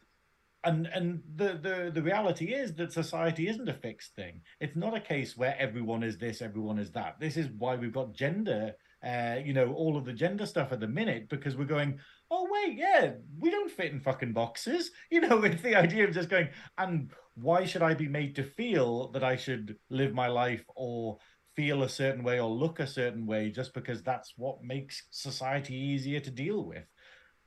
[0.64, 4.42] and and the, the the reality is that society isn't a fixed thing.
[4.60, 7.20] It's not a case where everyone is this everyone is that.
[7.20, 10.80] This is why we've got gender uh you know all of the gender stuff at
[10.80, 12.00] the minute because we're going
[12.32, 14.92] oh wait yeah we don't fit in fucking boxes.
[15.12, 18.44] You know it's the idea of just going and why should i be made to
[18.44, 21.18] feel that i should live my life or
[21.56, 25.76] feel a certain way or look a certain way just because that's what makes society
[25.76, 26.86] easier to deal with?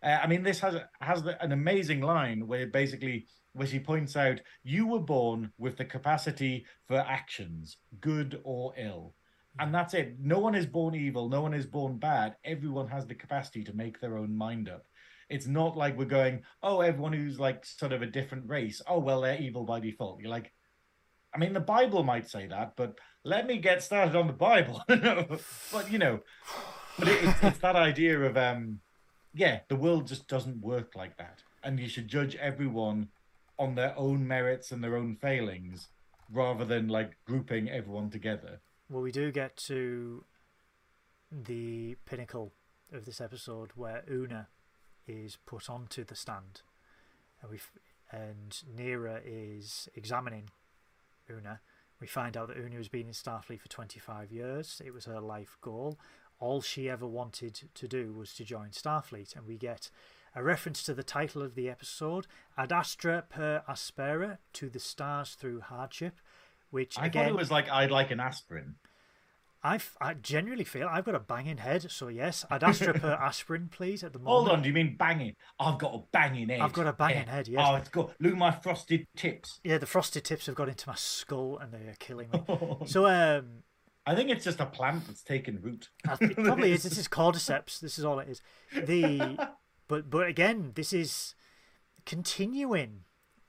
[0.03, 4.41] Uh, I mean, this has has an amazing line where basically where she points out
[4.63, 9.15] you were born with the capacity for actions, good or ill,
[9.59, 10.17] and that's it.
[10.21, 11.29] No one is born evil.
[11.29, 12.37] No one is born bad.
[12.45, 14.87] Everyone has the capacity to make their own mind up.
[15.29, 18.81] It's not like we're going, oh, everyone who's like sort of a different race.
[18.87, 20.21] Oh, well, they're evil by default.
[20.21, 20.53] You're like,
[21.35, 24.83] I mean, the Bible might say that, but let me get started on the Bible.
[24.89, 26.21] but you know,
[26.99, 28.81] but it, it's, it's that idea of um
[29.35, 31.43] yeah, the world just doesn't work like that.
[31.63, 33.09] And you should judge everyone
[33.59, 35.89] on their own merits and their own failings
[36.33, 38.61] rather than like grouping everyone together.
[38.89, 40.25] Well, we do get to
[41.33, 42.53] the pinnacle
[42.93, 44.47] of this episode where Una
[45.09, 46.63] is put onto the stand,
[47.43, 47.59] and we
[48.13, 50.51] and Neera is examining
[51.29, 51.61] Una.
[52.01, 54.81] We find out that Una has been in Starfleet for 25 years.
[54.85, 55.99] It was her life goal.
[56.39, 59.91] All she ever wanted to do was to join Starfleet, and we get
[60.33, 65.35] a reference to the title of the episode, Ad Astra per Aspera, to the stars
[65.35, 66.21] through hardship,
[66.71, 68.77] which I again thought it was like I'd like an aspirin.
[69.63, 74.05] I, f- I genuinely feel I've got a banging head, so yes, I'd aspirin, please.
[74.05, 75.35] At the moment, Hold on, do you mean banging?
[75.59, 76.61] I've got a banging head.
[76.61, 77.31] I've got a banging Yeah.
[77.35, 77.67] head, yes.
[77.67, 79.59] Oh, it's got look at my frosted tips.
[79.65, 82.45] Yeah, the frosted tips have got into my skull and they are killing me.
[82.87, 83.65] so, um,
[84.07, 85.89] I think it's just a plant that's taken root.
[86.21, 86.83] it probably is.
[86.85, 87.81] This is cordyceps.
[87.81, 88.41] This is all it is.
[88.73, 89.49] The
[89.89, 91.35] but but again, this is
[92.05, 93.01] continuing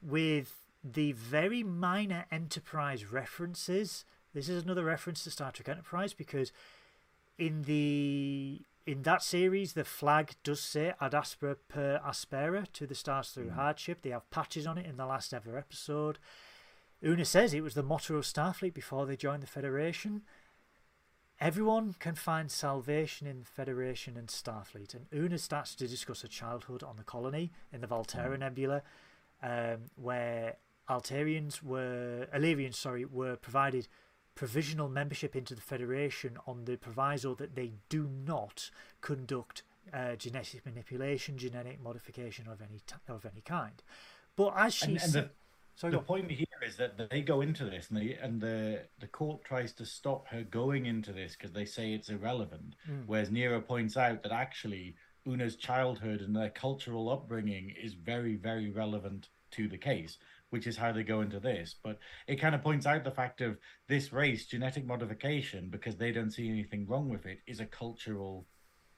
[0.02, 0.56] with
[0.94, 4.06] the very minor Enterprise references.
[4.34, 6.52] This is another reference to Star Trek Enterprise because
[7.38, 12.96] in the in that series, the flag does say Ad Astra per Aspera to the
[12.96, 14.02] stars through hardship.
[14.02, 16.20] They have patches on it in the last ever episode.
[17.04, 20.22] Una says it was the motto of Starfleet before they joined the Federation.
[21.40, 26.28] Everyone can find salvation in the Federation and Starfleet, and Una starts to discuss her
[26.28, 28.82] childhood on the colony in the Volterra Nebula,
[29.44, 30.56] um, where
[30.90, 33.88] Altarians were, Illyrians, sorry, were provided
[34.36, 38.70] provisional membership into the Federation on the proviso that they do not
[39.02, 43.82] conduct uh, genetic manipulation, genetic modification of any of any kind.
[44.36, 45.30] But as she And, and the,
[45.76, 49.08] sorry, the point here is that they go into this and, they, and the the
[49.08, 52.76] court tries to stop her going into this because they say it's irrelevant.
[52.90, 53.04] Mm.
[53.08, 54.96] Whereas Neera points out that actually
[55.26, 60.18] Una's childhood and their cultural upbringing is very, very relevant to the case,
[60.50, 61.76] which is how they go into this.
[61.84, 63.58] But it kind of points out the fact of
[63.88, 68.46] this race, genetic modification, because they don't see anything wrong with it, is a cultural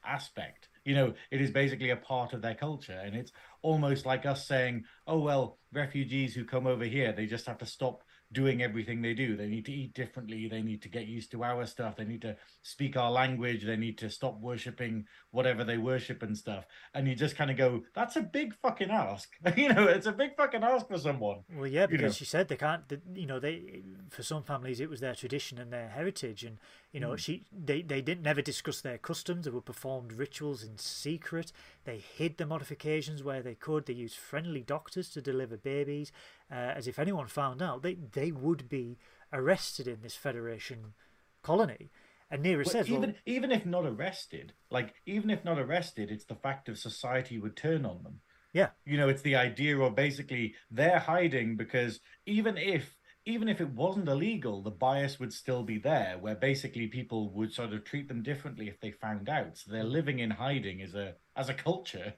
[0.04, 0.68] aspect.
[0.84, 3.00] You know, it is basically a part of their culture.
[3.04, 3.32] And it's
[3.62, 7.66] almost like us saying, oh, well, refugees who come over here, they just have to
[7.66, 8.02] stop
[8.32, 9.36] doing everything they do.
[9.36, 10.46] They need to eat differently.
[10.48, 11.96] They need to get used to our stuff.
[11.96, 13.64] They need to speak our language.
[13.64, 16.64] They need to stop worshipping whatever they worship and stuff.
[16.94, 19.30] And you just kind of go, that's a big fucking ask.
[19.56, 21.40] you know, it's a big fucking ask for someone.
[21.56, 22.12] Well, yeah, because you know.
[22.12, 22.82] she said they can't.
[23.14, 26.58] You know, they for some families it was their tradition and their heritage, and
[26.92, 27.18] you know, mm.
[27.18, 29.44] she they they didn't never discuss their customs.
[29.44, 31.52] They were performed rituals in secret.
[31.84, 33.86] They hid the modifications where they could.
[33.86, 36.12] They used friendly doctors to deliver babies
[36.50, 38.98] uh, as if anyone found out, they, they would be
[39.32, 40.94] arrested in this Federation
[41.42, 41.90] colony.
[42.30, 46.10] And Neera well, says, even well, even if not arrested, like even if not arrested,
[46.10, 48.20] it's the fact of society would turn on them.
[48.52, 52.96] Yeah, you know, it's the idea of basically they're hiding because even if
[53.26, 57.52] even if it wasn't illegal, the bias would still be there, where basically people would
[57.52, 59.58] sort of treat them differently if they found out.
[59.58, 62.14] So they're living in hiding as a as a culture.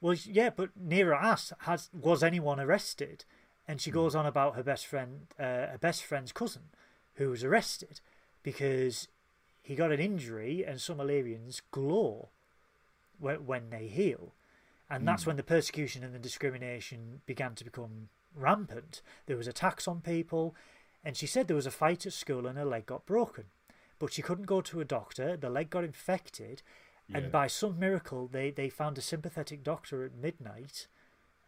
[0.00, 3.24] Well, yeah, but Neera asks, "Has was anyone arrested?"
[3.66, 3.94] And she hmm.
[3.94, 5.42] goes on about her best friend, uh,
[5.72, 6.62] her best friend's cousin,
[7.14, 8.00] who was arrested
[8.42, 9.08] because
[9.62, 12.28] he got an injury, and some Illyrians glow
[13.18, 14.34] when, when they heal,
[14.90, 15.28] and that's mm.
[15.28, 19.00] when the persecution and the discrimination began to become rampant.
[19.24, 20.54] There was attacks on people,
[21.02, 23.44] and she said there was a fight at school and her leg got broken,
[23.98, 25.34] but she couldn't go to a doctor.
[25.38, 26.62] The leg got infected,
[27.08, 27.18] yeah.
[27.18, 30.86] And by some miracle, they, they found a sympathetic doctor at midnight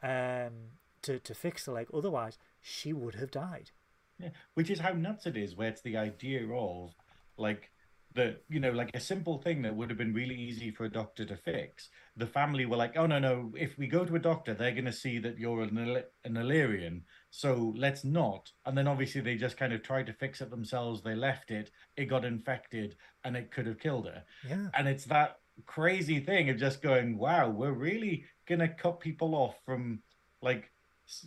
[0.03, 0.73] um,
[1.07, 1.89] to, to fix the leg.
[1.93, 3.71] Otherwise, she would have died.
[4.19, 6.95] Yeah, which is how nuts it is, where it's the idea of
[7.37, 7.71] like
[8.15, 10.91] the you know like a simple thing that would have been really easy for a
[10.91, 11.91] doctor to fix.
[12.17, 14.87] The family were like, oh no no, if we go to a doctor, they're going
[14.87, 18.51] to see that you're an, an Illyrian, so let's not.
[18.65, 21.03] And then obviously they just kind of tried to fix it themselves.
[21.03, 24.25] They left it, it got infected, and it could have killed her.
[24.49, 29.35] Yeah, and it's that crazy thing of just going, wow, we're really gonna cut people
[29.35, 30.01] off from
[30.41, 30.71] like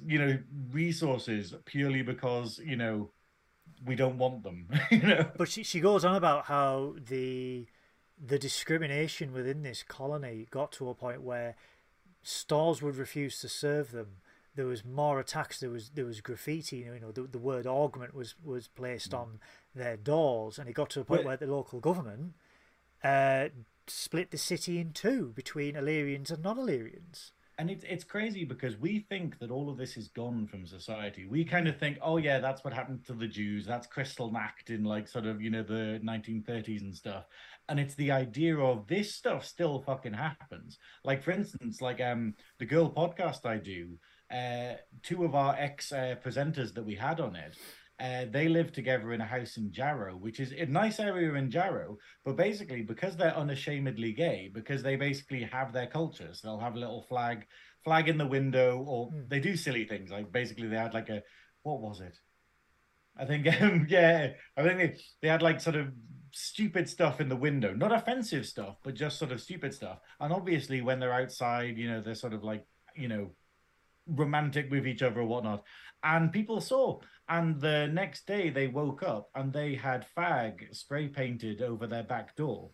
[0.06, 0.38] you know
[0.72, 3.11] resources purely because you know
[3.85, 7.65] we don't want them you know but she, she goes on about how the
[8.22, 11.56] the discrimination within this colony got to a point where
[12.22, 14.18] stores would refuse to serve them
[14.56, 18.14] there was more attacks there was there was graffiti you know the, the word augment
[18.14, 19.19] was was placed mm.
[19.19, 19.39] on
[19.73, 22.34] their doors and it got to a point where the local government
[23.03, 23.47] uh,
[23.88, 27.31] split the city in two between Illyrians and non-Illyrians.
[27.60, 31.27] And it's it's crazy because we think that all of this is gone from society.
[31.30, 33.65] We kind of think, oh yeah, that's what happened to the Jews.
[33.65, 37.26] That's Kristallnacht in like sort of you know the 1930s and stuff.
[37.68, 40.77] And it's the idea of this stuff still fucking happens.
[41.03, 43.98] Like for instance, like um the girl podcast I do,
[44.34, 47.57] uh, two of our ex uh, presenters that we had on it
[47.99, 51.51] uh, they live together in a house in Jarrow, which is a nice area in
[51.51, 51.97] Jarrow.
[52.23, 56.80] But basically, because they're unashamedly gay, because they basically have their cultures, they'll have a
[56.80, 57.45] little flag,
[57.84, 59.27] flag in the window, or mm.
[59.30, 60.11] they do silly things.
[60.11, 61.23] Like basically, they had like a
[61.63, 62.17] what was it?
[63.17, 65.88] I think, um, yeah, I think they, they had like sort of
[66.31, 69.99] stupid stuff in the window, not offensive stuff, but just sort of stupid stuff.
[70.19, 72.65] And obviously, when they're outside, you know, they're sort of like,
[72.95, 73.31] you know,
[74.07, 75.63] romantic with each other or whatnot.
[76.03, 76.99] And people saw.
[77.30, 82.03] And the next day they woke up and they had fag spray painted over their
[82.03, 82.72] back door.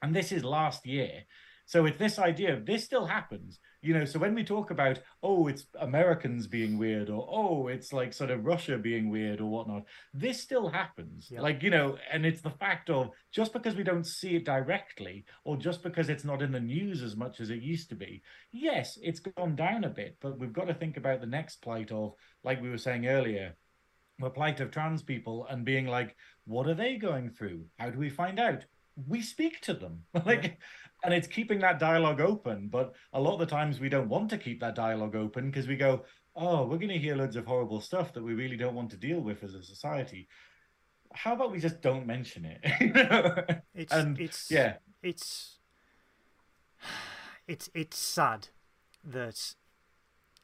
[0.00, 1.24] And this is last year.
[1.66, 4.04] So it's this idea of this still happens, you know.
[4.04, 8.32] So when we talk about, oh, it's Americans being weird, or oh, it's like sort
[8.32, 11.28] of Russia being weird, or whatnot, this still happens.
[11.30, 11.42] Yep.
[11.42, 15.24] Like, you know, and it's the fact of just because we don't see it directly,
[15.44, 18.20] or just because it's not in the news as much as it used to be,
[18.50, 21.92] yes, it's gone down a bit, but we've got to think about the next plight
[21.92, 23.54] of, like we were saying earlier,
[24.20, 27.64] the plight of trans people and being like, what are they going through?
[27.78, 28.64] How do we find out?
[29.08, 30.02] we speak to them.
[30.26, 30.58] Like
[31.02, 34.28] and it's keeping that dialogue open but a lot of the times we don't want
[34.30, 36.04] to keep that dialogue open because we go
[36.36, 38.98] oh we're going to hear loads of horrible stuff that we really don't want to
[38.98, 40.28] deal with as a society.
[41.12, 43.62] How about we just don't mention it?
[43.74, 44.74] It's and it's yeah.
[45.02, 45.58] it's
[47.48, 48.48] it's it's sad
[49.02, 49.54] that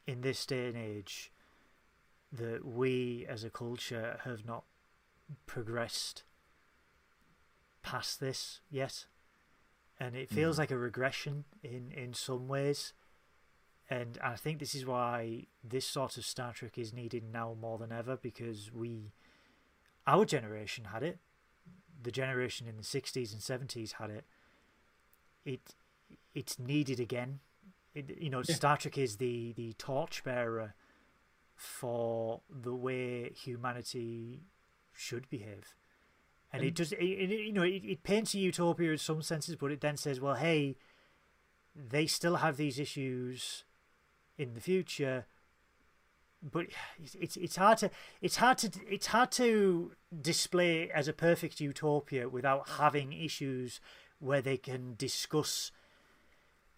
[0.07, 1.31] in this day and age
[2.31, 4.63] that we as a culture have not
[5.45, 6.23] progressed
[7.81, 9.05] past this yet,
[9.99, 10.59] and it feels mm.
[10.59, 12.93] like a regression in in some ways.
[13.89, 17.77] And I think this is why this sort of Star Trek is needed now more
[17.77, 19.13] than ever because we,
[20.05, 21.19] our generation had it,
[22.03, 24.25] the generation in the '60s and '70s had it.
[25.45, 25.75] It
[26.35, 27.39] it's needed again
[27.95, 28.55] It, you know, yeah.
[28.55, 30.73] Star Trek is the the torchbearer
[31.57, 34.43] for the way humanity
[34.93, 35.75] should behave.
[36.53, 39.21] And, and it does, it, it, you know, it, it paints a utopia in some
[39.21, 40.77] senses, but it then says, well, hey,
[41.75, 43.65] they still have these issues
[44.37, 45.25] in the future,
[46.41, 46.67] but
[47.13, 47.89] it's it's hard to
[48.21, 53.79] it's hard to it's hard to display as a perfect utopia without having issues
[54.19, 55.71] where they can discuss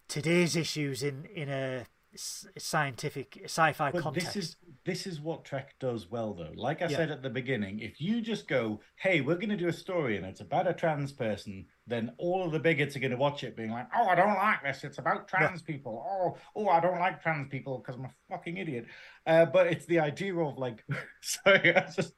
[0.08, 4.34] today's issues in in a scientific sci-fi but context.
[4.34, 6.52] This is this is what Trek does well, though.
[6.54, 6.96] Like I yeah.
[6.96, 10.16] said at the beginning, if you just go, "Hey, we're going to do a story
[10.16, 13.44] and it's about a trans person," then all of the bigots are going to watch
[13.44, 14.82] it, being like, "Oh, I don't like this.
[14.84, 15.74] It's about trans yeah.
[15.74, 16.04] people.
[16.08, 18.86] Oh, oh, I don't like trans people because I'm a fucking idiot."
[19.26, 20.84] Uh, but it's the idea of like,
[21.20, 22.14] sorry, I just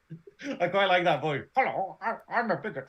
[0.60, 1.44] I quite like that voice.
[1.54, 2.88] Hello, I, I'm a bigot.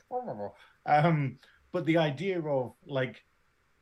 [0.86, 1.38] Um,
[1.72, 3.24] but the idea of like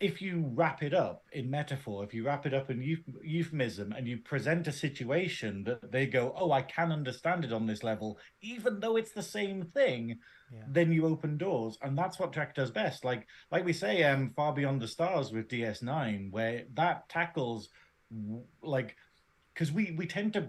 [0.02, 2.82] if you wrap it up in metaphor, if you wrap it up in
[3.22, 7.66] euphemism and you present a situation that they go, oh, I can understand it on
[7.66, 10.18] this level, even though it's the same thing,
[10.52, 10.64] yeah.
[10.68, 11.78] then you open doors.
[11.82, 13.04] And that's what Trek does best.
[13.04, 17.68] Like like we say, um, Far Beyond the Stars with DS9, where that tackles
[18.60, 18.96] like
[19.54, 20.48] because we we tend to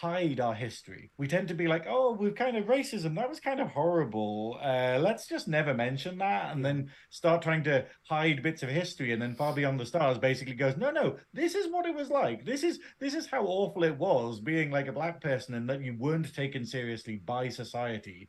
[0.00, 1.10] hide our history.
[1.18, 3.16] We tend to be like, oh, we've kind of racism.
[3.16, 4.58] That was kind of horrible.
[4.62, 9.12] Uh, let's just never mention that and then start trying to hide bits of history.
[9.12, 12.08] And then Far Beyond the Stars basically goes, no, no, this is what it was
[12.08, 12.44] like.
[12.44, 15.82] This is this is how awful it was being like a black person and that
[15.82, 18.28] you weren't taken seriously by society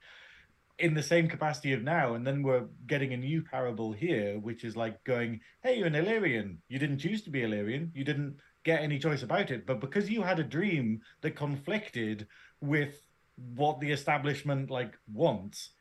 [0.79, 2.15] in the same capacity of now.
[2.15, 5.95] And then we're getting a new parable here, which is like going, hey, you're an
[5.95, 6.61] Illyrian.
[6.67, 7.91] You didn't choose to be Illyrian.
[7.93, 9.65] You didn't get any choice about it.
[9.65, 12.27] But because you had a dream that conflicted
[12.61, 13.07] with
[13.55, 15.71] what the establishment like wants,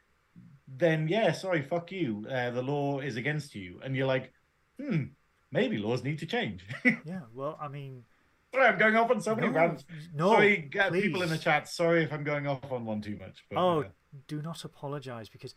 [0.66, 2.26] then yeah, sorry, fuck you.
[2.30, 4.32] Uh, the law is against you, and you're like,
[4.80, 5.04] hmm,
[5.50, 6.64] maybe laws need to change.
[6.84, 8.04] yeah, well, I mean.
[8.52, 9.84] Sorry, I'm going off on so many no, rants.
[10.12, 11.68] No, sorry, people in the chat.
[11.68, 13.44] Sorry if I'm going off on one too much.
[13.48, 13.88] But, oh, uh...
[14.26, 15.54] do not apologise because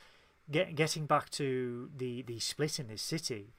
[0.52, 3.54] get, getting back to the the split in this city,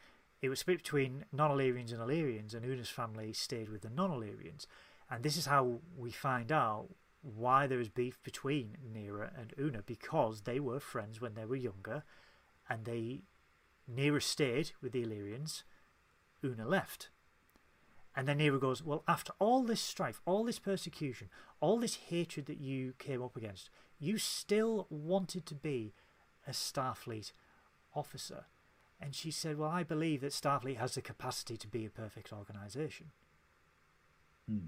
[0.45, 4.67] it was split between non-Illyrians and Illyrians, and Una's family stayed with the non-Illyrians.
[5.11, 6.89] And this is how we find out
[7.23, 11.57] why there is beef between Neera and Una, because they were friends when they were
[11.57, 12.03] younger,
[12.69, 13.23] and they
[13.91, 15.65] Neera stayed with the Illyrians,
[16.45, 17.09] Una left.
[18.15, 22.45] And then Neera goes, Well, after all this strife, all this persecution, all this hatred
[22.47, 25.95] that you came up against, you still wanted to be
[26.47, 27.33] a Starfleet
[27.95, 28.45] officer.
[29.01, 32.33] And she said, Well, I believe that Starfleet has the capacity to be a perfect
[32.33, 33.11] organization.
[34.49, 34.67] Hmm.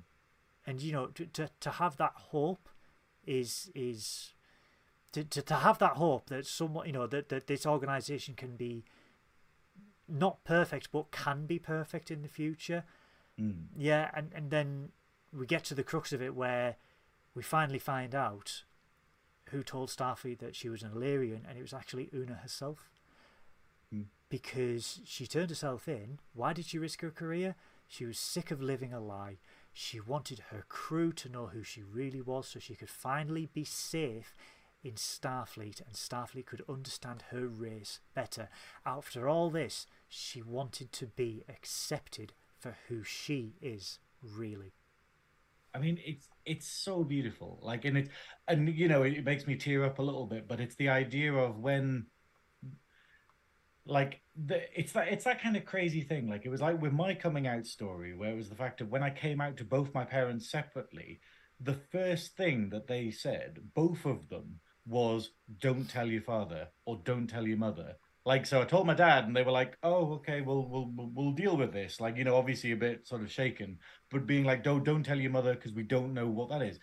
[0.66, 2.68] And, you know, to, to, to have that hope
[3.26, 4.32] is is
[5.12, 8.56] to, to, to have that hope that someone you know that, that this organization can
[8.56, 8.84] be
[10.08, 12.84] not perfect but can be perfect in the future
[13.40, 13.64] mm.
[13.76, 14.90] yeah and and then
[15.36, 16.76] we get to the crux of it where
[17.34, 18.62] we finally find out
[19.50, 22.90] who told starfleet that she was an illyrian and it was actually una herself
[24.28, 26.18] because she turned herself in.
[26.34, 27.54] Why did she risk her career?
[27.88, 29.38] She was sick of living a lie.
[29.72, 33.64] She wanted her crew to know who she really was so she could finally be
[33.64, 34.34] safe
[34.82, 38.48] in Starfleet and Starfleet could understand her race better.
[38.84, 44.72] After all this, she wanted to be accepted for who she is, really.
[45.74, 47.58] I mean, it's it's so beautiful.
[47.62, 48.08] Like, and it,
[48.48, 50.48] and you know, it makes me tear up a little bit.
[50.48, 52.06] But it's the idea of when
[53.86, 56.28] like the, it's that it's that kind of crazy thing.
[56.28, 58.90] Like it was like with my coming out story where it was the fact of
[58.90, 61.20] when i came out to both my parents separately
[61.60, 65.30] the first thing that they said both of them was
[65.60, 67.96] don't tell your father or don't tell your mother.
[68.24, 71.32] Like so i told my dad and they were like oh okay we'll we'll we'll
[71.32, 72.00] deal with this.
[72.00, 73.78] Like you know obviously a bit sort of shaken
[74.10, 76.78] but being like don't don't tell your mother because we don't know what that is.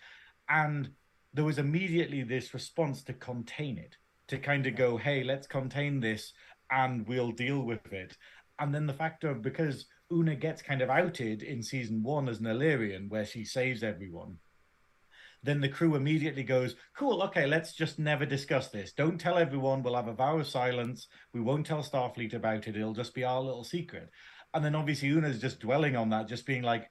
[0.48, 0.90] And
[1.32, 3.96] there was immediately this response to contain it
[4.28, 6.32] to kind of go hey let's contain this
[6.70, 8.16] and we'll deal with it.
[8.58, 12.40] And then the fact of because Una gets kind of outed in season one as
[12.40, 14.38] an Illyrian, where she saves everyone,
[15.42, 18.92] then the crew immediately goes, Cool, okay, let's just never discuss this.
[18.92, 19.82] Don't tell everyone.
[19.82, 21.08] We'll have a vow of silence.
[21.32, 22.76] We won't tell Starfleet about it.
[22.76, 24.08] It'll just be our little secret.
[24.54, 26.90] And then obviously Una's just dwelling on that, just being like,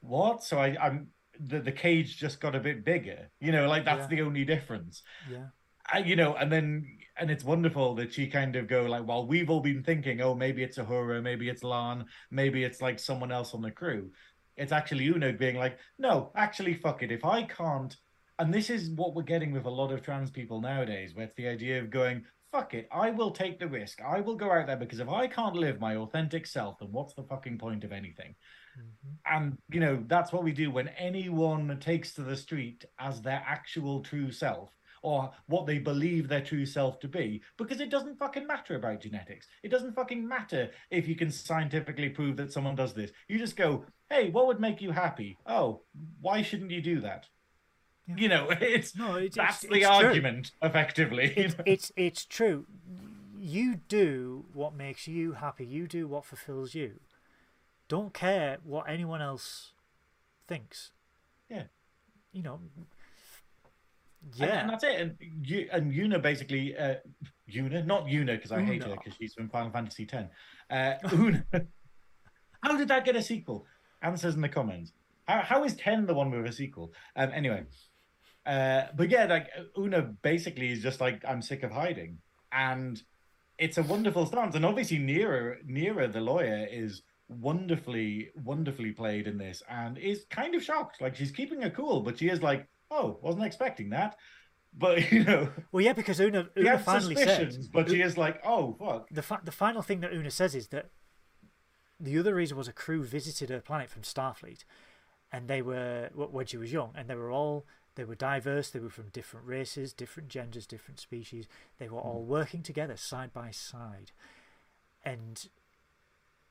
[0.00, 0.44] What?
[0.44, 1.08] So I, I'm
[1.40, 3.30] the, the cage just got a bit bigger.
[3.40, 4.16] You know, like that's yeah.
[4.16, 5.02] the only difference.
[5.30, 5.46] Yeah.
[5.92, 9.26] I, you know, and then and it's wonderful that she kind of go like, well,
[9.26, 13.30] we've all been thinking, oh, maybe it's Uhura, maybe it's La'an, maybe it's like someone
[13.30, 14.10] else on the crew.
[14.56, 17.12] It's actually Una being like, no, actually, fuck it.
[17.12, 17.94] If I can't,
[18.38, 21.34] and this is what we're getting with a lot of trans people nowadays, where it's
[21.34, 24.00] the idea of going, fuck it, I will take the risk.
[24.00, 27.14] I will go out there because if I can't live my authentic self, then what's
[27.14, 28.34] the fucking point of anything?
[28.78, 29.16] Mhm.
[29.26, 33.42] And you know, that's what we do when anyone takes to the street as their
[33.46, 34.70] actual true self
[35.02, 39.00] or what they believe their true self to be, because it doesn't fucking matter about
[39.00, 39.46] genetics.
[39.62, 43.10] It doesn't fucking matter if you can scientifically prove that someone does this.
[43.28, 45.38] You just go, hey, what would make you happy?
[45.46, 45.82] Oh,
[46.20, 47.28] why shouldn't you do that?
[48.06, 48.14] Yeah.
[48.16, 50.06] You know, it's No, it's, that's it's, the it's true.
[50.08, 51.32] argument, effectively.
[51.36, 52.66] It's, it's it's true.
[53.38, 55.64] You do what makes you happy.
[55.64, 57.00] You do what fulfills you.
[57.88, 59.72] Don't care what anyone else
[60.46, 60.90] thinks.
[61.48, 61.64] Yeah.
[62.32, 62.60] You know.
[64.22, 64.60] And- Yeah.
[64.60, 65.00] and, that's it.
[65.00, 65.16] And
[65.46, 66.96] you and Una basically, uh,
[67.54, 70.28] Una, not Yuna because I hate her because she's from Final Fantasy X.
[70.70, 71.44] Uh, Una,
[72.62, 73.66] how did that get a sequel?
[74.02, 74.92] Answers in the comments.
[75.26, 76.92] How how is ten the one with a sequel?
[77.16, 77.64] Um, anyway,
[78.46, 79.48] uh, but yeah, like
[79.78, 82.18] Una basically is just like I'm sick of hiding,
[82.52, 83.02] and
[83.58, 84.54] it's a wonderful stance.
[84.54, 90.54] And obviously, Neera, Neera the lawyer is wonderfully, wonderfully played in this, and is kind
[90.54, 91.00] of shocked.
[91.00, 94.16] Like she's keeping her cool, but she is like, "Oh, wasn't expecting that."
[94.76, 98.76] But you know, Well, yeah, because Una, Una finally said but she is like, "Oh,
[98.78, 100.90] fuck." the fa- the final thing that Una says is that
[101.98, 104.64] the other reason was a crew visited her planet from Starfleet,
[105.30, 108.70] and they were when she was young, and they were all they were diverse.
[108.70, 111.46] They were from different races, different genders, different species.
[111.78, 112.30] They were all hmm.
[112.30, 114.12] working together side by side,
[115.04, 115.48] and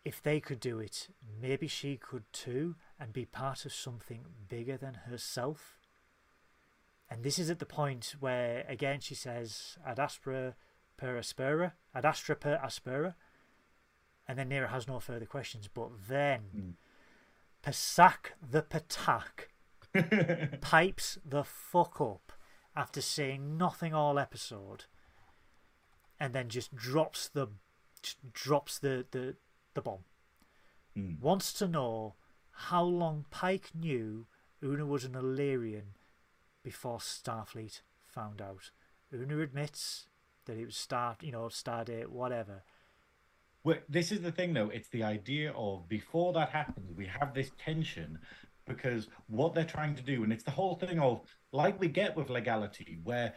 [0.06, 1.08] if they could do it,
[1.42, 5.79] maybe she could too, and be part of something bigger than herself.
[7.10, 10.54] And this is at the point where, again, she says, Ad aspera
[10.98, 13.16] per aspera, ad astra per aspera.
[14.28, 15.68] And then Neera has no further questions.
[15.74, 16.74] But then, Mm.
[17.64, 19.50] Pasalk the Patak
[20.62, 22.32] pipes the fuck up
[22.76, 24.86] after saying nothing all episode
[26.20, 27.48] and then just drops the
[28.02, 29.36] just drops the, the,
[29.74, 30.06] the bomb.
[30.98, 31.20] Mm.
[31.20, 32.16] Wants to know
[32.52, 34.26] how long Pike knew
[34.64, 35.96] Una was an Illyrian
[36.70, 38.70] before Starfleet found out.
[39.12, 40.06] Una admits
[40.46, 42.62] that it was Star, you know, Stardate, whatever.
[43.64, 44.70] Well, this is the thing, though.
[44.70, 48.20] It's the idea of before that happens, we have this tension
[48.68, 51.22] because what they're trying to do, and it's the whole thing of
[51.52, 53.34] like we get with legality, where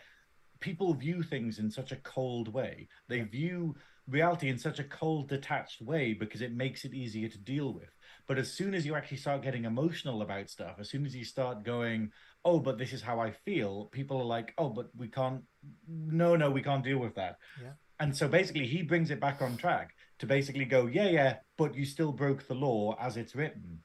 [0.60, 2.86] people view things in such a cold way.
[3.08, 3.74] They view
[4.06, 7.88] reality in such a cold, detached way because it makes it easier to deal with.
[8.26, 11.24] But as soon as you actually start getting emotional about stuff, as soon as you
[11.24, 12.12] start going,
[12.44, 15.42] oh, but this is how I feel, people are like, oh, but we can't,
[15.88, 17.36] no, no, we can't deal with that.
[17.60, 17.72] Yeah.
[18.00, 21.74] And so basically, he brings it back on track to basically go, yeah, yeah, but
[21.74, 23.78] you still broke the law as it's written.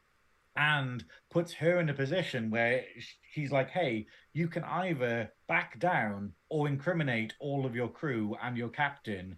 [0.56, 2.84] And puts her in a position where
[3.32, 8.58] he's like, hey, you can either back down or incriminate all of your crew and
[8.58, 9.38] your captain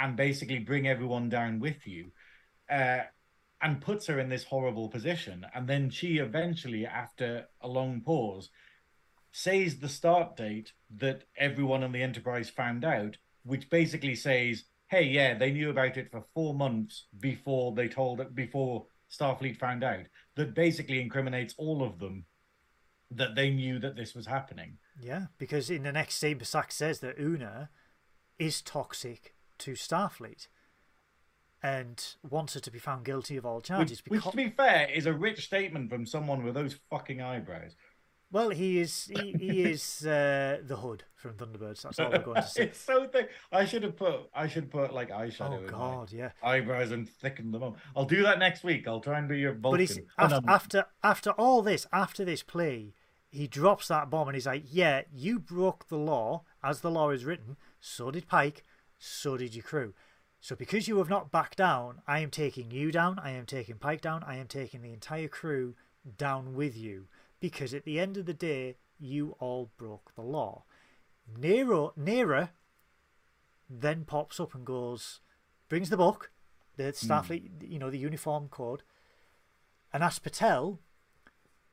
[0.00, 2.12] and basically bring everyone down with you.
[2.70, 3.00] Uh,
[3.62, 5.46] and puts her in this horrible position.
[5.54, 8.50] And then she eventually, after a long pause,
[9.30, 15.34] says the Stardate that everyone on the Enterprise found out, which basically says, "Hey, yeah,
[15.34, 20.06] they knew about it for four months before they told it before Starfleet found out."
[20.34, 22.26] That basically incriminates all of them
[23.10, 24.78] that they knew that this was happening.
[25.00, 27.70] Yeah, because in the next scene, Pasalk says that Una
[28.38, 30.48] is toxic to Starfleet
[31.62, 34.02] and wants her to be found guilty of all charges.
[34.08, 37.76] Which, which, to be fair, is a rich statement from someone with those fucking eyebrows.
[38.32, 41.82] well, he is he, he is uh, the Hood from Thunderbirds.
[41.82, 42.64] That's all we're going to say.
[42.64, 43.30] it's so thick.
[43.52, 44.28] I should have put.
[44.34, 45.64] I should put like eyeshadow.
[45.66, 46.30] Oh God, yeah.
[46.42, 47.76] eyebrows and thicken them up.
[47.94, 48.88] I'll do that next week.
[48.88, 49.70] I'll try and be your Vulcan.
[49.70, 52.94] But he's after, after after all this, after this play,
[53.30, 57.10] he drops that bomb and he's like, "Yeah, you broke the law as the law
[57.10, 57.56] is written.
[57.80, 58.64] So did Pike.
[58.98, 59.94] So did your crew.
[60.42, 63.18] So because you have not backed down, I am taking you down.
[63.20, 64.24] I am taking Pike down.
[64.24, 65.74] I am taking the entire crew
[66.18, 67.06] down with you.
[67.40, 70.64] Because at the end of the day, you all broke the law."
[71.38, 72.50] Nero, Neera
[73.70, 75.20] then pops up and goes,
[75.68, 76.30] brings the book,
[76.76, 78.82] the Starfleet, you know, the uniform code,
[79.92, 80.78] and asks Batel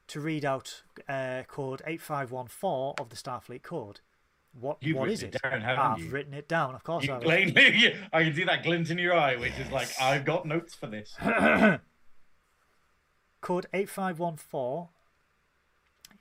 [0.07, 3.99] to read out uh, code 8514 of the Starfleet code.
[4.53, 5.41] What, You've what is it it?
[5.41, 6.09] down, I've you?
[6.09, 7.07] written it down, of course.
[7.07, 7.15] I
[8.13, 10.87] I can see that glint in your eye, which is like, I've got notes for
[10.87, 11.15] this.
[13.41, 14.89] Code 8514.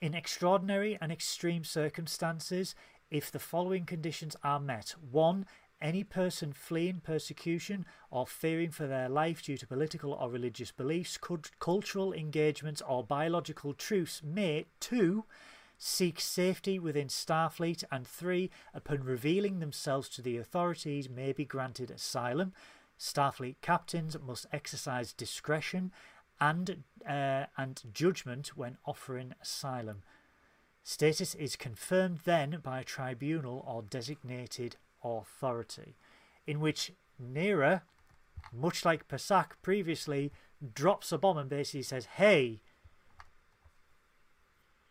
[0.01, 2.75] In extraordinary and extreme circumstances,
[3.11, 5.47] if the following conditions are met 1.
[5.81, 11.17] Any person fleeing persecution or fearing for their life due to political or religious beliefs,
[11.17, 15.25] cult- cultural engagements, or biological truce may 2.
[15.81, 21.91] Seek safety within Starfleet, and three, upon revealing themselves to the authorities, may be granted
[21.91, 22.53] asylum.
[22.99, 25.93] Starfleet captains must exercise discretion
[26.41, 30.03] and uh, and judgment when offering asylum.
[30.83, 35.97] Status is confirmed then by a tribunal or designated authority,
[36.47, 36.93] in which
[37.23, 37.83] Neera,
[38.53, 40.33] much like Pasalk previously,
[40.75, 42.63] drops a bomb and basically says, Hey,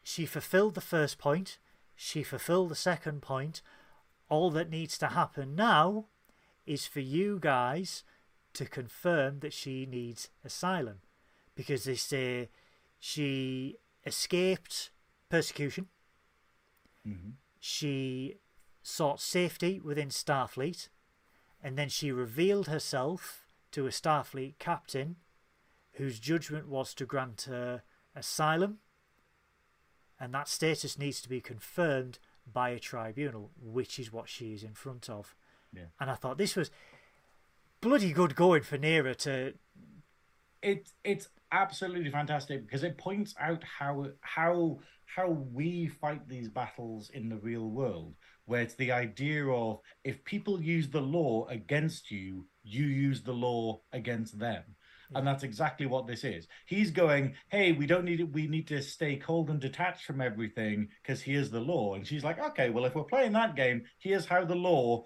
[0.07, 1.57] she fulfilled the first point,
[1.93, 3.61] she fulfilled the second point.
[4.29, 6.05] All that needs to happen now
[6.65, 8.05] is for you guys
[8.53, 11.01] to confirm that she needs asylum
[11.55, 12.47] because they say
[12.97, 14.91] she escaped
[15.27, 15.89] persecution.
[17.05, 17.33] Mhm.
[17.59, 18.39] She
[18.81, 20.87] sought safety within Starfleet,
[21.61, 25.17] and then she revealed herself to a Starfleet captain
[25.95, 27.83] whose judgment was to grant her
[28.15, 28.79] asylum,
[30.19, 32.19] and that status needs to be confirmed
[32.51, 35.35] by a tribunal, which is what she is in front of.
[35.73, 35.83] Yeah.
[35.99, 36.71] And I thought this was
[37.81, 39.53] bloody good going for Neera to
[40.61, 47.09] It's it's absolutely fantastic because it points out how how how we fight these battles
[47.13, 48.15] in the real world,
[48.45, 53.33] where it's the idea of if people use the law against you, you use the
[53.33, 54.63] law against them.
[55.15, 56.47] And that's exactly what this is.
[56.65, 58.31] He's going, "Hey, we don't need it.
[58.31, 62.23] We need to stay cold and detached from everything because here's the law." And she's
[62.23, 65.03] like, "Okay, well, if we're playing that game, here's how the law,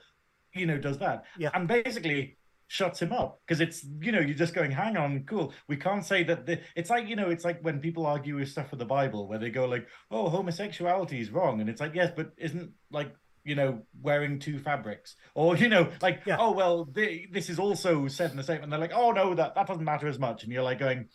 [0.54, 1.52] you know, does that." Yeah.
[1.54, 2.38] And basically
[2.72, 6.06] shuts him up because it's you know you're just going hang on cool we can't
[6.06, 8.80] say that the, it's like you know it's like when people argue with stuff with
[8.80, 12.32] the bible where they go like oh homosexuality is wrong and it's like yes but
[12.38, 16.38] isn't like you know wearing two fabrics or you know like Yeah.
[16.40, 19.56] oh well the, this is also said in the statement they're like oh no that
[19.56, 21.08] that doesn't matter as much and you're like going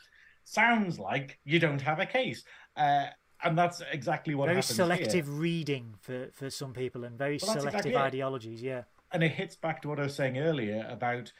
[0.45, 2.45] sounds like you don't have a case
[2.77, 3.07] uh
[3.43, 4.87] and that's exactly what very happens here.
[4.87, 8.63] selective reading for, for some people and very Well, selective exactly ideologies.
[8.63, 11.33] Yeah, and it hits back to what I was saying earlier about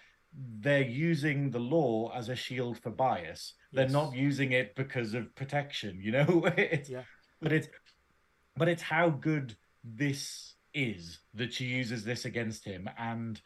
[0.61, 3.55] they're using the law as a shield for bias.
[3.73, 6.45] They're not using it because of protection, you know.
[6.57, 7.05] it's, Yeah.
[7.41, 7.69] But it's
[8.57, 13.41] but it's how good this is that she uses this against him, and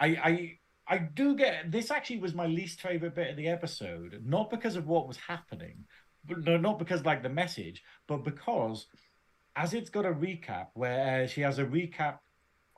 [0.00, 0.58] I I
[0.88, 1.90] I do get this.
[1.90, 5.84] Actually, was my least favorite bit of the episode, not because of what was happening,
[6.24, 8.86] but no, not because like the message, but because
[9.54, 12.18] as it's got a recap where she has a recap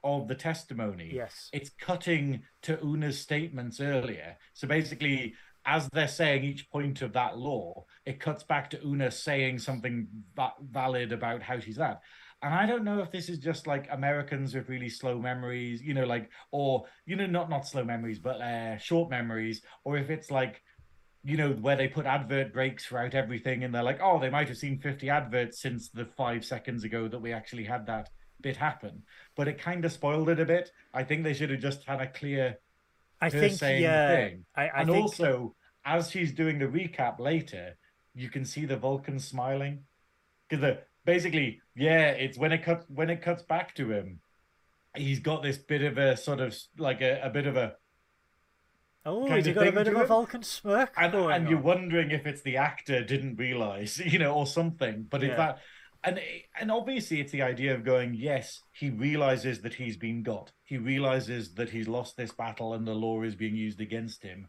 [0.02, 4.36] of the testimony yes, it's cutting to Una's statements earlier.
[4.52, 5.34] So basically,
[5.64, 10.08] as they're saying each point of that law, it cuts back to Una saying something
[10.36, 12.02] va- valid about how she's that.
[12.44, 15.94] And I don't know if this is just like Americans with really slow memories, you
[15.94, 20.10] know, like, or, you know, not not slow memories, but uh, short memories, or if
[20.10, 20.62] it's like,
[21.24, 24.48] you know, where they put advert breaks throughout everything and they're like, oh, they might
[24.48, 28.10] have seen 50 adverts since the five seconds ago that we actually had that
[28.42, 29.04] bit happen.
[29.36, 30.70] But it kind of spoiled it a bit.
[30.92, 32.58] I think they should have just had a clear
[33.22, 34.44] I think yeah, thing.
[34.54, 35.54] I, I and think also,
[35.86, 37.78] as she's doing the recap later,
[38.14, 39.84] you can see the Vulcan smiling
[40.46, 44.20] because basically, yeah, it's when it cuts when it cuts back to him,
[44.96, 47.76] he's got this bit of a sort of like a, a bit of a
[49.04, 50.04] oh, he got a bit of a.
[50.04, 54.46] Vulcan smirk and, and you're wondering if it's the actor didn't realize, you know, or
[54.46, 55.06] something.
[55.08, 55.36] But it's Yeah.
[55.36, 55.58] that,
[56.02, 56.20] and
[56.60, 60.52] and obviously it's the idea of going, yes, he realizes that he's been got.
[60.62, 64.48] He realizes that he's lost this battle and the law is being used against him.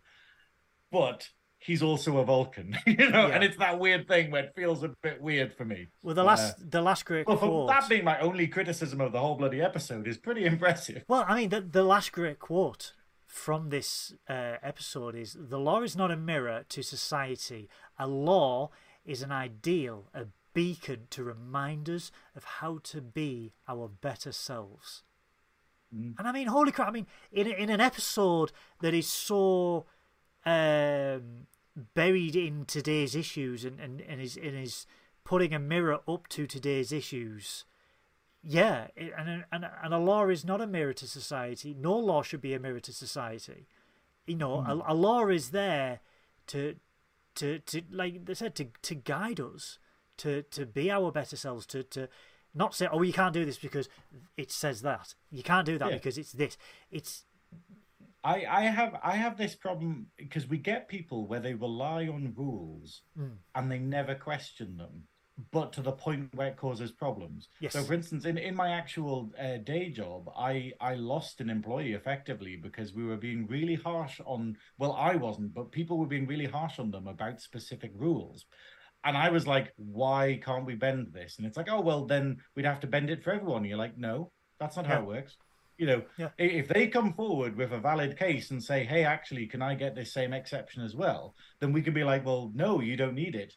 [0.91, 1.29] But
[1.65, 4.89] he's also a Vulcan, you know, and it's that weird thing where it feels a
[5.01, 5.87] bit weird for me.
[6.03, 7.67] Well, the Uh, last the last great Well, for quote.
[7.69, 11.03] that being my only criticism of the whole bloody episode is pretty impressive.
[11.07, 12.93] Well, I mean, the, the last great quote
[13.27, 17.67] from this uh, episode is The law is not a mirror to society.
[17.99, 18.69] A law
[19.05, 25.03] is an ideal, a beacon to remind us of how to be our better selves.
[25.93, 26.15] Mm.
[26.17, 26.87] And I mean, holy crap!
[26.87, 28.51] I mean, in in an episode
[28.81, 29.85] that is so
[30.45, 34.85] um, buried in today's issues and, and, and is and is
[35.23, 37.65] putting a mirror up to today's issues.
[38.41, 41.75] Yeah, it, and, and and a law is not a mirror to society.
[41.77, 43.67] No law should be a mirror to society.
[44.27, 44.81] You know, a, hmm.
[44.85, 45.99] a law is there
[46.47, 46.75] to
[47.35, 49.79] to to like they said to to guide us
[50.17, 51.65] to to be our better selves.
[51.67, 52.07] To to
[52.53, 53.89] not say, oh, you can't do this because
[54.37, 55.13] it says that.
[55.29, 55.95] You can't do that Yeah.
[55.97, 56.57] because it's this.
[56.89, 57.25] It's
[58.25, 62.33] I, I have I have this problem because we get people where they rely on
[62.35, 63.37] rules Mm.
[63.55, 65.03] and they never question them,
[65.51, 67.47] but to the point where it causes problems.
[67.61, 67.73] Yes.
[67.73, 71.93] So, for instance, in, in my actual uh, day job, I I lost an employee
[71.93, 74.57] effectively because we were being really harsh on.
[74.79, 78.45] Well, I wasn't, but people were being really harsh on them about specific rules.
[79.03, 81.37] And I was like, why can't we bend this?
[81.37, 83.61] And it's like, oh well, then we'd have to bend it for everyone.
[83.61, 85.37] And you're like, no, that's not how it works.
[85.77, 86.29] You know, Yeah.
[86.37, 89.95] if they come forward with a valid case and say, hey, actually, can I get
[89.95, 91.35] this same exception as well?
[91.59, 93.53] Then we could be like, well, no, you don't need it.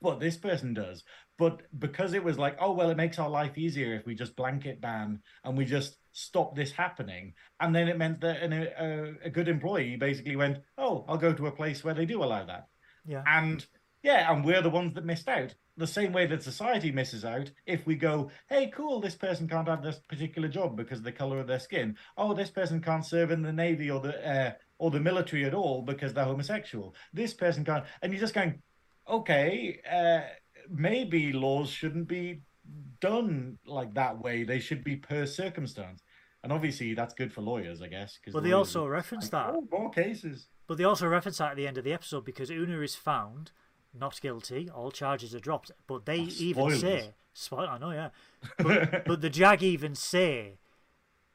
[0.00, 1.04] But this person does.
[1.38, 4.36] But because it was like, oh, well, it makes our life easier if we just
[4.36, 7.34] blanket ban and we just stop this happening.
[7.60, 11.04] And then it meant that an, a, uh, uh, a good employee basically went, oh,
[11.08, 12.66] I'll go to a place where they do allow that.
[13.06, 13.22] Yeah.
[13.26, 13.64] And
[14.02, 15.54] yeah, and we're the ones that missed out.
[15.76, 19.68] The same way that society misses out if we go, hey, cool, this person can't
[19.68, 21.96] have this particular job because of the color of their skin.
[22.18, 25.54] Oh, this person can't serve in the navy or the uh, or the military at
[25.54, 26.94] all because they're homosexual.
[27.14, 28.60] This person can't, and you're just going,
[29.08, 30.22] okay, uh,
[30.68, 32.42] maybe laws shouldn't be
[33.00, 34.44] done like that way.
[34.44, 36.02] They should be per circumstance.
[36.42, 38.18] And obviously, that's good for lawyers, I guess.
[38.18, 39.54] 'cause But they also reference like, that.
[39.54, 40.48] Oh, more cases.
[40.66, 43.52] But they also reference that at the end of the episode because Una is found
[43.98, 44.68] not guilty.
[44.70, 45.70] All charges are dropped.
[45.86, 48.10] But they Oh, even say, spoil, I know, yeah.
[48.58, 50.58] But, but the JAG even say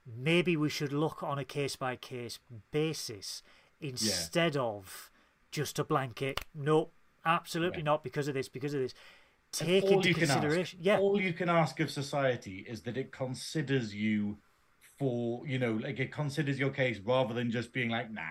[0.06, 2.40] maybe we should look on a case by case
[2.72, 3.44] basis
[3.82, 5.12] instead of
[5.52, 6.42] just a blanket.
[6.56, 6.90] No,
[7.26, 7.86] absolutely Yeah.
[7.86, 8.94] not because of this, because of this.
[9.52, 10.80] Take into can ask- consideration.
[10.82, 14.38] Yeah, All you can ask of society is that it considers you
[14.98, 18.22] for, you know, like it considers your case rather than just being like, nah.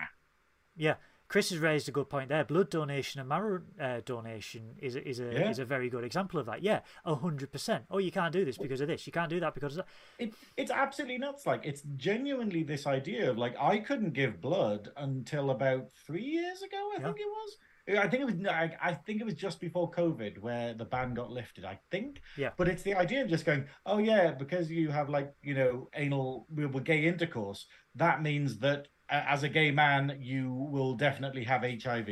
[0.77, 0.95] Yeah,
[1.29, 2.45] Chris has raised a good point there.
[2.45, 5.51] Blood donation and marrow uh, donation is a, is a Yeah.
[5.51, 6.63] is a very good example of that.
[6.63, 7.85] Yeah, hundred percent.
[7.91, 9.07] Oh, you can't do this because of this.
[9.07, 10.25] You can't do that because of that.
[10.25, 11.47] It, it's absolutely nuts.
[11.47, 16.63] Like, it's genuinely this idea of like, I couldn't give blood until about three years
[16.63, 17.07] ago, I Yeah.
[17.07, 17.57] think it was.
[17.89, 18.35] I think it was.
[18.35, 21.65] no, I, I think it was just before COVID where the ban got lifted.
[21.65, 22.21] I think.
[22.37, 22.51] Yeah.
[22.57, 25.89] But it's the idea of just going, oh yeah, because you have like you know
[25.95, 31.63] anal, with gay intercourse, that means that as a gay man you will definitely have
[31.63, 32.09] HIV,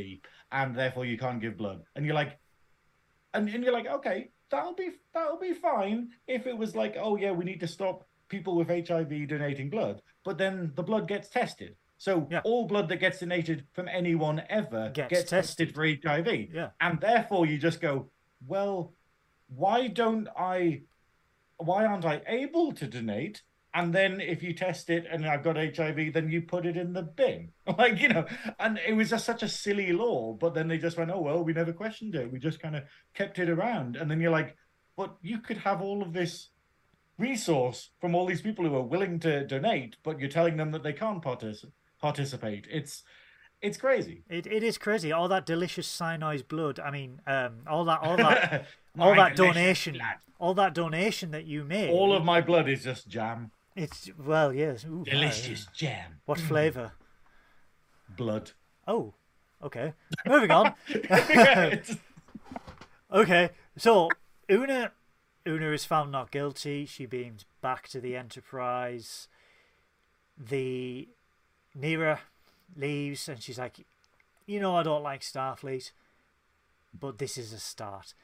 [0.52, 1.82] and therefore you can't give blood.
[1.96, 2.38] And you're like,
[3.32, 7.16] and, and you're like, okay, that'll be that'll be fine if it was like, oh
[7.16, 11.28] yeah, we need to stop people with HIV donating blood, but then the blood gets
[11.28, 11.76] tested.
[11.98, 12.40] So Yeah.
[12.44, 17.00] all blood that gets donated from anyone ever Gets gets, tested for HIV, Yeah, and
[17.00, 18.10] therefore you just go,
[18.46, 18.94] well,
[19.48, 20.82] why don't I?
[21.58, 23.42] Why aren't I able to donate?
[23.76, 26.92] And then if you test it and I've got HIV, then you put it in
[26.92, 27.50] the bin.
[27.76, 28.24] Like, you know,
[28.60, 30.32] and it was just such a silly law.
[30.32, 32.30] But then they just went, oh, well, we never questioned it.
[32.30, 32.84] We just kind of
[33.14, 33.96] kept it around.
[33.96, 34.56] And then you're like,
[34.96, 36.50] but you could have all of this
[37.18, 40.82] resource from all these people who are willing to donate, but you're telling them that
[40.82, 41.70] they can't partic-
[42.00, 42.66] participate.
[42.70, 43.02] It's
[43.62, 44.24] it's crazy.
[44.28, 45.10] it, it is crazy.
[45.10, 46.78] All that delicious cyanide blood.
[46.78, 48.66] I mean, um, all that all that
[48.98, 50.16] all that donation, blood.
[50.38, 51.90] all that donation that you made.
[51.90, 53.50] All of my blood is just jam.
[53.76, 54.84] It's well, yes.
[54.84, 56.20] Ooh, Delicious jam.
[56.26, 56.92] what flavour?
[58.16, 58.52] Blood.
[58.86, 59.14] Oh,
[59.62, 59.94] okay.
[60.26, 60.74] Moving on.
[63.12, 64.08] Okay, so
[64.50, 64.90] Una
[65.46, 66.84] Una is found not guilty.
[66.84, 69.28] She beams back to the Enterprise.
[70.36, 71.08] The
[71.78, 72.18] Neera
[72.76, 73.86] leaves, and she's like,
[74.46, 75.92] "You know, I don't like Starfleet,
[76.98, 78.14] but this is a start."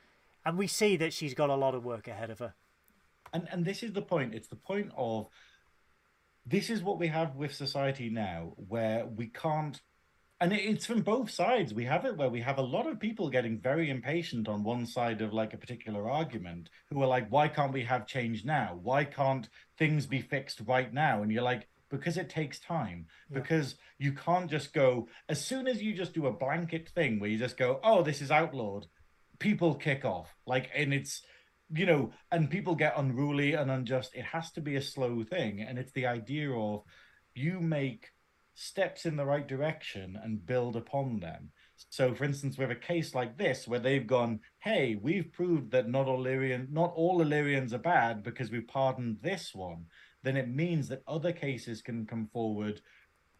[0.44, 2.54] And we see that she's got a lot of work ahead of her.
[3.32, 4.34] And and this is the point.
[4.34, 5.28] It's the point of
[6.46, 9.80] this is what we have with society now, where we can't.
[10.42, 11.74] And it's from both sides.
[11.74, 14.86] We have it where we have a lot of people getting very impatient on one
[14.86, 18.78] side of like a particular argument who are like, why can't we have change now?
[18.82, 19.46] Why can't
[19.78, 21.22] things be fixed right now?
[21.22, 23.06] And you're like, because it takes time.
[23.30, 23.40] Yeah.
[23.40, 27.28] Because you can't just go, as soon as you just do a blanket thing where
[27.28, 28.86] you just go, oh, this is outlawed,
[29.38, 30.34] people kick off.
[30.46, 31.20] Like, and it's,
[31.72, 34.14] you know, and people get unruly and unjust.
[34.14, 35.62] It has to be a slow thing.
[35.62, 36.84] And it's the idea of
[37.34, 38.10] you make
[38.54, 41.50] steps in the right direction and build upon them.
[41.88, 45.88] So, for instance, with a case like this, where they've gone, "Hey, we've proved that
[45.88, 49.86] not all Illyrian, not all Illyrians are bad because we've pardoned this one,"
[50.22, 52.82] then it means that other cases can come forward,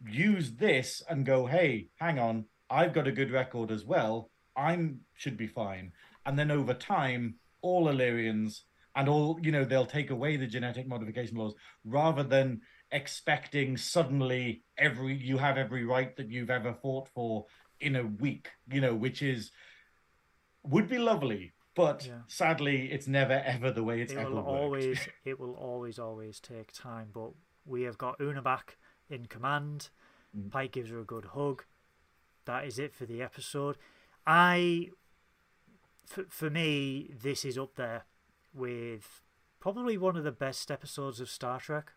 [0.07, 4.31] use this, and go, "Hey, hang on, I've got a good record as well.
[4.55, 5.93] I'm should be fine."
[6.25, 8.65] And then over time, all Illyrians
[8.95, 11.53] and all you know they'll take away the genetic modification laws
[11.85, 12.61] rather than
[12.91, 17.45] expecting suddenly every you have every right that you've ever fought for
[17.79, 19.51] in a week you know which is
[20.63, 22.21] would be lovely but Yeah.
[22.27, 24.47] sadly it's never ever the way it's it ever will worked.
[24.49, 27.31] always it will always always take time but
[27.65, 28.77] we have got una back
[29.09, 29.89] in command
[30.35, 30.49] Mm.
[30.49, 31.65] pike gives her a good hug
[32.45, 33.77] that is it for the episode
[34.25, 34.89] i
[36.11, 38.03] for, for me this is up there
[38.53, 39.21] with
[39.59, 41.91] probably one of the best episodes of star trek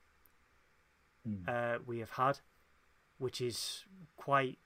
[1.27, 1.49] Mm.
[1.49, 2.41] uh, we have had
[3.17, 3.85] which is
[4.17, 4.59] quite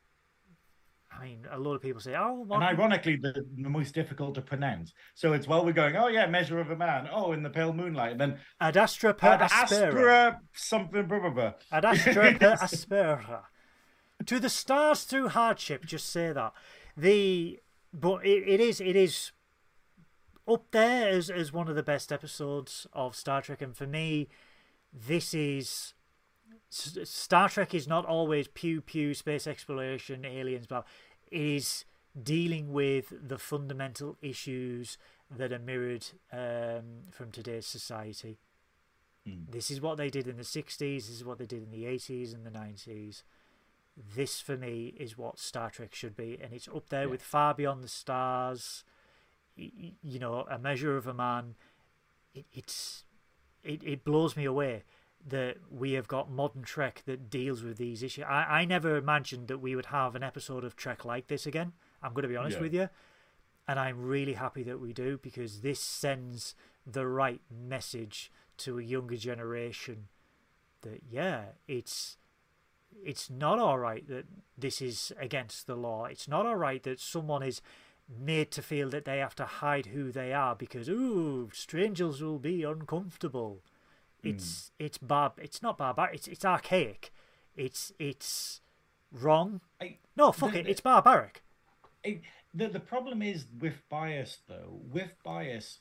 [1.11, 4.43] I mean, a lot of people say, "Oh, and ironically, the, the most difficult to
[4.43, 4.93] pronounce.
[5.15, 7.09] So it's while we're going, oh yeah, measure of a man.
[7.11, 11.31] Oh, in the pale moonlight, and then ad astra per ad aspera, something, blah, blah,
[11.31, 11.53] blah.
[11.73, 13.45] ad astra per aspera,
[14.27, 15.87] to the stars through hardship.
[15.87, 16.53] Just say that.
[16.97, 17.61] The
[17.93, 19.33] but it, it is it is
[20.49, 24.29] up there as as one of the best episodes of Star Trek, and for me,
[24.93, 25.95] this is
[26.71, 30.87] Star Trek is not always pew pew space exploration, aliens, but
[31.31, 31.85] it is
[32.21, 34.99] dealing with the fundamental issues
[35.31, 38.39] that are mirrored um, from today's society.
[39.27, 39.51] Mm.
[39.51, 41.85] This is what they did in the 60s, this is what they did in the
[41.85, 43.23] 80s and the 90s.
[44.17, 47.11] This, for me, is what Star Trek should be, and it's up there Yeah.
[47.11, 48.85] with Far Beyond the Stars,
[49.59, 51.55] you know, A Measure of a Man.
[52.35, 53.05] It, it's
[53.63, 54.85] it, it blows me away
[55.27, 58.25] that we have got modern Trek that deals with these issues.
[58.29, 61.73] I, I never imagined that we would have an episode of Trek like this again.
[62.03, 62.63] I'm going to be honest Yeah.
[62.63, 62.89] with you.
[63.67, 66.55] And I'm really happy that we do because this sends
[66.87, 70.07] the right message to a younger generation
[70.83, 72.17] that, yeah, it's
[73.05, 74.25] it's not all right that
[74.57, 76.07] this is against the law.
[76.07, 77.61] It's not all right that someone is
[78.09, 82.39] made to feel that they have to hide who they are because ooh, strangers will
[82.39, 83.61] be uncomfortable.
[84.23, 84.29] Hmm.
[84.31, 85.33] It's it's barb.
[85.39, 86.15] It's not barbaric.
[86.15, 87.13] It's it's archaic.
[87.57, 88.61] It's it's
[89.13, 89.61] wrong.
[89.81, 90.67] I- No, fuck the- it.
[90.69, 91.43] It's barbaric.
[92.05, 92.21] it,
[92.55, 95.81] the the problem is with bias though with bias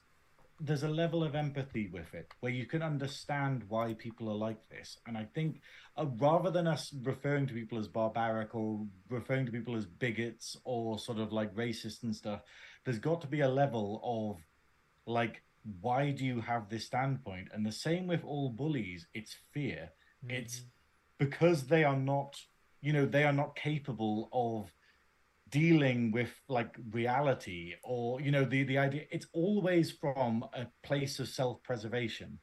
[0.60, 4.58] there's a level of empathy with it where you can understand why people are like
[4.70, 4.98] this.
[5.06, 5.62] And i think
[5.98, 10.58] uh, rather than us referring to people as barbaric or referring to people as bigots
[10.64, 12.42] or sort of like racist and stuff
[12.86, 14.42] there's got to be a level of
[15.06, 15.44] like
[15.82, 17.50] why do you have this standpoint?
[17.54, 19.90] And the same with all bullies it's fear.
[20.28, 20.64] It's
[21.20, 22.36] because they are not
[22.82, 24.72] you know they are not capable of
[25.50, 31.20] dealing with like reality or you know the the idea it's always from a place
[31.20, 32.38] of self-preservation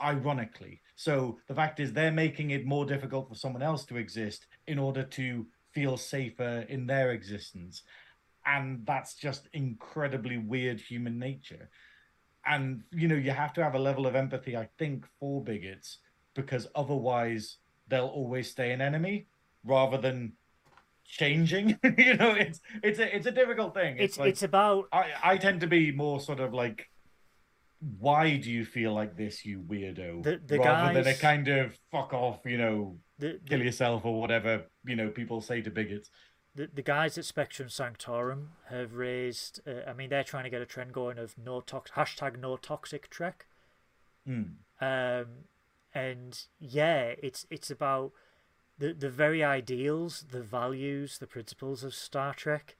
[0.00, 0.80] ironically.
[0.96, 4.78] So the fact is they're making it more difficult for someone else to exist in
[4.78, 7.82] order to feel safer in their existence.
[8.46, 11.68] And that's just incredibly weird human nature.
[12.46, 15.98] And you know you have to have a level of empathy i think for bigots
[16.34, 17.58] because otherwise
[17.88, 19.26] they'll always stay an enemy
[19.64, 20.32] rather than
[21.08, 25.06] changing you know it's it's a it's a difficult thing It's like, it's about I,
[25.24, 26.88] I tend to be more sort of like
[27.98, 31.76] why do you feel like this you weirdo The- the rather than a kind of
[31.90, 36.10] fuck off you know the, kill yourself or whatever you know people say to bigots
[36.54, 39.60] the, the guys at Spectrum Sanctorum have raised.
[39.64, 42.56] Uh, I mean, they're trying to get a trend going of no tox hashtag no
[42.56, 43.46] toxic Trek.
[44.26, 44.42] Hmm.
[44.80, 45.26] um,
[45.94, 48.10] and yeah, it's it's about
[48.78, 52.76] the the very ideals, the values, the principles of Star Trek.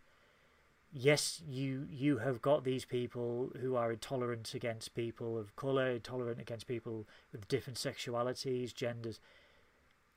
[0.93, 6.41] Yes, you you have got these people who are intolerant against people of color, intolerant
[6.41, 9.21] against people with different sexualities, genders.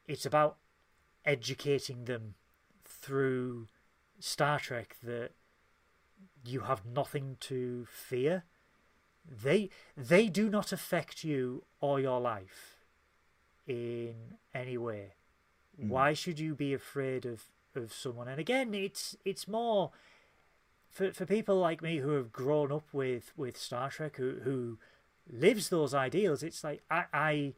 [0.08, 0.58] It's about
[1.26, 2.36] educating them
[2.84, 3.68] through
[4.20, 5.32] Star Trek that
[6.46, 8.44] you have nothing to fear
[9.30, 12.78] they they do not affect you or your life
[13.68, 14.16] in
[14.54, 15.14] any way
[15.82, 15.88] Mm.
[15.90, 17.44] why should you be afraid of
[17.76, 18.28] of someone?
[18.28, 19.92] And again it's it's more
[20.90, 24.78] for for people like me who have grown up with with star trek who who
[25.32, 27.54] lives those ideals it's like i i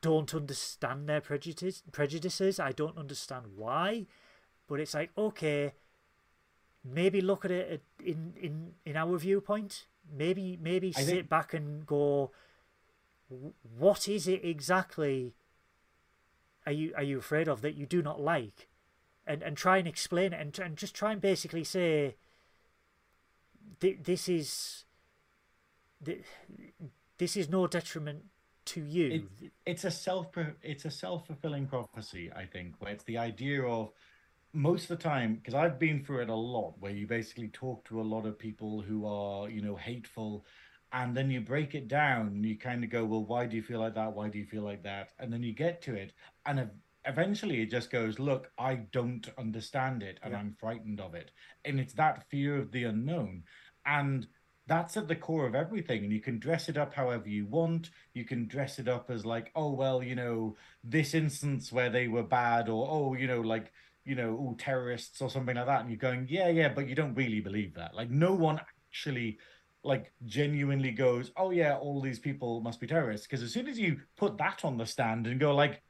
[0.00, 2.60] don't understand their prejudice prejudices.
[2.60, 4.04] I don't understand why.
[4.68, 5.72] But it's like okay
[6.84, 9.86] maybe look at it uh, in in in our viewpoint.
[10.12, 12.30] Maybe maybe I sit think- back and go
[13.78, 15.32] what is it exactly
[16.66, 18.68] are you are you afraid of that you do not like?
[19.26, 22.16] And and try and explain it and, and just try and basically say
[23.80, 24.84] this is
[27.18, 28.24] this is no detriment
[28.66, 29.28] to you.
[29.42, 30.28] It, it's a self
[30.62, 33.90] it's a self-fulfilling prophecy i think where it's the idea of
[34.52, 37.84] most of the time because i've been through it a lot where you basically talk
[37.86, 40.44] to a lot of people who are you know hateful
[40.94, 43.62] and then you break it down and you kind of go well why do you
[43.62, 44.14] feel like that?
[44.14, 45.10] Why do you feel like that?
[45.18, 46.12] And then you get to it
[46.46, 46.70] and ev-
[47.06, 50.38] eventually it just goes look i don't understand it and Yeah.
[50.38, 51.32] i'm frightened of it.
[51.66, 53.42] And it's that fear of the unknown
[53.84, 54.26] and
[54.66, 57.90] that's at the core of everything and you can dress it up however you want.
[58.14, 62.08] You can dress it up as like oh well you know this instance where they
[62.08, 63.72] were bad or oh you know like
[64.04, 66.94] you know all terrorists or something like that and you're going yeah yeah but you
[66.94, 67.94] don't really believe that.
[67.94, 69.38] Like no one actually
[69.84, 73.78] like genuinely goes oh yeah all these people must be terrorists because as soon as
[73.78, 75.82] you put that on the stand and go like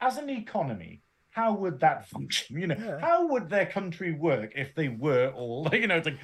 [0.00, 2.56] as an economy how would that function?
[2.60, 2.98] You know, Yeah.
[3.00, 6.18] how would their country work if they were all, you know, it's like,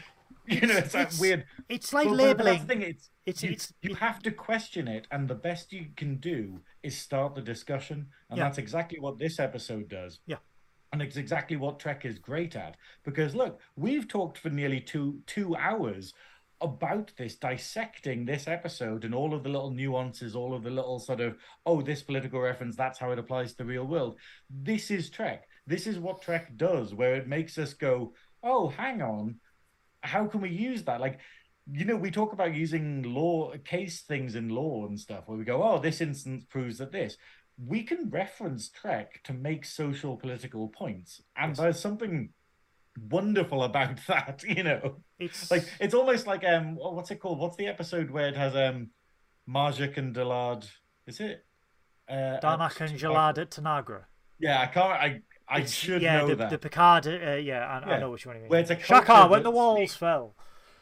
[0.46, 1.44] you know, it's, that weird.
[1.70, 2.66] It's like that's labeling.
[2.66, 6.16] thing, it's, It's you, it's you have to question it, and the best you can
[6.16, 8.44] do is start the discussion, and Yeah.
[8.44, 10.20] that's exactly what this episode does.
[10.26, 10.36] Yeah.
[10.92, 12.76] And it's exactly what Trek is great at.
[13.04, 16.14] Because look, we've talked for nearly two two hours
[16.60, 20.98] about this, dissecting this episode and all of the little nuances, all of the little
[20.98, 21.36] sort of
[21.66, 24.18] oh, this political reference, that's how it applies to the real world.
[24.50, 25.44] This is Trek.
[25.66, 29.36] This is what Trek does, where it makes us go, oh, hang on,
[30.02, 31.00] how can we use that?
[31.00, 31.20] Like
[31.70, 35.44] you know, we talk about using law case things in law and stuff where we
[35.44, 37.16] go, oh, this instance proves that this.
[37.64, 41.22] We can reference Trek to make social political points.
[41.36, 41.58] And Yes.
[41.58, 42.30] there's something
[43.10, 44.96] wonderful about that, you know.
[45.18, 47.38] it's Like it's almost like um what's it called?
[47.38, 48.90] What's the episode where it has um
[49.48, 50.68] Marjak and Delard
[51.06, 51.44] is it?
[52.08, 54.04] Uh Darmok uh, and Jalad at Tanagra.
[54.38, 56.50] Yeah, I can't I I It's- should yeah, know the, that.
[56.50, 57.06] the Picard.
[57.06, 58.50] Uh, yeah, I, I know which one you mean.
[58.50, 60.34] Where it's a Shaka when the walls speaks- fell.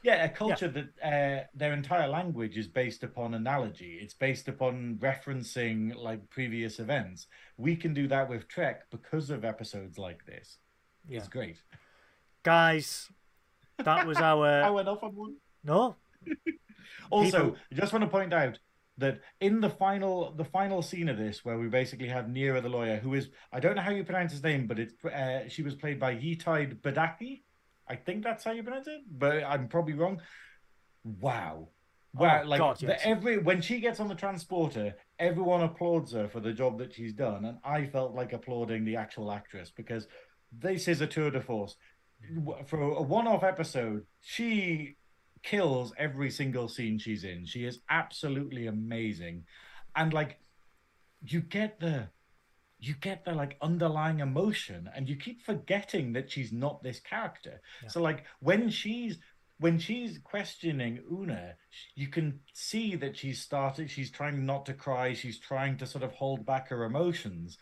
[0.03, 3.99] Yeah, a culture that uh, their entire language is based upon analogy.
[4.01, 7.27] It's based upon referencing like previous events.
[7.57, 10.59] We can do that with Trek because of episodes like this.
[11.09, 11.19] Yeah.
[11.19, 11.61] It's great.
[12.45, 13.09] Guys,
[13.83, 14.47] that was our.
[14.63, 15.37] I went off on one.
[15.65, 15.97] no.
[17.11, 18.59] Also, People- I just want to point out
[18.99, 22.69] that in the final the final scene of this, where we basically have Neera the
[22.69, 25.63] lawyer, who is I don't know how you pronounce his name, but it's uh, she
[25.63, 27.43] was played by Yetide Badaki.
[27.89, 30.21] I think that's how you pronounce it, but I'm probably wrong.
[31.05, 31.69] Wow.
[32.19, 36.13] Oh, wow, Oh, like God, the- every when she gets on the transporter, everyone applauds
[36.13, 39.71] her for the job that she's done, and I felt like applauding the actual actress
[39.71, 40.09] because
[40.53, 41.77] this is a tour de force.
[42.67, 44.97] For a one-off episode, she
[45.43, 47.45] kills every single scene she's in.
[47.45, 49.45] She is absolutely amazing,
[49.95, 50.39] and like
[51.23, 52.09] you get the
[52.79, 57.61] you get the like underlying emotion and you keep forgetting that she's not this character
[57.83, 57.89] Yeah.
[57.89, 59.19] so like when she's
[59.59, 61.55] when she's questioning una
[61.95, 66.05] you can see that she's started she's trying not to cry she's trying to sort
[66.05, 67.57] of hold back her emotions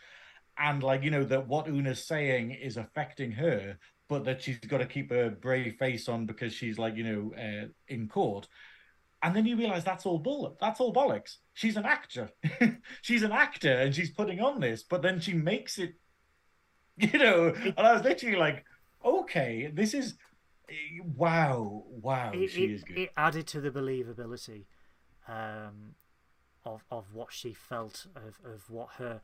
[0.57, 3.77] and like you know that what una's saying is affecting her
[4.07, 7.33] but that she's got to keep a brave face on because she's like you know
[7.37, 8.47] uh, in court
[9.23, 11.37] and then you realize that's all bull that's all bollocks.
[11.53, 12.29] She's an actor.
[13.01, 15.95] She's an actor and she's putting on this but then she makes it
[16.97, 18.63] you know and i was literally like
[19.03, 20.15] okay this is
[21.15, 22.97] wow wow it, she it- is good.
[22.97, 24.65] it added to the believability
[25.27, 25.95] um,
[26.63, 29.21] of of what she felt of, of what her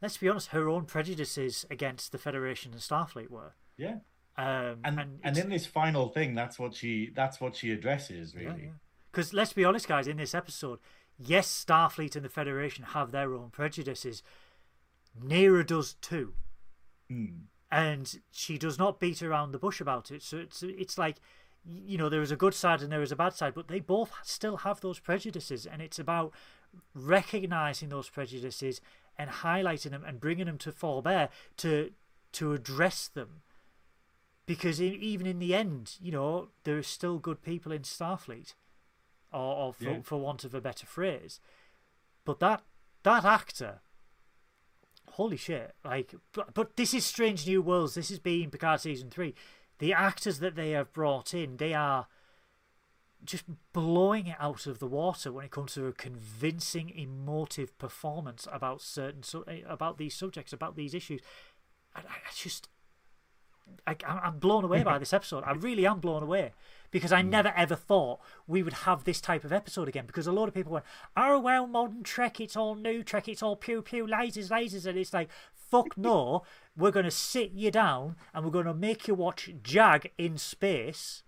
[0.00, 3.52] let's be honest her own prejudices against the Federation and Starfleet were.
[3.76, 3.96] yeah.
[4.36, 8.34] Um, and and and, in this final thing that's what she that's what she addresses
[8.34, 8.72] really
[9.12, 10.78] Because let's be honest, guys, in this episode,
[11.18, 14.22] yes, Starfleet and the Federation have their own prejudices.
[15.22, 16.32] Neera does too.
[17.10, 17.26] Hmm.
[17.70, 20.22] and she does not beat around the bush about it.
[20.22, 21.16] So it's it's like
[21.64, 23.80] you know there is a good side and there is a bad side, but they
[23.80, 26.32] both still have those prejudices, and it's about
[26.94, 28.80] recognizing those prejudices
[29.18, 31.28] and highlighting them and bringing them to forbear
[31.58, 31.92] to
[32.32, 33.42] to address them.
[34.46, 38.54] Because in, even in the end, you know, there are still good people in Starfleet,
[39.32, 40.00] or, or for, Yeah.
[40.02, 41.40] for want of a better phrase.
[42.24, 42.62] But that
[43.02, 43.80] that actor
[45.10, 49.10] holy shit like but, but this is strange new worlds this is being picard season
[49.10, 49.34] 3
[49.78, 52.06] the actors that they have brought in they are
[53.24, 58.48] just blowing it out of the water when it comes to a convincing emotive performance
[58.50, 61.20] about certain su- eh, about these subjects about these issues
[61.94, 62.68] I I just
[63.86, 65.44] I, I'm I'm blown away by this episode.
[65.44, 66.52] I really am blown away
[66.92, 67.30] because I hmm.
[67.30, 70.06] never ever thought we would have this type of episode again.
[70.06, 70.84] Because a lot of people went,
[71.16, 74.96] "Oh well, modern Trek, it's all new Trek, it's all pew pew lasers, lasers," and
[74.96, 76.42] it's like, "Fuck no,
[76.76, 81.24] we're gonna sit you down and we're gonna make you watch Jag in space,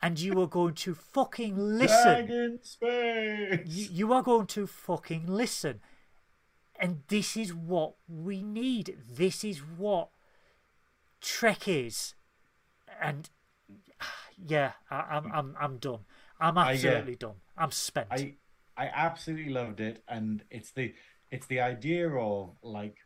[0.00, 5.26] and you are going to fucking listen." Dragon space you, you are going to fucking
[5.26, 5.80] listen.
[6.78, 8.98] And this is what we need.
[9.10, 10.10] This is what
[11.20, 12.14] Trek is.
[13.00, 13.28] And
[14.36, 16.00] yeah, I, I'm I'm I'm done.
[16.40, 17.36] I'm I, uh, absolutely done.
[17.56, 18.08] I'm spent.
[18.10, 18.34] I
[18.76, 20.94] I absolutely loved it, and it's the
[21.30, 22.96] it's the idea of like,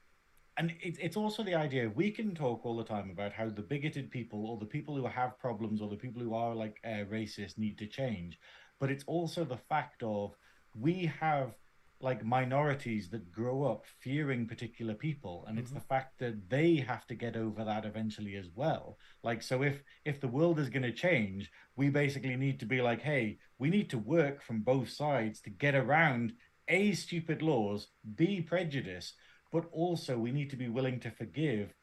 [0.56, 3.62] and it, it's also the idea we can talk all the time about how the
[3.62, 7.04] bigoted people or the people who have problems or the people who are like uh,
[7.10, 8.38] racist need to change,
[8.78, 10.34] but it's also the fact of
[10.74, 11.54] we have
[12.02, 15.88] like minorities that grow up fearing particular people and it's the mm-hmm.
[15.88, 18.96] fact that they have to get over that eventually as well.
[19.22, 22.80] Like so if if the world is going to change we basically need to be
[22.80, 26.32] like hey we need to work from both sides to get around
[26.68, 29.14] a stupid laws b prejudice
[29.52, 31.74] but also we need to be willing to forgive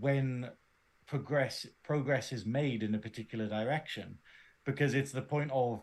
[0.00, 0.50] when
[1.06, 4.18] progress progress is made in a particular direction.
[4.64, 5.82] Because it's the point of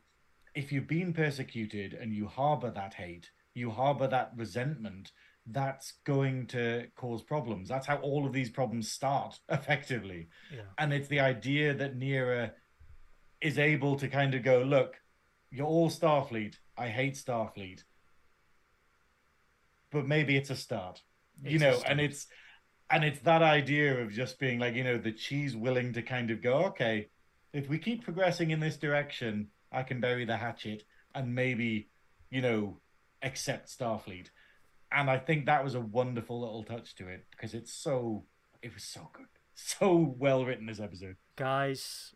[0.55, 5.11] if you've been persecuted and you harbor that hate you harbor that resentment
[5.47, 10.61] that's going to cause problems that's how all of these problems start effectively Yeah.
[10.77, 12.51] and it's the idea that Neera
[13.41, 14.95] is able to kind of go look
[15.49, 17.83] you're all starfleet i hate starfleet
[19.91, 21.01] but maybe it's a start
[21.43, 21.91] you It's a know start.
[21.91, 22.27] and it's
[22.89, 26.31] and it's that idea of just being like you know that she's willing to kind
[26.31, 27.09] of go okay
[27.53, 30.83] if we keep progressing in this direction i can bury the hatchet
[31.15, 31.89] and maybe
[32.29, 32.79] you know
[33.23, 34.27] accept starfleet
[34.91, 38.23] and i think that was a wonderful little touch to it because it's so
[38.61, 42.13] it was so good so well written this episode Guys,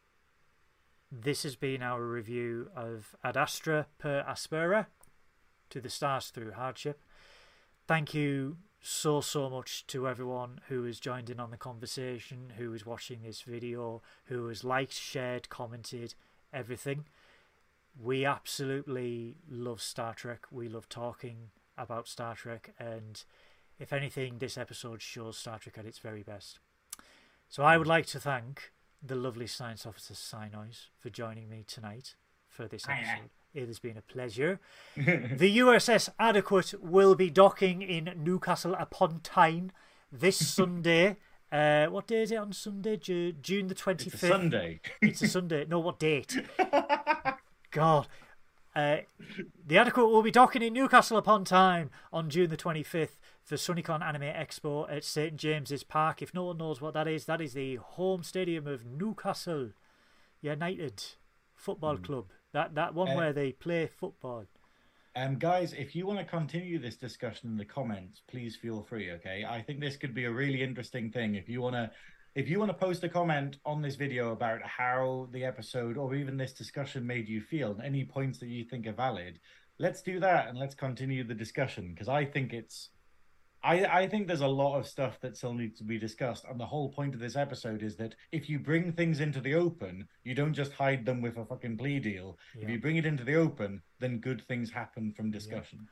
[1.12, 4.86] this has been our review of Ad Astra per Aspera
[5.72, 7.02] to the stars through hardship.
[7.88, 12.72] Thank you so, so much to everyone who has joined in on the conversation, who
[12.74, 16.14] is watching this video, who has liked, shared, commented,
[16.54, 17.06] everything.
[18.02, 20.46] We absolutely love Star Trek.
[20.52, 23.24] We love talking about Star Trek, and
[23.80, 26.60] if anything, this episode shows Star Trek at its very best.
[27.48, 32.16] So I would like to thank the lovely science officer Synoiz for joining me tonight
[32.50, 33.30] for this episode.
[33.54, 34.60] It has been a pleasure.
[34.98, 39.72] the USS Adequate will be docking in Newcastle upon Tyne
[40.12, 41.18] this Sunday.
[41.52, 42.98] Uh, what day is it on Sunday?
[42.98, 44.08] Ju- June the 25th.
[44.08, 45.66] it's a sunday It's a Sunday.
[45.70, 46.36] No, what date?
[47.76, 48.08] God.
[48.74, 49.00] Uh,
[49.68, 54.02] the Adequate will be docking in Newcastle upon Tyne on June the 25th for SunnyCon
[54.02, 56.22] Anime Expo at St James's Park.
[56.22, 59.72] If no one knows what that is, that is the home stadium of Newcastle
[60.42, 61.04] United
[61.54, 62.28] Football Club.
[62.54, 64.46] That that one Uh, where they play football.
[65.18, 69.12] Um, guys, if you want to continue this discussion in the comments, please feel free.
[69.12, 71.36] Okay, I think this could be a really interesting thing.
[71.36, 71.92] If you want to,
[72.36, 76.14] if you want to post a comment on this video about how the episode or
[76.16, 79.40] even this discussion made you feel, and any points that you think are valid,
[79.80, 82.90] let's do that and let's continue the discussion because I think it's.
[83.64, 86.60] I, I think there's a lot of stuff that still needs to be discussed, and
[86.60, 90.08] the whole point of this episode is that if you bring things into the open,
[90.24, 92.38] you don't just hide them with a fucking plea deal.
[92.54, 95.88] If you bring it into the open, then good things happen from discussion.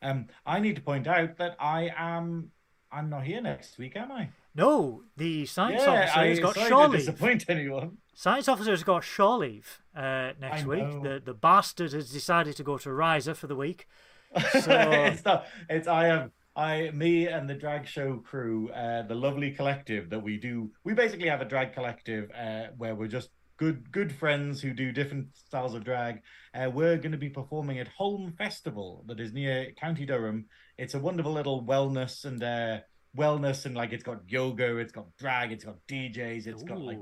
[0.00, 2.52] Um, I need to point out that I am
[2.90, 4.28] I'm not here next week, am I?
[4.54, 7.00] No, the science yeah, officer I has got sorry shore to leave.
[7.00, 7.98] disappoint anyone.
[8.14, 10.78] Science officer's got shore leave uh, next I week.
[10.84, 11.02] know.
[11.02, 13.86] The the bastard has decided to go to Risa for the week.
[14.60, 15.46] So it's not.
[15.68, 16.32] It's I am.
[16.56, 20.70] I me and the drag show crew, uh, the lovely collective that we do.
[20.84, 24.92] We basically have a drag collective uh, where we're just good good friends who do
[24.92, 26.22] different styles of drag.
[26.54, 30.46] Uh, we're going to be performing at Holm Festival that is near County Durham.
[30.78, 32.78] It's a wonderful little wellness and uh,
[33.16, 36.98] wellness and like it's got yoga, it's got drag, it's got DJs, it's got like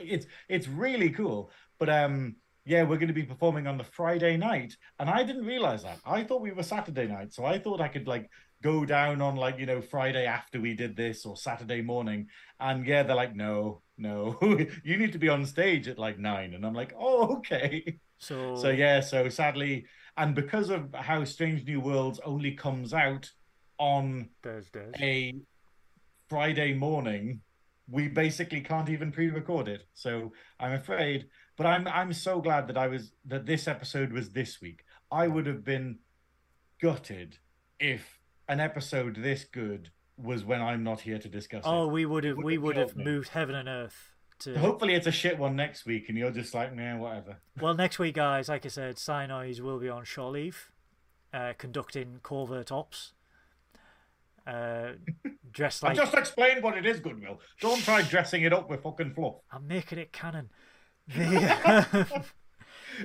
[0.00, 1.50] it's it's really cool.
[1.78, 2.36] But um
[2.68, 6.00] yeah, we're going to be performing on the Friday night, and I didn't realize that.
[6.04, 8.28] I thought we were Saturday night, so I thought I could like
[8.62, 12.26] go down on like you know Friday after we did this or Saturday morning,
[12.60, 14.38] and yeah, they're like, no, no,
[14.84, 17.98] you need to be on stage at like nine, and I'm like, oh, okay.
[18.18, 19.86] so So yeah, so sadly,
[20.18, 23.30] and because of how Strange New Worlds only comes out
[23.78, 24.92] on Thursdays.
[25.00, 25.34] a
[26.28, 27.40] Friday morning,
[27.90, 29.86] we basically can't even pre-record it.
[29.94, 34.30] So I'm afraid, but I'm I'm so glad that I was that this episode was
[34.30, 34.84] this week.
[35.10, 35.98] I would have been
[36.80, 37.38] gutted
[37.80, 38.18] if
[38.48, 41.92] an episode this good was when I'm not here to discuss Oh, it.
[41.92, 44.10] we would have we would have moved heaven and earth
[44.40, 44.58] to.
[44.58, 47.40] Hopefully it's a shit one next week, and you're just like, nah, whatever.
[47.60, 50.70] Well, next week, guys, like I said, Synoiz will be on shore leave,
[51.32, 53.12] uh, conducting covert ops.
[54.48, 54.92] Uh,
[55.50, 57.40] dressed I just explained what it is, Goodwill.
[57.60, 59.34] Don't try dressing it up with fucking fluff.
[59.52, 60.48] I'm making it canon.
[61.06, 62.24] The,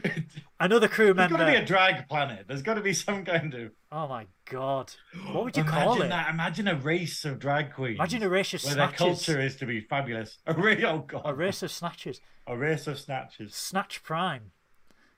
[0.60, 1.38] another crew member.
[1.38, 2.46] There's got to be a drag planet.
[2.48, 3.72] There's got to be some kind of.
[3.92, 4.94] Oh my god!
[5.32, 6.10] What would you Imagine call it?
[6.10, 6.30] That.
[6.30, 7.98] Imagine a race of drag queens.
[8.00, 10.38] Imagine a race of where their culture is to be fabulous.
[10.46, 12.22] A race, oh god, A race of snatches.
[12.48, 13.54] a race of snatches.
[13.54, 14.52] Snatch Prime.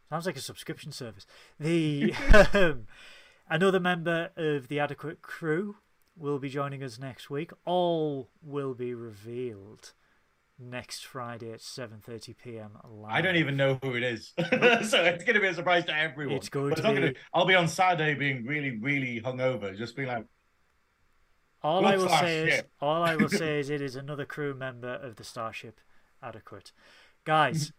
[0.10, 1.26] Sounds like a subscription service.
[1.60, 2.14] The
[2.54, 2.88] um,
[3.50, 5.78] another member of the adequate crew
[6.18, 7.52] will be joining us next week.
[7.66, 9.94] All will be revealed
[10.58, 12.78] next Friday at 7:30 p.m.
[12.90, 13.12] live.
[13.14, 15.96] I don't even know who it is, so it's going to be a surprise to
[15.98, 16.36] everyone.
[16.38, 19.96] It's going But to not gonna- I'll be on Saturday being really, really hungover, just
[19.96, 20.26] being like,
[21.62, 24.94] All I will say is, all I will say is, it is another crew member
[24.94, 25.80] of the Starship
[26.24, 26.72] Adequate.
[27.26, 27.74] Guys,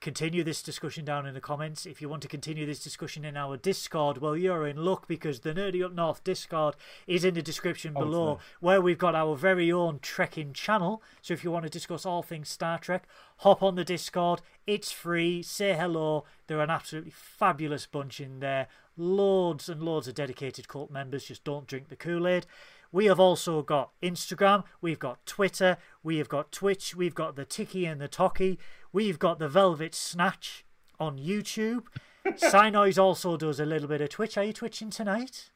[0.00, 1.84] continue this discussion down in the comments.
[1.84, 5.40] If you want to continue this discussion in our Discord, well, you're in luck because
[5.40, 6.74] the Nerdy Up North Discord
[7.06, 11.02] is in the description Oh, below, where we've got our very own trekking channel.
[11.20, 13.04] So if you want to discuss all things Star Trek,
[13.38, 14.40] hop on the Discord.
[14.66, 15.42] It's free.
[15.42, 16.24] Say hello.
[16.46, 18.68] They're an absolutely fabulous bunch in there.
[18.96, 21.24] Loads and loads of dedicated cult members.
[21.24, 22.46] Just don't drink the Kool Aid.
[22.92, 27.44] We have also got Instagram, we've got Twitter, we have got Twitch, we've got the
[27.44, 28.58] Tiki and the Toki,
[28.92, 30.64] we've got the Velvet Snatch
[30.98, 31.84] on YouTube.
[32.26, 34.36] Synoiz also does a little bit of Twitch.
[34.36, 35.50] Are you twitching tonight?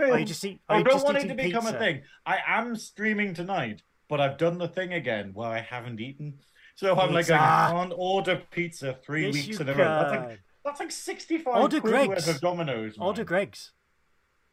[0.00, 1.76] Are you just eat, are I don't want it to become pizza?
[1.76, 2.02] a thing.
[2.26, 6.40] I am streaming tonight, but I've done the thing again where I haven't eaten.
[6.74, 7.30] So I'm like.
[7.30, 9.78] I can't order pizza three Yes, weeks in a row.
[9.78, 12.08] That's like, that's like 65 Order quid Greggs.
[12.26, 12.98] worth of Domino's.
[12.98, 13.06] Man.
[13.06, 13.70] Order Greggs.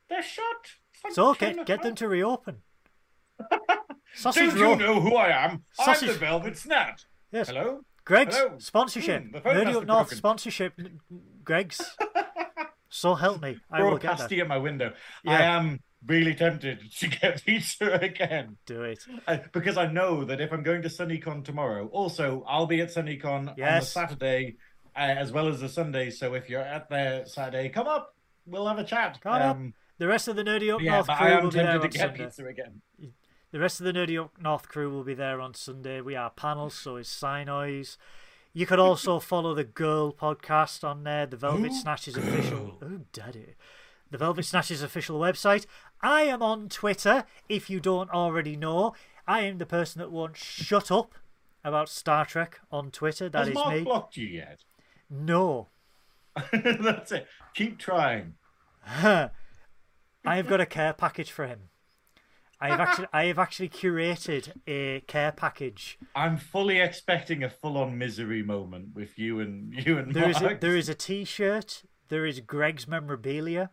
[0.10, 0.46] They're shut.
[0.94, 2.58] It's like So get, get them to reopen.
[4.16, 5.52] Sausage Don't you know who I am?
[5.52, 7.04] I'm Sausage- the Velvet Snatch.
[7.32, 7.48] Yes.
[7.50, 7.82] Hello?
[8.06, 8.56] Greggs Hello?
[8.60, 9.24] sponsorship.
[9.44, 10.18] Phone Nerdy Up North broken.
[10.18, 10.74] sponsorship.
[11.44, 11.82] Greggs.
[12.90, 13.58] so help me.
[13.72, 14.94] I Throw will get pasty at my window.
[15.26, 18.58] I am really tempted to get pizza again.
[18.68, 19.00] Do it.
[19.52, 23.26] Because I know that if I'm going to SunnyCon tomorrow, also I'll be at SunnyCon
[23.26, 24.56] on the Saturday
[24.96, 26.10] uh, as well as the Sunday.
[26.12, 28.14] So if you're at there Saturday, come up.
[28.46, 29.20] We'll have a chat.
[29.22, 29.56] Come up.
[29.56, 31.72] Um, The rest of the Nerdy Up yeah, North crew I am will be there
[31.80, 32.24] tempted to on Sunday.
[32.26, 32.82] pizza again.
[33.56, 36.02] The rest of the Nerdy Up North crew will be there on Sunday.
[36.02, 37.96] We are panels, so is Synoiz.
[38.52, 42.78] You could also follow the Girl podcast on there, the Velvet Ooh, Snatches official.
[42.84, 43.56] Oh, daddy.
[44.12, 45.66] The Velvet Snatches official website.
[46.02, 48.94] I am on Twitter, if you don't already know.
[49.26, 51.14] I am the person that won't shut up
[51.64, 53.30] about Star Trek on Twitter.
[53.30, 53.84] That Has is Mark me.
[53.86, 54.66] blocked you yet?
[55.10, 55.70] No.
[56.52, 57.26] That's it.
[57.54, 58.34] Keep trying.
[58.86, 59.30] I
[60.26, 61.70] have got a care package for him.
[62.62, 67.98] I have actually I have actually curated a care package I'm fully expecting a full-on
[67.98, 71.84] misery moment with you and you and There is a, there is a T-shirt.
[72.10, 73.72] There is Greggs memorabilia.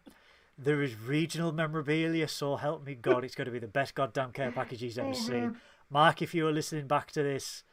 [0.58, 2.28] There is regional memorabilia.
[2.28, 5.08] So help me God, it's going to be the best goddamn care package he's ever
[5.10, 5.56] Oh, seen.
[5.90, 7.64] Mark, if you are listening back to this,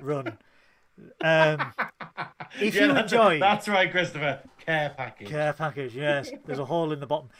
[0.00, 0.38] run.
[1.22, 1.72] Um,
[2.60, 4.40] if Yeah, you that's, enjoy that's right, Christopher.
[4.64, 5.28] Care package.
[5.28, 7.30] care package, yes, there's a hole in the bottom.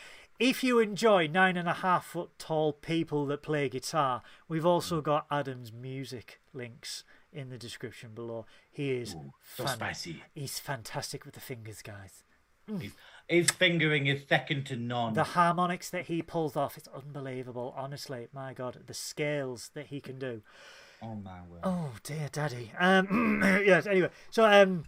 [0.41, 5.03] If you enjoy nine and a half foot tall people that play guitar, we've also
[5.03, 8.47] got Adam's music links in the description below.
[8.71, 9.11] He is
[9.55, 10.23] so fan- spicy.
[10.35, 12.25] He's fantastic with the fingers, guys.
[12.67, 12.93] His,
[13.29, 15.12] his fingering is second to none.
[15.12, 17.75] The harmonics that he pulls off is unbelievable.
[17.77, 20.41] Honestly, my God, the scales that he can do.
[21.03, 21.61] Oh my word.
[21.65, 22.73] Oh dear, daddy.
[22.79, 23.87] Um, yes.
[23.87, 24.85] Anyway, so um,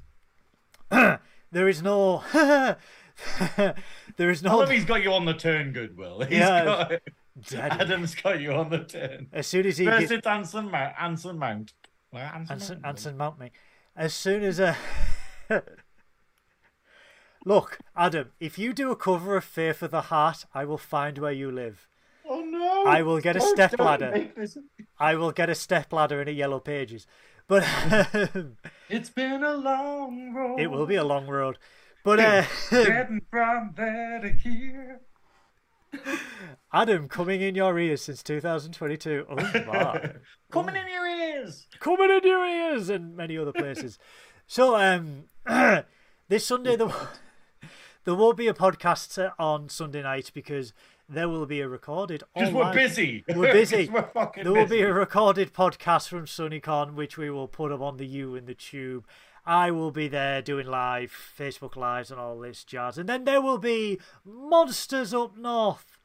[1.52, 2.24] there is no,
[4.16, 6.22] there is no he's got you on the turn, Goodwill.
[6.22, 6.64] He's Yeah.
[6.64, 6.88] got,
[7.48, 7.80] daddy.
[7.82, 9.28] Adam's got you on the turn.
[9.32, 10.94] As soon as he First gets it's Anson Mount.
[10.98, 11.72] Anson Mount.
[12.12, 12.86] Well, Anson, Anson, Mount.
[12.86, 13.50] Anson Mount me,
[13.96, 14.74] as soon as uh,
[17.44, 21.18] look, Adam, if you do a cover of Faith of the Heart, I will find
[21.18, 21.88] where you live.
[22.28, 22.84] Oh no!
[22.84, 24.30] I will get a step ladder.
[24.36, 24.56] this-
[24.98, 27.06] I will get a step ladder and a yellow pages.
[27.48, 27.66] But
[28.88, 30.60] It's been a long road.
[30.60, 31.58] it will be a long road.
[32.04, 35.00] But uh, Getting from there to here.
[36.72, 39.26] Adam, coming in your ears since 2022.
[39.28, 40.12] Oh my.
[40.50, 41.66] Coming in your ears.
[41.80, 43.98] coming in your ears and many other places.
[44.46, 45.24] So um,
[46.28, 46.90] this Sunday there,
[48.04, 50.72] there won't be a podcast on Sunday night because
[51.12, 52.22] there will be a recorded.
[52.34, 53.24] Because we're busy.
[53.34, 53.88] We're busy.
[53.92, 54.76] we're fucking There will busy.
[54.78, 58.46] be a recorded podcast from SunnyCon, which we will put up on the U and
[58.46, 59.06] the Tube.
[59.44, 63.42] I will be there doing live Facebook lives and all this jazz, and then there
[63.42, 65.98] will be Monsters Up North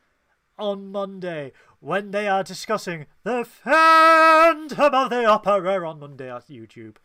[0.58, 6.96] on Monday when they are discussing the Phantom of the Opera on Monday at YouTube.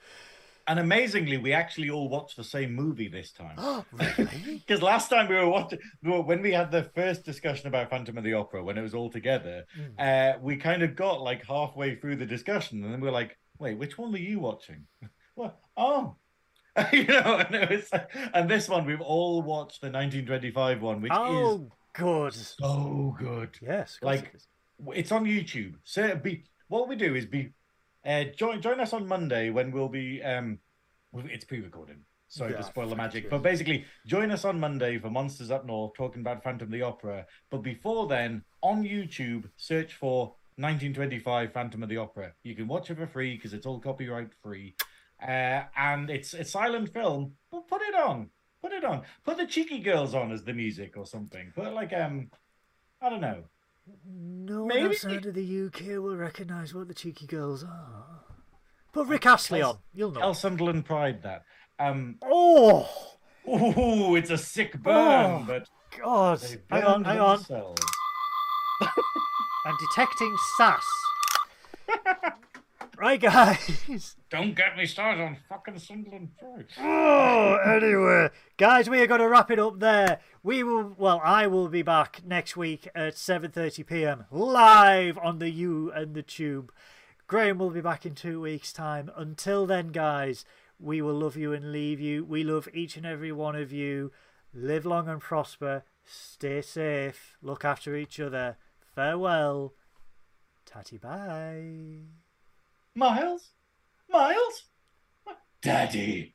[0.69, 3.55] And amazingly, we actually all watched the same movie this time.
[3.59, 4.29] Oh, really?
[4.67, 8.25] Because last time we were watching, when we had the first discussion about Phantom of
[8.25, 9.83] the Opera, when it was all together, Hmm.
[9.99, 13.37] uh, we kind of got like halfway through the discussion, and then we were like,
[13.59, 14.87] "Wait, which one were you watching?"
[15.35, 15.59] What?
[15.77, 16.17] Oh,
[16.93, 17.91] you know, and it was,
[18.35, 22.35] and this one we've all watched the 1925 one, which is oh, good.
[22.35, 23.51] so good.
[23.63, 24.47] Yes, Like- it is.
[24.95, 25.75] It's on YouTube.
[25.85, 27.51] So be what we do is be
[28.05, 30.59] uh, join join us on Monday when we'll be um
[31.15, 31.99] it's pre-recorded.
[32.29, 35.67] Sorry Yeah, to spoil the magic, but basically join us on Monday for Monsters Up
[35.67, 37.27] North talking about Phantom of the Opera.
[37.51, 42.33] But before then, on YouTube, search for 1925 Phantom of the Opera.
[42.43, 44.75] You can watch it for free because it's all copyright free,
[45.21, 47.35] uh, and it's a silent film.
[47.51, 48.31] But put it on,
[48.63, 51.53] put it on, put the Cheeky Girls on as the music or something.
[51.55, 52.31] Put like um,
[53.03, 53.45] I don't know.
[54.07, 58.21] No one Maybe- outside of the UK will recognise what the cheeky girls are.
[58.93, 59.79] Put Rick Astley on.
[59.95, 60.21] You'll know.
[60.21, 61.45] Tell Sunderland Pride that.
[61.79, 62.89] Um, Oh
[63.47, 64.95] oh, it's a sick burn,
[65.43, 65.45] Oh.
[65.47, 65.69] but
[65.99, 66.41] God!
[66.71, 67.37] Hang on, burned hang on.
[67.39, 67.83] themselves.
[68.81, 70.85] I'm detecting sass.
[73.03, 74.17] right, guys.
[74.31, 76.67] Don't get me started on fucking Sunderland Pride.
[76.79, 80.21] Oh, anyway, guys, we are going to wrap it up there.
[80.43, 84.25] We will, well, I will be back next week at 7:30 p.m.
[84.31, 86.73] live on the U and the Tube.
[87.27, 89.11] Graham will be back in two weeks' time.
[89.17, 90.45] Until then, guys,
[90.79, 92.25] we will love you and leave you.
[92.25, 94.13] We love each and every one of you.
[94.55, 95.83] Live long and prosper.
[96.05, 97.37] Stay safe.
[97.43, 98.59] Look after each other.
[98.95, 99.75] Farewell.
[100.67, 102.22] Tatty bye.
[102.95, 103.51] Miles,
[104.11, 104.65] Miles.
[105.63, 106.35] Daddy.